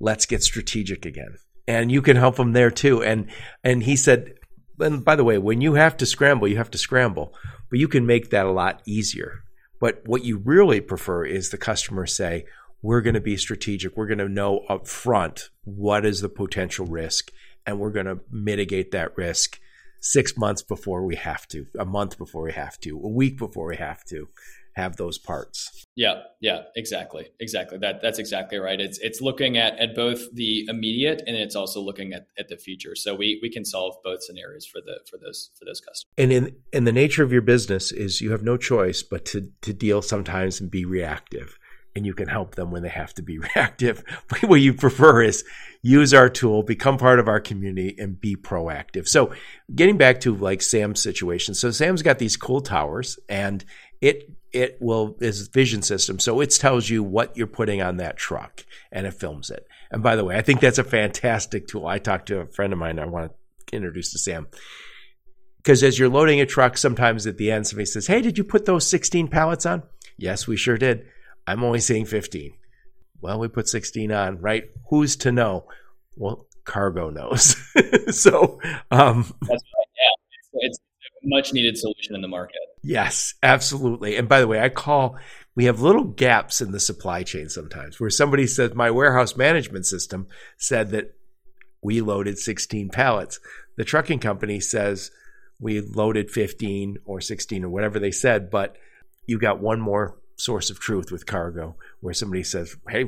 let's 0.00 0.26
get 0.26 0.42
strategic 0.42 1.04
again. 1.06 1.36
And 1.68 1.92
you 1.92 2.02
can 2.02 2.16
help 2.16 2.36
them 2.36 2.52
there 2.52 2.70
too. 2.70 3.02
And 3.02 3.30
and 3.62 3.82
he 3.82 3.96
said, 3.96 4.34
and 4.78 5.04
by 5.04 5.14
the 5.14 5.24
way, 5.24 5.38
when 5.38 5.60
you 5.60 5.74
have 5.74 5.96
to 5.98 6.06
scramble, 6.06 6.48
you 6.48 6.56
have 6.56 6.70
to 6.72 6.78
scramble, 6.78 7.34
but 7.68 7.78
you 7.78 7.86
can 7.86 8.06
make 8.06 8.30
that 8.30 8.46
a 8.46 8.50
lot 8.50 8.82
easier. 8.86 9.44
But 9.78 10.02
what 10.04 10.24
you 10.24 10.38
really 10.38 10.80
prefer 10.80 11.24
is 11.24 11.50
the 11.50 11.58
customer 11.58 12.06
say, 12.06 12.44
we're 12.82 13.00
going 13.00 13.14
to 13.14 13.20
be 13.20 13.36
strategic. 13.36 13.96
We're 13.96 14.06
going 14.06 14.18
to 14.18 14.28
know 14.28 14.60
up 14.68 14.86
front 14.86 15.50
what 15.64 16.06
is 16.06 16.20
the 16.20 16.28
potential 16.28 16.86
risk, 16.86 17.30
and 17.66 17.78
we're 17.78 17.90
going 17.90 18.06
to 18.06 18.20
mitigate 18.30 18.90
that 18.92 19.16
risk 19.16 19.60
six 20.00 20.36
months 20.36 20.62
before 20.62 21.04
we 21.04 21.16
have 21.16 21.46
to, 21.48 21.66
a 21.78 21.84
month 21.84 22.16
before 22.18 22.42
we 22.42 22.52
have 22.52 22.78
to, 22.80 22.98
a 22.98 23.08
week 23.08 23.38
before 23.38 23.66
we 23.66 23.76
have 23.76 24.02
to 24.04 24.28
have 24.76 24.96
those 24.96 25.18
parts. 25.18 25.84
Yeah, 25.96 26.22
yeah, 26.40 26.62
exactly, 26.76 27.26
exactly. 27.40 27.76
That 27.78 28.00
that's 28.00 28.18
exactly 28.18 28.58
right. 28.58 28.80
It's 28.80 28.98
it's 28.98 29.20
looking 29.20 29.58
at 29.58 29.78
at 29.78 29.94
both 29.94 30.32
the 30.32 30.64
immediate 30.68 31.22
and 31.26 31.36
it's 31.36 31.56
also 31.56 31.80
looking 31.80 32.12
at, 32.12 32.26
at 32.38 32.48
the 32.48 32.56
future. 32.56 32.94
So 32.94 33.14
we 33.14 33.38
we 33.42 33.50
can 33.50 33.64
solve 33.64 33.96
both 34.02 34.22
scenarios 34.22 34.64
for 34.64 34.80
the 34.80 35.00
for 35.10 35.18
those 35.18 35.50
for 35.58 35.64
those 35.64 35.80
customers. 35.80 36.12
And 36.16 36.32
in 36.32 36.56
in 36.72 36.84
the 36.84 36.92
nature 36.92 37.22
of 37.22 37.32
your 37.32 37.42
business 37.42 37.92
is 37.92 38.20
you 38.20 38.30
have 38.30 38.42
no 38.42 38.56
choice 38.56 39.02
but 39.02 39.24
to 39.26 39.50
to 39.62 39.72
deal 39.72 40.02
sometimes 40.02 40.60
and 40.60 40.70
be 40.70 40.84
reactive 40.84 41.58
and 41.96 42.06
you 42.06 42.14
can 42.14 42.28
help 42.28 42.54
them 42.54 42.70
when 42.70 42.82
they 42.82 42.88
have 42.88 43.14
to 43.14 43.22
be 43.22 43.38
reactive. 43.56 44.04
what 44.42 44.60
you 44.60 44.74
prefer 44.74 45.22
is 45.22 45.44
use 45.82 46.14
our 46.14 46.28
tool, 46.28 46.62
become 46.62 46.98
part 46.98 47.18
of 47.18 47.28
our 47.28 47.40
community, 47.40 47.94
and 47.98 48.20
be 48.20 48.36
proactive. 48.36 49.08
So, 49.08 49.32
getting 49.74 49.96
back 49.96 50.20
to 50.20 50.34
like 50.34 50.62
Sam's 50.62 51.02
situation. 51.02 51.54
So, 51.54 51.70
Sam's 51.70 52.02
got 52.02 52.18
these 52.18 52.36
cool 52.36 52.60
towers, 52.60 53.18
and 53.28 53.64
it 54.00 54.30
it 54.52 54.78
will 54.80 55.16
is 55.20 55.48
vision 55.48 55.82
system. 55.82 56.18
So 56.18 56.40
it 56.40 56.50
tells 56.50 56.88
you 56.88 57.02
what 57.02 57.36
you're 57.36 57.46
putting 57.46 57.82
on 57.82 57.98
that 57.98 58.16
truck, 58.16 58.64
and 58.90 59.06
it 59.06 59.14
films 59.14 59.50
it. 59.50 59.66
And 59.90 60.02
by 60.02 60.16
the 60.16 60.24
way, 60.24 60.36
I 60.36 60.42
think 60.42 60.60
that's 60.60 60.78
a 60.78 60.84
fantastic 60.84 61.66
tool. 61.68 61.86
I 61.86 61.98
talked 61.98 62.26
to 62.26 62.40
a 62.40 62.46
friend 62.46 62.72
of 62.72 62.78
mine. 62.78 62.98
I 62.98 63.06
want 63.06 63.32
to 63.66 63.76
introduce 63.76 64.12
to 64.12 64.18
Sam 64.18 64.48
because 65.58 65.82
as 65.82 65.98
you're 65.98 66.08
loading 66.08 66.40
a 66.40 66.46
truck, 66.46 66.76
sometimes 66.78 67.26
at 67.26 67.36
the 67.36 67.50
end 67.50 67.66
somebody 67.66 67.86
says, 67.86 68.06
"Hey, 68.06 68.20
did 68.22 68.38
you 68.38 68.44
put 68.44 68.64
those 68.64 68.86
16 68.86 69.28
pallets 69.28 69.66
on?" 69.66 69.82
Yes, 70.16 70.46
we 70.46 70.56
sure 70.56 70.76
did. 70.76 71.06
I'm 71.46 71.64
only 71.64 71.80
seeing 71.80 72.04
15. 72.04 72.52
Well, 73.20 73.38
we 73.38 73.48
put 73.48 73.68
16 73.68 74.12
on, 74.12 74.40
right? 74.40 74.64
Who's 74.88 75.16
to 75.16 75.32
know? 75.32 75.66
Well, 76.16 76.46
Kargo 76.64 77.12
knows. 77.12 77.56
so, 78.16 78.58
um, 78.90 79.22
that's 79.40 79.50
right. 79.50 79.88
Yeah, 79.96 80.14
it's, 80.36 80.50
it's 80.52 80.78
a 80.78 81.28
much 81.28 81.52
needed 81.52 81.76
solution 81.76 82.14
in 82.14 82.22
the 82.22 82.28
market. 82.28 82.60
Yes, 82.82 83.34
absolutely. 83.42 84.16
And 84.16 84.28
by 84.28 84.40
the 84.40 84.46
way, 84.46 84.60
I 84.60 84.68
call 84.68 85.18
we 85.54 85.64
have 85.66 85.80
little 85.82 86.04
gaps 86.04 86.60
in 86.60 86.70
the 86.70 86.80
supply 86.80 87.22
chain 87.22 87.48
sometimes 87.48 87.98
where 87.98 88.10
somebody 88.10 88.46
says 88.46 88.74
my 88.74 88.90
warehouse 88.90 89.36
management 89.36 89.84
system 89.84 90.26
said 90.56 90.90
that 90.90 91.14
we 91.82 92.00
loaded 92.00 92.38
16 92.38 92.88
pallets. 92.90 93.40
The 93.76 93.84
trucking 93.84 94.20
company 94.20 94.60
says 94.60 95.10
we 95.58 95.80
loaded 95.80 96.30
15 96.30 96.98
or 97.04 97.20
16 97.20 97.64
or 97.64 97.68
whatever 97.68 97.98
they 97.98 98.10
said, 98.10 98.50
but 98.50 98.76
you 99.26 99.38
got 99.38 99.60
one 99.60 99.80
more 99.80 100.16
source 100.40 100.70
of 100.70 100.80
truth 100.80 101.12
with 101.12 101.26
Kargo 101.26 101.74
where 102.00 102.14
somebody 102.14 102.42
says, 102.42 102.76
hey, 102.88 103.06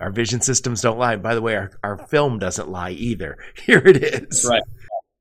our 0.00 0.10
vision 0.10 0.40
systems 0.40 0.82
don't 0.82 0.98
lie. 0.98 1.16
By 1.16 1.34
the 1.34 1.42
way, 1.42 1.56
our, 1.56 1.72
our 1.82 1.98
film 2.06 2.38
doesn't 2.38 2.70
lie 2.70 2.90
either. 2.90 3.38
Here 3.64 3.82
it 3.84 4.02
is. 4.02 4.46
Right. 4.48 4.62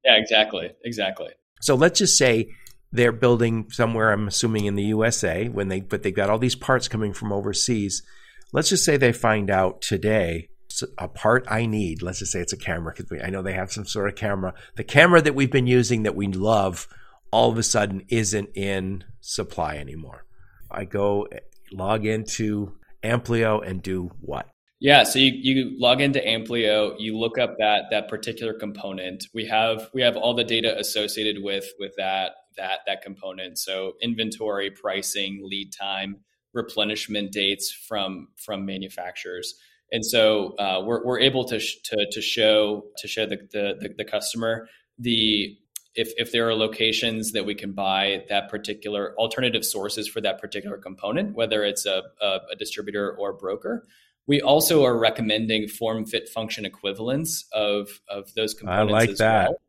Yeah, 0.04 0.18
exactly. 0.18 0.72
Exactly. 0.84 1.30
So 1.62 1.76
let's 1.76 2.00
just 2.00 2.18
say 2.18 2.50
they're 2.92 3.12
building 3.12 3.70
somewhere, 3.70 4.12
I'm 4.12 4.28
assuming 4.28 4.66
in 4.66 4.76
the 4.76 4.84
USA, 4.84 5.48
when 5.48 5.68
they 5.68 5.82
but 5.82 6.04
they've 6.04 6.16
got 6.16 6.30
all 6.30 6.40
these 6.40 6.56
parts 6.56 6.88
coming 6.88 7.14
from 7.14 7.32
overseas. 7.32 8.04
Let's 8.52 8.70
just 8.70 8.86
say 8.86 8.98
they 8.98 9.12
find 9.12 9.50
out 9.50 9.82
today 9.82 10.50
a 10.98 11.08
part 11.08 11.46
I 11.48 11.66
need. 11.66 12.02
Let's 12.02 12.20
just 12.20 12.32
say 12.32 12.40
it's 12.40 12.54
a 12.54 12.58
camera. 12.58 12.94
Because 12.96 13.22
I 13.24 13.30
know 13.30 13.42
they 13.42 13.54
have 13.54 13.72
some 13.72 13.86
sort 13.86 14.10
of 14.10 14.16
camera. 14.16 14.54
The 14.76 14.84
camera 14.84 15.22
that 15.22 15.36
we've 15.36 15.52
been 15.52 15.68
using 15.68 16.04
that 16.04 16.16
we 16.16 16.28
love 16.28 16.88
all 17.32 17.52
of 17.52 17.58
a 17.58 17.64
sudden 17.64 18.06
isn't 18.10 18.50
in 18.56 19.04
supply 19.22 19.76
anymore. 19.76 20.26
I 20.72 20.86
go 20.86 21.28
log 21.72 22.06
into 22.06 22.76
Amplio 23.04 23.66
and 23.66 23.82
do 23.82 24.12
what? 24.22 24.50
Yeah, 24.82 25.04
so 25.04 25.20
you, 25.20 25.32
you 25.34 25.80
log 25.80 26.00
into 26.00 26.20
Amplio, 26.20 26.96
you 26.98 27.18
look 27.18 27.38
up 27.38 27.56
that 27.60 27.86
that 27.92 28.08
particular 28.08 28.54
component. 28.54 29.26
We 29.34 29.46
have 29.48 29.90
we 29.94 30.02
have 30.02 30.16
all 30.16 30.34
the 30.34 30.44
data 30.46 30.78
associated 30.78 31.44
with 31.44 31.68
with 31.80 31.94
that 31.98 32.32
that 32.56 32.80
that 32.88 33.02
component. 33.02 33.58
So 33.58 33.94
inventory, 34.02 34.72
pricing, 34.72 35.42
lead 35.44 35.74
time, 35.74 36.18
replenishment 36.54 37.34
dates 37.34 37.72
from 37.72 38.30
from 38.38 38.66
manufacturers. 38.66 39.56
And 39.92 40.06
so 40.06 40.56
uh, 40.60 40.84
we're, 40.86 41.04
we're 41.04 41.20
able 41.20 41.46
to, 41.46 41.60
sh- 41.60 41.82
to, 41.86 42.06
to 42.12 42.22
show 42.22 42.84
to 43.00 43.08
show 43.08 43.26
the, 43.26 43.38
the, 43.52 43.90
the 43.98 44.06
customer 44.06 44.68
the 45.00 45.58
if, 46.00 46.14
if 46.18 46.32
there 46.32 46.48
are 46.48 46.56
locations 46.56 47.34
that 47.34 47.46
we 47.46 47.54
can 47.54 47.74
buy 47.74 48.24
that 48.30 48.50
particular 48.50 49.14
alternative 49.18 49.66
sources 49.66 50.08
for 50.08 50.22
that 50.22 50.40
particular 50.40 50.78
component, 50.78 51.36
whether 51.36 51.64
it's 51.64 51.86
a, 51.86 52.04
a, 52.22 52.40
a 52.54 52.56
distributor 52.58 53.12
or 53.12 53.32
a 53.32 53.34
broker. 53.34 53.86
We 54.26 54.42
also 54.42 54.86
are 54.86 54.98
recommending 54.98 55.68
form 55.68 56.06
fit 56.06 56.30
function 56.30 56.64
equivalents 56.64 57.46
of, 57.52 58.00
of 58.08 58.34
those 58.36 58.54
components. 58.54 58.94
I 58.94 58.98
like 58.98 59.16
that. 59.18 59.50
Well. 59.50 59.62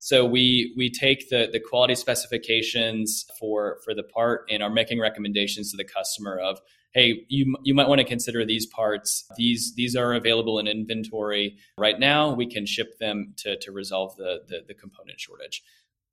So 0.00 0.24
we 0.24 0.72
we 0.76 0.90
take 0.90 1.28
the 1.28 1.48
the 1.52 1.60
quality 1.60 1.94
specifications 1.94 3.26
for 3.38 3.78
for 3.84 3.94
the 3.94 4.02
part 4.02 4.46
and 4.50 4.62
are 4.62 4.70
making 4.70 4.98
recommendations 4.98 5.70
to 5.70 5.76
the 5.76 5.84
customer 5.84 6.38
of 6.38 6.58
hey 6.92 7.26
you 7.28 7.54
you 7.62 7.74
might 7.74 7.86
want 7.86 8.00
to 8.00 8.06
consider 8.06 8.44
these 8.46 8.64
parts. 8.66 9.30
These 9.36 9.74
these 9.74 9.94
are 9.94 10.14
available 10.14 10.58
in 10.58 10.66
inventory. 10.66 11.58
Right 11.76 12.00
now 12.00 12.32
we 12.32 12.46
can 12.46 12.64
ship 12.64 12.98
them 12.98 13.34
to 13.38 13.58
to 13.58 13.72
resolve 13.72 14.16
the 14.16 14.40
the, 14.48 14.64
the 14.66 14.74
component 14.74 15.20
shortage 15.20 15.62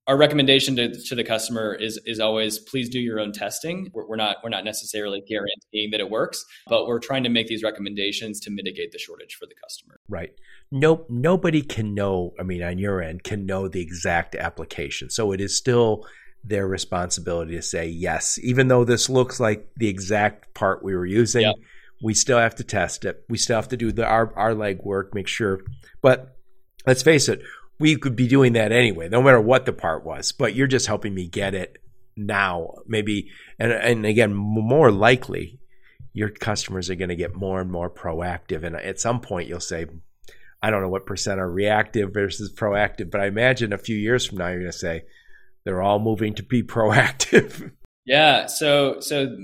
our 0.07 0.15
recommendation 0.15 0.75
to, 0.77 0.95
to 1.03 1.15
the 1.15 1.23
customer 1.23 1.73
is 1.73 1.99
is 2.05 2.19
always 2.19 2.59
please 2.59 2.87
do 2.89 2.99
your 2.99 3.19
own 3.19 3.33
testing. 3.33 3.91
We're, 3.93 4.07
we're, 4.07 4.15
not 4.15 4.37
we're 4.41 4.49
not 4.49 4.63
necessarily 4.63 5.21
guaranteeing 5.21 5.91
that 5.91 5.99
it 5.99 6.09
works, 6.09 6.45
but 6.67 6.87
we're 6.87 6.99
trying 6.99 7.23
to 7.23 7.29
make 7.29 7.47
these 7.47 7.61
recommendations 7.61 8.39
to 8.41 8.51
mitigate 8.51 8.93
the 8.93 8.99
shortage 8.99 9.35
for 9.35 9.45
the 9.45 9.55
customer. 9.61 9.99
Right. 10.07 10.33
No 10.71 11.05
nobody 11.09 11.61
can 11.61 11.93
know. 11.93 12.33
I 12.39 12.43
mean, 12.43 12.63
on 12.63 12.77
your 12.77 13.01
end, 13.01 13.23
can 13.23 13.45
know 13.45 13.67
the 13.67 13.81
exact 13.81 14.35
application. 14.35 15.09
So 15.09 15.33
it 15.33 15.41
is 15.41 15.55
still 15.55 16.05
their 16.43 16.67
responsibility 16.67 17.55
to 17.55 17.61
say 17.61 17.87
yes, 17.87 18.39
even 18.41 18.69
though 18.69 18.85
this 18.85 19.09
looks 19.09 19.39
like 19.39 19.67
the 19.75 19.89
exact 19.89 20.53
part 20.53 20.83
we 20.83 20.95
were 20.95 21.05
using. 21.05 21.53
We 22.01 22.13
still 22.13 22.37
have 22.37 22.53
to 22.55 22.63
test 22.63 23.05
it. 23.05 23.23
We 23.27 23.39
still 23.39 23.55
have 23.55 23.69
to 23.69 23.77
do 23.77 23.91
the 23.91 24.05
our 24.05 24.31
our 24.37 24.53
leg 24.53 24.81
work, 24.83 25.13
make 25.15 25.27
sure. 25.27 25.61
But 26.01 26.37
let's 26.85 27.01
face 27.01 27.27
it, 27.27 27.41
we 27.79 27.95
could 27.95 28.15
be 28.15 28.27
doing 28.27 28.53
that 28.53 28.71
anyway, 28.71 29.09
no 29.09 29.21
matter 29.21 29.41
what 29.41 29.65
the 29.65 29.73
part 29.73 30.03
was. 30.03 30.31
But 30.31 30.55
you're 30.55 30.67
just 30.67 30.87
helping 30.87 31.13
me 31.13 31.27
get 31.27 31.53
it 31.53 31.77
now, 32.15 32.73
maybe. 32.87 33.29
And 33.59 33.71
and 33.71 34.05
again, 34.05 34.33
more 34.33 34.91
likely, 34.91 35.59
your 36.13 36.29
customers 36.29 36.89
are 36.89 36.95
going 36.95 37.09
to 37.09 37.15
get 37.15 37.35
more 37.35 37.61
and 37.61 37.71
more 37.71 37.89
proactive. 37.89 38.63
And 38.63 38.75
at 38.75 38.99
some 38.99 39.21
point, 39.21 39.47
you'll 39.47 39.59
say, 39.59 39.85
I 40.61 40.71
don't 40.71 40.81
know 40.81 40.89
what 40.89 41.05
percent 41.05 41.39
are 41.39 41.49
reactive 41.49 42.13
versus 42.13 42.51
proactive, 42.51 43.11
but 43.11 43.21
I 43.21 43.27
imagine 43.27 43.71
a 43.71 43.77
few 43.77 43.95
years 43.95 44.25
from 44.25 44.39
now, 44.39 44.47
you're 44.47 44.59
going 44.59 44.71
to 44.71 44.77
say 44.77 45.03
they're 45.63 45.81
all 45.81 45.99
moving 45.99 46.33
to 46.35 46.43
be 46.43 46.63
proactive. 46.63 47.71
Yeah. 48.05 48.47
So 48.47 48.99
so 49.01 49.35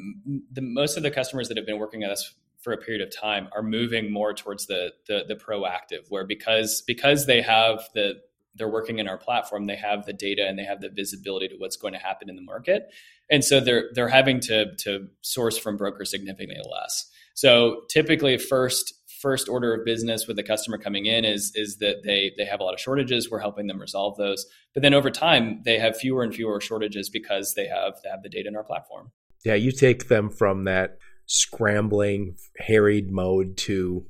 the 0.51 0.61
most 0.61 0.97
of 0.97 1.03
the 1.03 1.11
customers 1.11 1.49
that 1.49 1.57
have 1.57 1.65
been 1.65 1.79
working 1.79 1.99
with 1.99 2.11
us 2.11 2.33
for 2.63 2.73
a 2.73 2.77
period 2.77 3.05
of 3.05 3.15
time 3.15 3.47
are 3.53 3.61
moving 3.61 4.11
more 4.11 4.33
towards 4.33 4.67
the, 4.67 4.91
the 5.07 5.25
the, 5.27 5.35
proactive 5.35 6.05
where 6.09 6.25
because 6.25 6.81
because 6.87 7.25
they 7.25 7.41
have 7.41 7.83
the 7.93 8.13
they're 8.55 8.69
working 8.69 8.99
in 8.99 9.07
our 9.07 9.17
platform 9.17 9.65
they 9.65 9.75
have 9.75 10.05
the 10.05 10.13
data 10.13 10.45
and 10.47 10.57
they 10.57 10.63
have 10.63 10.79
the 10.81 10.89
visibility 10.89 11.47
to 11.47 11.55
what's 11.57 11.75
going 11.75 11.93
to 11.93 11.99
happen 11.99 12.29
in 12.29 12.35
the 12.35 12.41
market. 12.41 12.89
And 13.29 13.43
so 13.43 13.59
they're 13.59 13.89
they're 13.93 14.09
having 14.09 14.39
to 14.41 14.75
to 14.77 15.07
source 15.21 15.57
from 15.57 15.77
brokers 15.77 16.11
significantly 16.11 16.63
less. 16.71 17.09
So 17.33 17.81
typically 17.89 18.37
first 18.37 18.93
first 19.21 19.47
order 19.47 19.73
of 19.73 19.85
business 19.85 20.27
with 20.27 20.35
the 20.35 20.43
customer 20.43 20.77
coming 20.77 21.05
in 21.05 21.25
is 21.25 21.51
is 21.55 21.77
that 21.77 22.03
they 22.03 22.31
they 22.37 22.45
have 22.45 22.59
a 22.59 22.63
lot 22.63 22.73
of 22.73 22.79
shortages. 22.79 23.31
We're 23.31 23.39
helping 23.39 23.67
them 23.67 23.79
resolve 23.79 24.17
those. 24.17 24.45
But 24.73 24.83
then 24.83 24.93
over 24.93 25.09
time 25.09 25.61
they 25.65 25.79
have 25.79 25.97
fewer 25.97 26.23
and 26.23 26.33
fewer 26.33 26.59
shortages 26.61 27.09
because 27.09 27.53
they 27.55 27.67
have 27.67 27.93
they 28.03 28.09
have 28.09 28.23
the 28.23 28.29
data 28.29 28.47
in 28.49 28.55
our 28.55 28.63
platform. 28.63 29.11
Yeah 29.43 29.55
you 29.55 29.71
take 29.71 30.07
them 30.07 30.29
from 30.29 30.65
that 30.65 30.97
scrambling, 31.25 32.35
harried 32.57 33.11
mode 33.11 33.57
to 33.57 34.05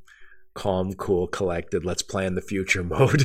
calm, 0.53 0.93
cool, 0.93 1.27
collected, 1.27 1.85
let's 1.85 2.01
plan 2.01 2.35
the 2.35 2.41
future 2.41 2.83
mode. 2.83 3.23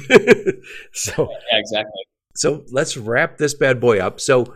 so 0.93 1.29
yeah, 1.31 1.59
exactly. 1.59 2.03
So 2.35 2.65
let's 2.71 2.97
wrap 2.97 3.39
this 3.39 3.55
bad 3.55 3.81
boy 3.81 3.99
up. 3.99 4.21
So 4.21 4.55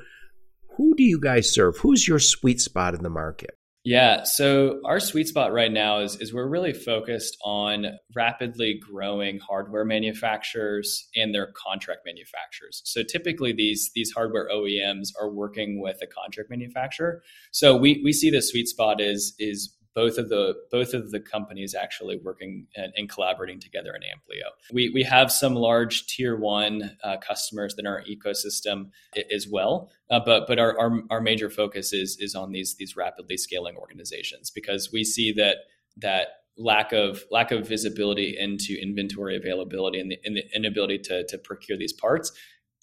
who 0.76 0.94
do 0.94 1.02
you 1.02 1.20
guys 1.20 1.52
serve? 1.52 1.78
Who's 1.78 2.06
your 2.06 2.18
sweet 2.18 2.60
spot 2.60 2.94
in 2.94 3.02
the 3.02 3.10
market? 3.10 3.50
Yeah, 3.84 4.22
so 4.22 4.80
our 4.84 5.00
sweet 5.00 5.26
spot 5.26 5.52
right 5.52 5.72
now 5.72 6.02
is, 6.02 6.14
is 6.20 6.32
we're 6.32 6.48
really 6.48 6.72
focused 6.72 7.36
on 7.44 7.86
rapidly 8.14 8.78
growing 8.78 9.40
hardware 9.40 9.84
manufacturers 9.84 11.08
and 11.16 11.34
their 11.34 11.52
contract 11.52 12.02
manufacturers. 12.06 12.82
So 12.84 13.02
typically 13.02 13.52
these 13.52 13.90
these 13.96 14.12
hardware 14.12 14.48
OEMs 14.54 15.08
are 15.20 15.28
working 15.28 15.80
with 15.82 15.96
a 16.00 16.06
contract 16.06 16.48
manufacturer. 16.48 17.22
So 17.50 17.76
we, 17.76 18.00
we 18.04 18.12
see 18.12 18.30
the 18.30 18.40
sweet 18.40 18.68
spot 18.68 19.00
is 19.00 19.34
is 19.40 19.76
both 19.94 20.18
of 20.18 20.28
the 20.28 20.54
both 20.70 20.94
of 20.94 21.10
the 21.10 21.20
companies 21.20 21.74
actually 21.74 22.18
working 22.22 22.66
and, 22.76 22.92
and 22.96 23.08
collaborating 23.08 23.60
together 23.60 23.92
in 23.94 24.02
Amplio. 24.02 24.50
We 24.72 24.90
we 24.90 25.02
have 25.04 25.30
some 25.30 25.54
large 25.54 26.06
tier 26.06 26.36
one 26.36 26.96
uh, 27.02 27.16
customers 27.18 27.74
in 27.78 27.86
our 27.86 28.02
ecosystem 28.04 28.90
as 29.32 29.46
well, 29.48 29.90
uh, 30.10 30.20
but 30.24 30.46
but 30.46 30.58
our, 30.58 30.78
our, 30.78 31.02
our 31.10 31.20
major 31.20 31.50
focus 31.50 31.92
is 31.92 32.16
is 32.20 32.34
on 32.34 32.52
these 32.52 32.76
these 32.76 32.96
rapidly 32.96 33.36
scaling 33.36 33.76
organizations 33.76 34.50
because 34.50 34.90
we 34.92 35.04
see 35.04 35.32
that 35.32 35.58
that 35.96 36.28
lack 36.58 36.92
of 36.92 37.24
lack 37.30 37.50
of 37.50 37.66
visibility 37.66 38.36
into 38.38 38.78
inventory 38.80 39.36
availability 39.36 39.98
and 39.98 40.10
the, 40.10 40.18
and 40.24 40.36
the 40.36 40.44
inability 40.54 40.98
to 40.98 41.26
to 41.26 41.38
procure 41.38 41.78
these 41.78 41.92
parts 41.92 42.32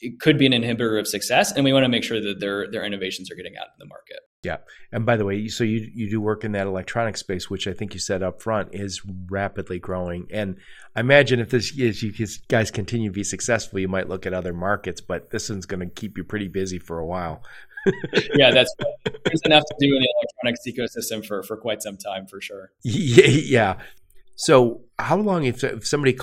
it 0.02 0.20
could 0.20 0.38
be 0.38 0.45
an 0.45 0.54
inhibitor 0.54 1.00
of 1.00 1.08
success, 1.08 1.52
and 1.52 1.64
we 1.66 1.74
want 1.74 1.84
to 1.84 1.89
make 1.89 2.04
sure 2.04 2.22
that 2.22 2.39
their 2.39 2.70
their 2.72 2.86
innovations 2.86 3.32
are 3.32 3.36
getting 3.36 3.58
out 3.58 3.68
in 3.68 3.80
the 3.80 3.86
market. 3.86 4.20
Yeah, 4.43 4.58
and 4.91 5.06
by 5.06 5.18
the 5.18 5.26
way, 5.26 5.47
so 5.47 5.64
you 5.64 5.89
you 5.93 6.10
do 6.10 6.22
work 6.22 6.43
in 6.43 6.54
that 6.54 6.68
electronic 6.68 7.18
space, 7.18 7.50
which 7.50 7.68
I 7.68 7.74
think 7.74 7.93
you 7.93 8.00
said 8.00 8.24
up 8.24 8.41
front 8.41 8.70
is 8.74 9.02
rapidly 9.30 9.80
growing. 9.80 10.28
And 10.32 10.58
I 10.95 11.02
imagine 11.02 11.39
if 11.39 11.50
this 11.50 11.78
is 11.78 12.02
you 12.02 12.28
guys 12.47 12.72
continue 12.72 13.10
to 13.10 13.14
be 13.14 13.24
successful, 13.24 13.80
you 13.80 13.88
might 13.88 14.10
look 14.10 14.26
at 14.26 14.34
other 14.34 14.54
markets, 14.54 15.02
but 15.02 15.32
this 15.32 15.50
one's 15.50 15.66
going 15.66 15.82
to 15.82 15.93
keep 15.93 16.18
you 16.18 16.24
pretty 16.24 16.47
busy 16.47 16.80
for 16.80 17.00
a 17.00 17.06
while. 17.06 17.43
yeah, 18.36 18.52
that's 18.52 18.74
there's 19.26 19.41
enough 19.45 19.64
to 19.64 19.76
do 19.80 19.95
in 19.95 20.02
the 20.02 20.14
electronics 20.22 20.62
ecosystem 20.68 21.26
for 21.26 21.43
for 21.43 21.58
quite 21.58 21.82
some 21.82 21.97
time 21.97 22.28
for 22.28 22.41
sure. 22.41 22.72
Yeah, 22.84 23.28
yeah. 23.28 23.76
So, 24.36 24.84
how 24.97 25.18
long 25.18 25.43
if, 25.43 25.64
if 25.66 25.86
somebody 25.86 26.18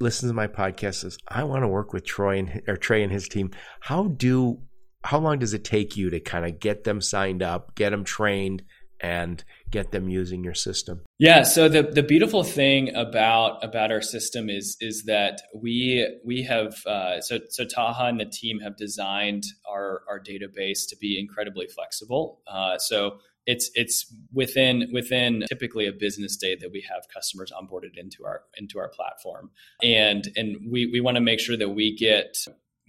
listens 0.00 0.30
to 0.30 0.34
my 0.34 0.46
podcast 0.46 0.96
says, 0.96 1.18
"I 1.28 1.44
want 1.44 1.64
to 1.64 1.68
work 1.68 1.92
with 1.92 2.04
Troy 2.04 2.38
and 2.38 2.62
or 2.66 2.76
Trey 2.76 3.02
and 3.02 3.12
his 3.12 3.28
team," 3.28 3.50
how 3.80 4.08
do 4.08 4.62
how 5.04 5.18
long 5.18 5.38
does 5.38 5.54
it 5.54 5.64
take 5.64 5.96
you 5.96 6.10
to 6.10 6.20
kind 6.20 6.44
of 6.44 6.60
get 6.60 6.84
them 6.84 7.00
signed 7.00 7.42
up, 7.42 7.74
get 7.74 7.90
them 7.90 8.04
trained, 8.04 8.62
and 9.00 9.44
get 9.70 9.92
them 9.92 10.08
using 10.08 10.42
your 10.42 10.54
system? 10.54 11.02
Yeah. 11.18 11.42
So 11.42 11.68
the 11.68 11.82
the 11.82 12.02
beautiful 12.02 12.42
thing 12.44 12.94
about 12.94 13.62
about 13.64 13.92
our 13.92 14.02
system 14.02 14.48
is 14.48 14.76
is 14.80 15.04
that 15.06 15.40
we 15.54 16.18
we 16.24 16.42
have 16.42 16.74
uh, 16.86 17.20
so 17.20 17.38
so 17.48 17.64
Taha 17.64 18.04
and 18.04 18.20
the 18.20 18.26
team 18.26 18.60
have 18.60 18.76
designed 18.76 19.44
our 19.68 20.02
our 20.08 20.20
database 20.20 20.88
to 20.88 20.96
be 21.00 21.18
incredibly 21.18 21.66
flexible. 21.66 22.40
Uh, 22.46 22.78
so 22.78 23.18
it's 23.48 23.70
it's 23.74 24.14
within 24.30 24.90
within 24.92 25.42
typically 25.48 25.86
a 25.86 25.92
business 25.92 26.36
day 26.36 26.54
that 26.54 26.70
we 26.70 26.84
have 26.86 27.08
customers 27.12 27.50
onboarded 27.50 27.96
into 27.96 28.26
our 28.26 28.42
into 28.58 28.78
our 28.78 28.88
platform. 28.88 29.50
And 29.82 30.28
and 30.36 30.70
we 30.70 30.86
we 30.86 31.00
want 31.00 31.14
to 31.14 31.22
make 31.22 31.40
sure 31.40 31.56
that 31.56 31.70
we 31.70 31.96
get 31.96 32.36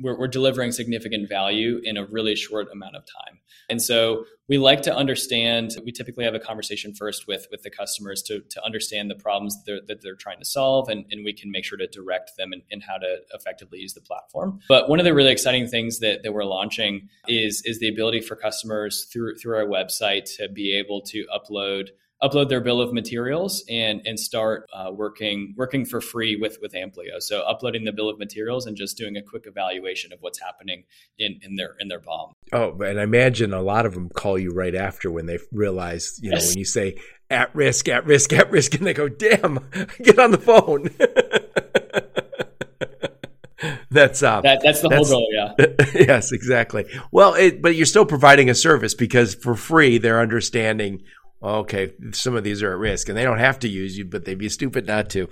we're, 0.02 0.18
we're 0.18 0.28
delivering 0.28 0.72
significant 0.72 1.30
value 1.30 1.80
in 1.84 1.98
a 1.98 2.06
really 2.06 2.36
short 2.36 2.68
amount 2.72 2.96
of 2.96 3.04
time. 3.06 3.40
And 3.70 3.82
so 3.82 4.26
we 4.48 4.58
like 4.58 4.82
to 4.84 4.96
understand, 4.96 5.76
we 5.86 5.92
typically 5.92 6.26
have 6.26 6.34
a 6.34 6.40
conversation 6.40 6.96
first 6.96 7.28
with, 7.28 7.48
with 7.52 7.62
the 7.62 7.70
customers 7.70 8.24
to, 8.24 8.40
to 8.50 8.64
understand 8.66 9.12
the 9.12 9.16
problems 9.16 9.56
that 9.56 9.64
they're, 9.66 9.82
that 9.88 10.02
they're 10.02 10.16
trying 10.16 10.40
to 10.40 10.46
solve, 10.46 10.90
and, 10.90 11.06
and 11.12 11.24
we 11.24 11.34
can 11.34 11.52
make 11.52 11.66
sure 11.66 11.78
to 11.78 11.88
direct 11.88 12.32
them 12.38 12.52
in, 12.52 12.62
in 12.72 12.82
how 12.82 12.98
to 12.98 13.18
effectively 13.34 13.80
use 13.80 13.94
the 13.94 14.02
platform. 14.02 14.60
But 14.68 14.90
one 14.90 15.00
of 15.00 15.06
the 15.06 15.14
really 15.14 15.32
exciting 15.32 15.68
things 15.68 16.00
that, 16.00 16.24
that 16.24 16.34
we're 16.34 16.46
launching 16.46 17.10
is, 17.28 17.62
is 17.66 17.80
the 17.80 17.90
ability 17.90 18.22
for 18.22 18.36
customers 18.36 19.06
through, 19.06 19.36
through 19.36 19.58
our 19.58 19.66
website 19.66 20.36
to 20.38 20.50
be 20.50 20.76
able 20.76 21.02
to 21.02 21.26
upload 21.34 21.90
upload 22.22 22.50
their 22.50 22.62
bill 22.62 22.82
of 22.82 22.94
materials 22.94 23.64
and 23.70 24.02
and 24.06 24.20
start 24.20 24.70
uh, 24.74 24.92
working 24.92 25.54
working 25.58 25.86
for 25.86 26.02
free 26.02 26.36
with 26.36 26.58
with 26.62 26.74
Amplio. 26.74 27.20
So 27.20 27.42
uploading 27.42 27.86
the 27.86 27.94
bill 27.94 28.10
of 28.10 28.20
materials 28.20 28.66
and 28.66 28.76
just 28.76 28.98
doing 28.98 29.18
a 29.18 29.22
quick 29.22 29.46
evaluation 29.46 30.14
of 30.14 30.20
what's 30.22 30.40
happening 30.40 30.84
in 31.18 31.40
in 31.42 31.56
their 31.56 31.76
in 31.80 31.88
their 31.88 32.00
BOM. 32.00 32.34
Oh, 32.52 32.78
and 32.82 33.00
I 33.00 33.04
imagine 33.04 33.54
a 33.54 33.62
lot 33.62 33.86
of 33.86 33.94
them 33.94 34.10
call 34.10 34.38
you 34.38 34.52
right 34.52 34.76
after 34.76 35.12
when 35.12 35.26
they 35.26 35.40
realize 35.52 36.20
you 36.22 36.32
know 36.32 36.38
when 36.38 36.58
you 36.58 36.66
say 36.66 36.96
at 37.30 37.54
risk, 37.54 37.88
at 37.88 38.06
risk, 38.06 38.34
at 38.34 38.50
risk, 38.50 38.76
and 38.76 38.86
they 38.86 38.94
go, 38.94 39.08
"Damn, 39.08 39.60
get 40.04 40.20
on 40.20 40.32
the 40.32 40.38
phone." 40.38 40.90
that's 43.92 44.24
uh, 44.24 44.42
that, 44.42 44.62
that's 44.64 44.82
the 44.82 44.90
that's, 44.90 45.12
whole 45.12 45.20
goal, 45.20 45.28
yeah. 45.32 45.54
yes, 45.94 46.32
exactly. 46.32 46.86
Well, 47.12 47.36
it, 47.36 47.62
but 47.62 47.76
you're 47.76 47.86
still 47.86 48.06
providing 48.06 48.50
a 48.50 48.56
service 48.56 48.94
because 48.94 49.36
for 49.36 49.56
free 49.56 49.98
they're 49.98 50.22
understanding 50.22 51.04
okay, 51.42 51.94
some 52.12 52.36
of 52.36 52.44
these 52.44 52.62
are 52.62 52.72
at 52.72 52.78
risk 52.78 53.10
and 53.10 53.18
they 53.18 53.24
don't 53.24 53.40
have 53.40 53.60
to 53.60 53.70
use 53.70 53.98
you, 53.98 54.06
but 54.06 54.26
they'd 54.26 54.38
be 54.38 54.50
stupid 54.50 54.88
not 54.88 55.10
to. 55.12 55.30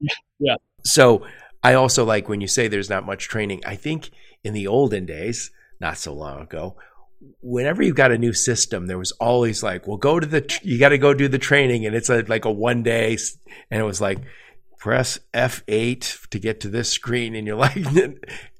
Yeah. 0.44 0.56
So 0.82 1.24
I 1.62 1.74
also 1.74 2.04
like 2.04 2.28
when 2.28 2.40
you 2.40 2.48
say 2.48 2.66
there's 2.66 2.90
not 2.90 3.06
much 3.06 3.28
training. 3.28 3.62
I 3.64 3.76
think 3.76 4.10
in 4.42 4.54
the 4.54 4.66
olden 4.66 5.06
days, 5.06 5.52
not 5.78 5.98
so 5.98 6.12
long 6.12 6.40
ago, 6.40 6.76
whenever 7.40 7.82
you 7.82 7.94
got 7.94 8.10
a 8.10 8.18
new 8.18 8.32
system, 8.32 8.86
there 8.86 8.98
was 8.98 9.12
always 9.12 9.62
like, 9.62 9.86
well, 9.86 9.96
go 9.96 10.18
to 10.18 10.26
the, 10.26 10.58
you 10.62 10.78
got 10.78 10.88
to 10.88 10.98
go 10.98 11.14
do 11.14 11.28
the 11.28 11.38
training. 11.38 11.86
And 11.86 11.94
it's 11.94 12.10
a, 12.10 12.22
like 12.22 12.44
a 12.44 12.50
one 12.50 12.82
day. 12.82 13.16
And 13.70 13.80
it 13.80 13.84
was 13.84 14.00
like, 14.00 14.18
press 14.78 15.20
F8 15.32 16.28
to 16.30 16.38
get 16.40 16.58
to 16.60 16.68
this 16.68 16.90
screen. 16.90 17.36
And 17.36 17.46
you're 17.46 17.56
like, 17.56 17.78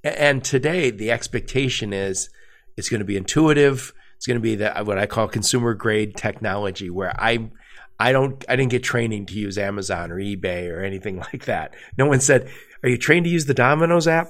and 0.04 0.44
today 0.44 0.90
the 0.90 1.10
expectation 1.10 1.92
is 1.92 2.30
it's 2.76 2.88
going 2.88 3.00
to 3.00 3.04
be 3.04 3.16
intuitive 3.16 3.92
it's 4.22 4.28
going 4.28 4.36
to 4.36 4.40
be 4.40 4.54
that 4.54 4.86
what 4.86 4.98
I 5.00 5.06
call 5.06 5.26
consumer 5.26 5.74
grade 5.74 6.14
technology, 6.14 6.90
where 6.90 7.12
I 7.20 7.50
I 7.98 8.12
don't 8.12 8.44
I 8.48 8.54
didn't 8.54 8.70
get 8.70 8.84
training 8.84 9.26
to 9.26 9.34
use 9.34 9.58
Amazon 9.58 10.12
or 10.12 10.16
eBay 10.18 10.72
or 10.72 10.84
anything 10.84 11.16
like 11.32 11.46
that. 11.46 11.74
No 11.98 12.06
one 12.06 12.20
said, 12.20 12.48
"Are 12.84 12.88
you 12.88 12.98
trained 12.98 13.24
to 13.24 13.30
use 13.30 13.46
the 13.46 13.52
Domino's 13.52 14.06
app?" 14.06 14.28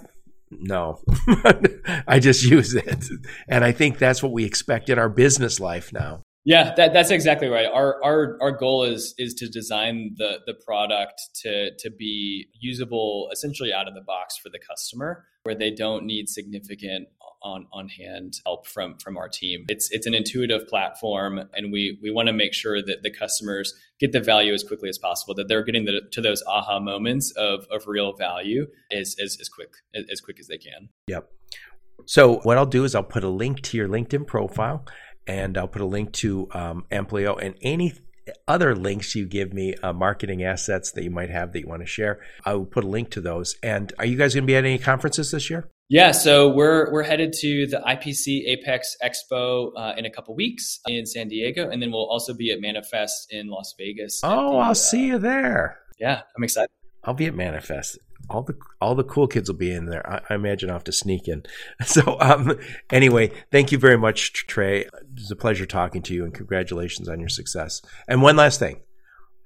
No, 0.50 0.98
I 2.08 2.20
just 2.20 2.42
use 2.42 2.72
it, 2.72 3.04
and 3.50 3.66
I 3.66 3.72
think 3.72 3.98
that's 3.98 4.22
what 4.22 4.32
we 4.32 4.46
expect 4.46 4.88
in 4.88 4.98
our 4.98 5.10
business 5.10 5.60
life 5.60 5.92
now. 5.92 6.22
Yeah, 6.46 6.74
that, 6.74 6.94
that's 6.94 7.10
exactly 7.10 7.48
right. 7.48 7.66
Our, 7.66 8.02
our 8.02 8.38
our 8.40 8.52
goal 8.52 8.84
is 8.84 9.14
is 9.18 9.34
to 9.34 9.46
design 9.46 10.14
the 10.16 10.38
the 10.46 10.54
product 10.54 11.20
to 11.42 11.70
to 11.76 11.90
be 11.90 12.48
usable 12.58 13.28
essentially 13.30 13.74
out 13.74 13.88
of 13.88 13.94
the 13.94 14.00
box 14.00 14.38
for 14.38 14.48
the 14.48 14.58
customer, 14.58 15.26
where 15.42 15.54
they 15.54 15.70
don't 15.70 16.06
need 16.06 16.30
significant 16.30 17.08
on 17.42 17.66
on 17.72 17.88
hand 17.88 18.34
help 18.46 18.66
from 18.66 18.96
from 18.98 19.16
our 19.16 19.28
team. 19.28 19.64
It's 19.68 19.90
it's 19.90 20.06
an 20.06 20.14
intuitive 20.14 20.68
platform, 20.68 21.38
and 21.54 21.72
we 21.72 21.98
we 22.02 22.10
want 22.10 22.28
to 22.28 22.32
make 22.32 22.54
sure 22.54 22.82
that 22.82 23.02
the 23.02 23.10
customers 23.10 23.74
get 23.98 24.12
the 24.12 24.20
value 24.20 24.52
as 24.52 24.62
quickly 24.62 24.88
as 24.88 24.98
possible. 24.98 25.34
That 25.34 25.48
they're 25.48 25.64
getting 25.64 25.84
the, 25.84 26.02
to 26.10 26.20
those 26.20 26.42
aha 26.46 26.80
moments 26.80 27.32
of 27.32 27.66
of 27.70 27.86
real 27.86 28.12
value 28.14 28.66
as 28.90 29.16
as, 29.22 29.38
as 29.40 29.48
quick 29.48 29.70
as 30.10 30.20
quick 30.20 30.38
as 30.40 30.48
they 30.48 30.58
can. 30.58 30.88
Yep. 31.08 31.30
So 32.06 32.38
what 32.40 32.58
I'll 32.58 32.66
do 32.66 32.84
is 32.84 32.94
I'll 32.94 33.02
put 33.02 33.24
a 33.24 33.28
link 33.28 33.60
to 33.62 33.76
your 33.76 33.88
LinkedIn 33.88 34.26
profile, 34.26 34.84
and 35.26 35.56
I'll 35.56 35.68
put 35.68 35.82
a 35.82 35.86
link 35.86 36.12
to 36.14 36.48
um, 36.52 36.84
Amplio 36.90 37.38
and 37.40 37.54
any 37.62 37.92
other 38.46 38.74
links 38.74 39.14
you 39.14 39.26
give 39.26 39.52
me, 39.52 39.74
uh, 39.82 39.92
marketing 39.92 40.42
assets 40.42 40.92
that 40.92 41.02
you 41.02 41.10
might 41.10 41.30
have 41.30 41.52
that 41.52 41.60
you 41.60 41.66
want 41.66 41.82
to 41.82 41.86
share. 41.86 42.20
I 42.44 42.54
will 42.54 42.66
put 42.66 42.84
a 42.84 42.88
link 42.88 43.10
to 43.10 43.20
those. 43.20 43.56
And 43.62 43.92
are 43.98 44.04
you 44.04 44.16
guys 44.16 44.34
going 44.34 44.44
to 44.44 44.46
be 44.46 44.56
at 44.56 44.64
any 44.64 44.78
conferences 44.78 45.30
this 45.30 45.50
year? 45.50 45.68
Yeah, 45.92 46.12
so 46.12 46.48
we're 46.48 46.90
we're 46.90 47.02
headed 47.02 47.34
to 47.40 47.66
the 47.66 47.76
IPC 47.86 48.46
Apex 48.46 48.96
Expo 49.04 49.72
uh, 49.76 49.92
in 49.94 50.06
a 50.06 50.10
couple 50.10 50.34
weeks 50.34 50.80
in 50.86 51.04
San 51.04 51.28
Diego, 51.28 51.68
and 51.68 51.82
then 51.82 51.90
we'll 51.90 52.08
also 52.08 52.32
be 52.32 52.50
at 52.50 52.62
Manifest 52.62 53.26
in 53.30 53.48
Las 53.48 53.74
Vegas. 53.76 54.22
Oh, 54.24 54.52
the, 54.52 54.56
I'll 54.56 54.70
uh, 54.70 54.74
see 54.74 55.08
you 55.08 55.18
there. 55.18 55.80
Yeah, 56.00 56.22
I'm 56.34 56.44
excited. 56.44 56.70
I'll 57.04 57.12
be 57.12 57.26
at 57.26 57.34
Manifest. 57.34 57.98
All 58.30 58.40
the 58.40 58.56
all 58.80 58.94
the 58.94 59.04
cool 59.04 59.26
kids 59.26 59.50
will 59.50 59.58
be 59.58 59.70
in 59.70 59.84
there. 59.84 60.10
I, 60.10 60.22
I 60.30 60.34
imagine 60.34 60.70
I'll 60.70 60.76
have 60.76 60.84
to 60.84 60.92
sneak 60.92 61.28
in. 61.28 61.42
So 61.84 62.16
um, 62.20 62.58
anyway, 62.90 63.30
thank 63.50 63.70
you 63.70 63.76
very 63.76 63.98
much, 63.98 64.32
Trey. 64.46 64.86
It 64.86 64.90
was 65.14 65.30
a 65.30 65.36
pleasure 65.36 65.66
talking 65.66 66.00
to 66.04 66.14
you, 66.14 66.24
and 66.24 66.32
congratulations 66.32 67.06
on 67.06 67.20
your 67.20 67.28
success. 67.28 67.82
And 68.08 68.22
one 68.22 68.36
last 68.36 68.58
thing, 68.58 68.80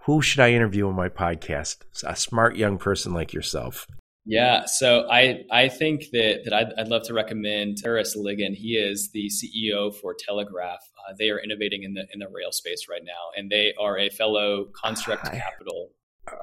who 0.05 0.23
should 0.23 0.39
I 0.39 0.53
interview 0.53 0.87
on 0.87 0.95
my 0.95 1.09
podcast? 1.09 1.79
A 2.07 2.15
smart 2.15 2.55
young 2.55 2.79
person 2.79 3.13
like 3.13 3.33
yourself. 3.33 3.89
Yeah, 4.27 4.65
so 4.67 5.07
I 5.09 5.45
I 5.53 5.69
think 5.69 6.11
that 6.13 6.41
that 6.45 6.53
I'd, 6.53 6.73
I'd 6.77 6.89
love 6.89 7.03
to 7.05 7.15
recommend 7.15 7.79
Harris 7.83 8.17
Ligon. 8.17 8.55
He 8.55 8.77
is 8.77 9.11
the 9.13 9.31
CEO 9.31 9.95
for 9.95 10.17
Telegraph. 10.19 10.81
Uh, 11.09 11.15
they 11.17 11.31
are 11.31 11.39
innovating 11.39 11.85
in 11.85 11.95
the 11.95 12.07
in 12.13 12.19
the 12.19 12.27
rail 12.29 12.51
space 12.51 12.87
right 12.91 13.03
now, 13.05 13.31
and 13.37 13.51
they 13.51 13.73
are 13.79 13.97
a 13.97 14.09
fellow 14.11 14.67
Construct 14.75 15.25
Capital. 15.25 15.91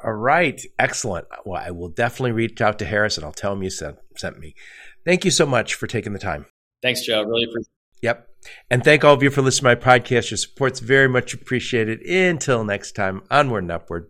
All 0.03 0.13
right, 0.13 0.61
excellent. 0.79 1.27
Well, 1.45 1.61
I 1.61 1.71
will 1.71 1.89
definitely 1.89 2.31
reach 2.31 2.61
out 2.61 2.79
to 2.79 2.85
Harris, 2.85 3.17
and 3.17 3.25
I'll 3.25 3.33
tell 3.33 3.51
him 3.51 3.63
you 3.63 3.69
sent 3.69 3.97
sent 4.15 4.39
me. 4.39 4.55
Thank 5.03 5.25
you 5.25 5.31
so 5.31 5.45
much 5.45 5.73
for 5.75 5.87
taking 5.87 6.13
the 6.13 6.19
time. 6.19 6.45
Thanks, 6.81 7.01
Joe. 7.01 7.23
Really 7.23 7.43
appreciate. 7.43 7.67
Yep. 8.01 8.27
And 8.69 8.83
thank 8.83 9.03
all 9.03 9.13
of 9.13 9.23
you 9.23 9.29
for 9.29 9.41
listening 9.41 9.75
to 9.75 9.85
my 9.87 9.97
podcast. 9.97 10.29
Your 10.31 10.37
support's 10.37 10.79
very 10.79 11.07
much 11.07 11.33
appreciated. 11.33 12.01
Until 12.01 12.63
next 12.63 12.93
time, 12.93 13.23
onward 13.31 13.63
and 13.63 13.71
upward. 13.71 14.09